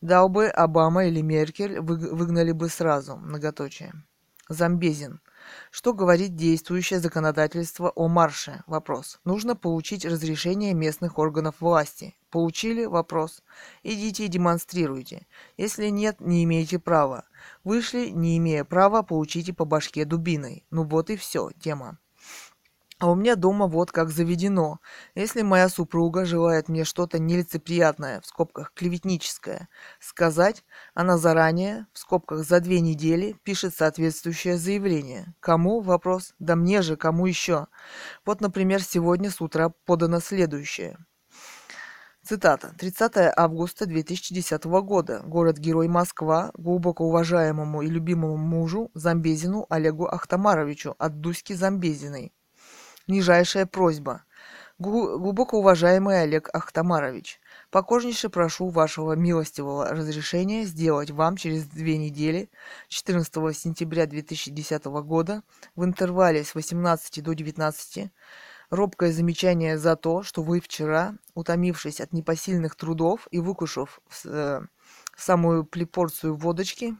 [0.00, 3.16] Дал бы Обама или Меркель, выгнали бы сразу.
[3.16, 3.92] Многоточие.
[4.48, 5.20] Замбезин.
[5.70, 8.62] Что говорит действующее законодательство о марше?
[8.66, 9.18] Вопрос.
[9.24, 12.14] Нужно получить разрешение местных органов власти.
[12.30, 12.84] Получили?
[12.84, 13.42] Вопрос.
[13.82, 15.26] Идите и демонстрируйте.
[15.56, 17.24] Если нет, не имеете права.
[17.64, 20.64] Вышли, не имея права, получите по башке дубиной.
[20.70, 21.98] Ну вот и все, тема.
[23.00, 24.80] А у меня дома вот как заведено.
[25.14, 29.68] Если моя супруга желает мне что-то нелицеприятное, в скобках клеветническое,
[30.00, 35.32] сказать, она заранее, в скобках за две недели, пишет соответствующее заявление.
[35.38, 35.80] Кому?
[35.80, 36.34] Вопрос.
[36.40, 37.68] Да мне же, кому еще?
[38.26, 40.98] Вот, например, сегодня с утра подано следующее.
[42.24, 42.74] Цитата.
[42.76, 45.22] 30 августа 2010 года.
[45.24, 52.32] Город-герой Москва глубоко уважаемому и любимому мужу Замбезину Олегу Ахтамаровичу от Дуськи Замбезиной.
[53.08, 54.22] Нижайшая просьба.
[54.78, 62.50] Глубоко уважаемый Олег Ахтамарович, покорнейше прошу вашего милостивого разрешения сделать вам через две недели,
[62.88, 65.42] 14 сентября 2010 года,
[65.74, 68.12] в интервале с 18 до 19,
[68.68, 74.60] робкое замечание за то, что вы вчера, утомившись от непосильных трудов и выкушав э,
[75.16, 76.94] самую плепорцию водочки,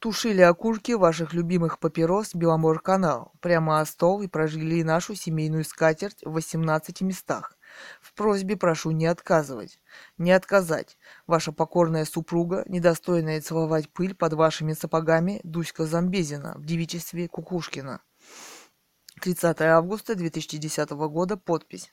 [0.00, 6.32] тушили окурки ваших любимых папирос Беломор-канал прямо о стол и прожгли нашу семейную скатерть в
[6.32, 7.56] 18 местах.
[8.00, 9.78] В просьбе прошу не отказывать.
[10.18, 10.96] Не отказать.
[11.26, 18.00] Ваша покорная супруга, недостойная целовать пыль под вашими сапогами, Дуська Замбезина в девичестве Кукушкина.
[19.20, 21.36] 30 августа 2010 года.
[21.36, 21.92] Подпись.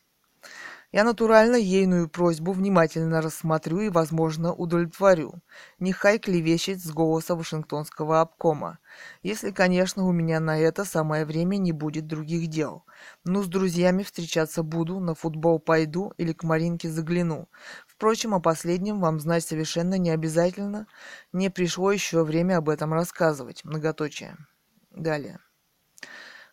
[0.94, 5.42] Я натурально ейную просьбу внимательно рассмотрю и, возможно, удовлетворю.
[5.80, 8.80] Нехай клевещет с голоса Вашингтонского обкома.
[9.22, 12.86] Если, конечно, у меня на это самое время не будет других дел.
[13.26, 17.50] Ну, с друзьями встречаться буду, на футбол пойду или к Маринке загляну.
[17.86, 20.88] Впрочем, о последнем вам знать совершенно не обязательно.
[21.34, 23.66] Не пришло еще время об этом рассказывать.
[23.66, 24.38] Многоточие.
[24.92, 25.40] Далее.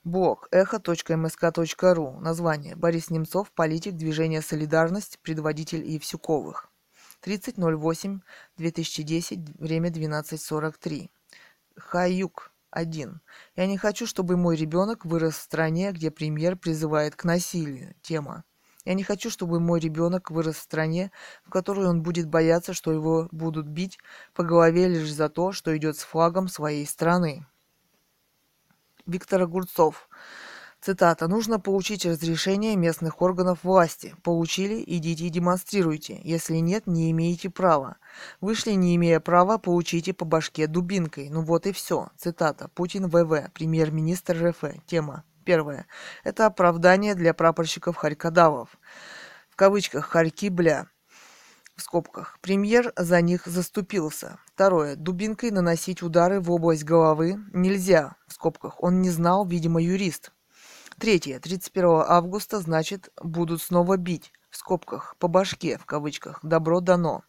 [0.05, 2.21] Блог эхо.мск.ру.
[2.21, 2.77] Название.
[2.77, 6.69] Борис Немцов, политик, движение «Солидарность», предводитель Евсюковых.
[7.23, 11.09] 30.08.2010, время 12.43.
[11.79, 12.51] Хаюк.
[12.71, 13.21] 1.
[13.57, 17.95] Я не хочу, чтобы мой ребенок вырос в стране, где премьер призывает к насилию.
[18.03, 18.45] Тема.
[18.85, 21.13] Я не хочу, чтобы мой ребенок вырос в стране,
[21.45, 23.99] в которой он будет бояться, что его будут бить
[24.35, 27.47] по голове лишь за то, что идет с флагом своей страны.
[29.07, 30.09] Виктор Огурцов.
[30.81, 31.29] Цитата.
[31.29, 34.15] «Нужно получить разрешение местных органов власти.
[34.23, 34.85] Получили?
[34.87, 36.21] Идите и демонстрируйте.
[36.23, 37.97] Если нет, не имеете права.
[38.43, 41.31] Вышли, не имея права, получите по башке дубинкой.
[41.31, 42.09] Ну вот и все».
[42.19, 42.69] Цитата.
[42.75, 43.51] Путин ВВ.
[43.55, 44.65] Премьер-министр РФ.
[44.87, 45.25] Тема.
[45.45, 45.87] Первое.
[46.23, 48.69] Это оправдание для прапорщиков Харькадавов.
[49.49, 50.87] В кавычках «Харьки, бля»
[51.77, 52.39] в скобках.
[52.41, 54.39] Премьер за них заступился.
[54.55, 54.95] Второе.
[54.95, 58.81] Дубинкой наносить удары в область головы нельзя, в скобках.
[58.81, 60.31] Он не знал, видимо, юрист.
[60.97, 61.41] Третье.
[61.41, 66.39] 31 августа, значит, будут снова бить, в скобках, по башке, в кавычках.
[66.45, 67.25] Добро дано.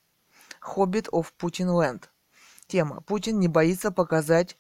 [0.60, 2.04] Хоббит of Putin Land.
[2.68, 3.02] Тема.
[3.02, 4.56] Путин не боится показать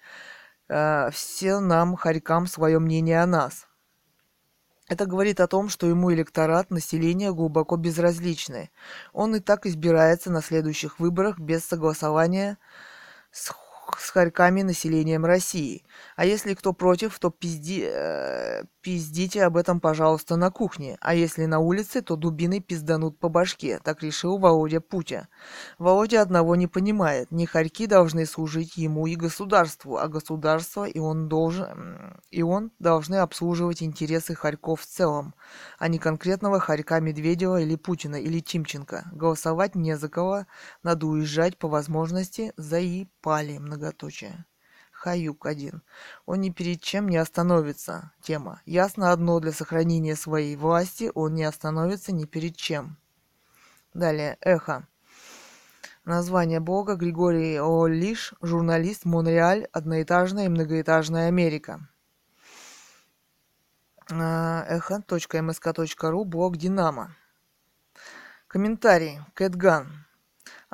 [0.67, 3.67] э, все нам, хорькам, свое мнение о нас.
[4.88, 8.72] Это говорит о том, что ему электорат населения глубоко безразличный.
[9.14, 12.57] Он и так избирается на следующих выборах без согласования
[13.31, 13.51] с
[13.99, 15.83] с хорьками населением России.
[16.15, 20.95] А если кто против, то пизди, э, пиздите об этом, пожалуйста, на кухне.
[21.01, 23.80] А если на улице, то дубиной пизданут по башке.
[23.83, 25.27] Так решил Володя Путя.
[25.80, 27.31] Володя одного не понимает.
[27.31, 33.15] Не хорьки должны служить ему и государству, а государство и он должен и он должны
[33.15, 35.33] обслуживать интересы хорьков в целом,
[35.80, 39.05] а не конкретного хорька Медведева или Путина или Тимченко.
[39.14, 40.45] Голосовать не за кого,
[40.83, 44.45] надо уезжать по возможности заипали многоточие.
[45.06, 45.84] Хаюк один.
[46.25, 48.11] Он ни перед чем не остановится.
[48.24, 48.64] Тема.
[48.66, 52.98] Ясно одно для сохранения своей власти он не остановится ни перед чем.
[53.93, 54.35] Далее.
[54.42, 54.88] Эхо.
[56.06, 61.88] Название блога Григорий Олиш, журналист Монреаль, одноэтажная и многоэтажная Америка.
[64.11, 67.16] А, эхо.мск.ру, блог Динамо.
[68.48, 69.19] Комментарий.
[69.35, 70.05] Кэтган.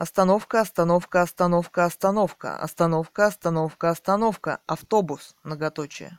[0.01, 6.17] Остановка, остановка, остановка, остановка, остановка, остановка, остановка, автобус, многоточие.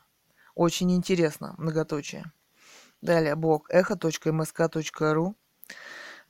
[0.55, 2.31] Очень интересно, многоточие.
[3.01, 5.35] Далее блог эхо.мск.ру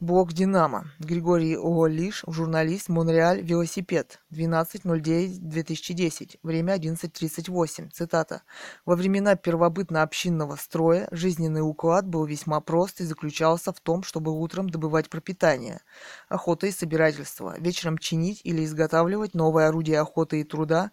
[0.02, 0.86] Блок «Динамо».
[0.98, 4.18] Григорий Олиш, журналист, Монреаль, велосипед.
[4.32, 6.40] 12.09.2010.
[6.42, 7.90] Время 11.38.
[7.92, 8.42] Цитата.
[8.84, 14.68] «Во времена первобытно-общинного строя жизненный уклад был весьма прост и заключался в том, чтобы утром
[14.68, 15.82] добывать пропитание,
[16.28, 20.90] охота и собирательство, вечером чинить или изготавливать новое орудие охоты и труда,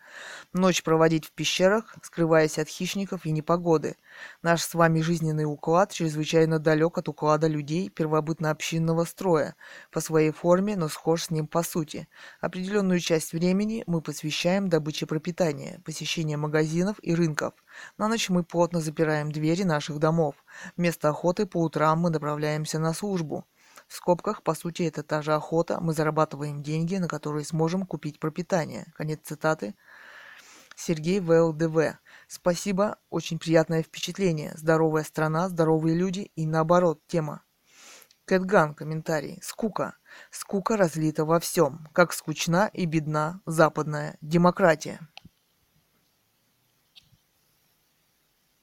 [0.53, 3.95] ночь проводить в пещерах, скрываясь от хищников и непогоды.
[4.41, 9.55] Наш с вами жизненный уклад чрезвычайно далек от уклада людей первобытно-общинного строя,
[9.91, 12.07] по своей форме, но схож с ним по сути.
[12.41, 17.53] Определенную часть времени мы посвящаем добыче пропитания, посещению магазинов и рынков.
[17.97, 20.35] На ночь мы плотно запираем двери наших домов.
[20.77, 23.45] Вместо охоты по утрам мы направляемся на службу.
[23.87, 28.19] В скобках, по сути, это та же охота, мы зарабатываем деньги, на которые сможем купить
[28.19, 28.85] пропитание.
[28.95, 29.75] Конец цитаты.
[30.75, 31.97] Сергей ВЛДВ.
[32.31, 34.53] Спасибо, очень приятное впечатление.
[34.55, 37.41] Здоровая страна, здоровые люди и наоборот, тема.
[38.25, 39.39] Кэтган, комментарий.
[39.41, 39.95] Скука.
[40.29, 44.99] Скука разлита во всем, как скучна и бедна западная демократия.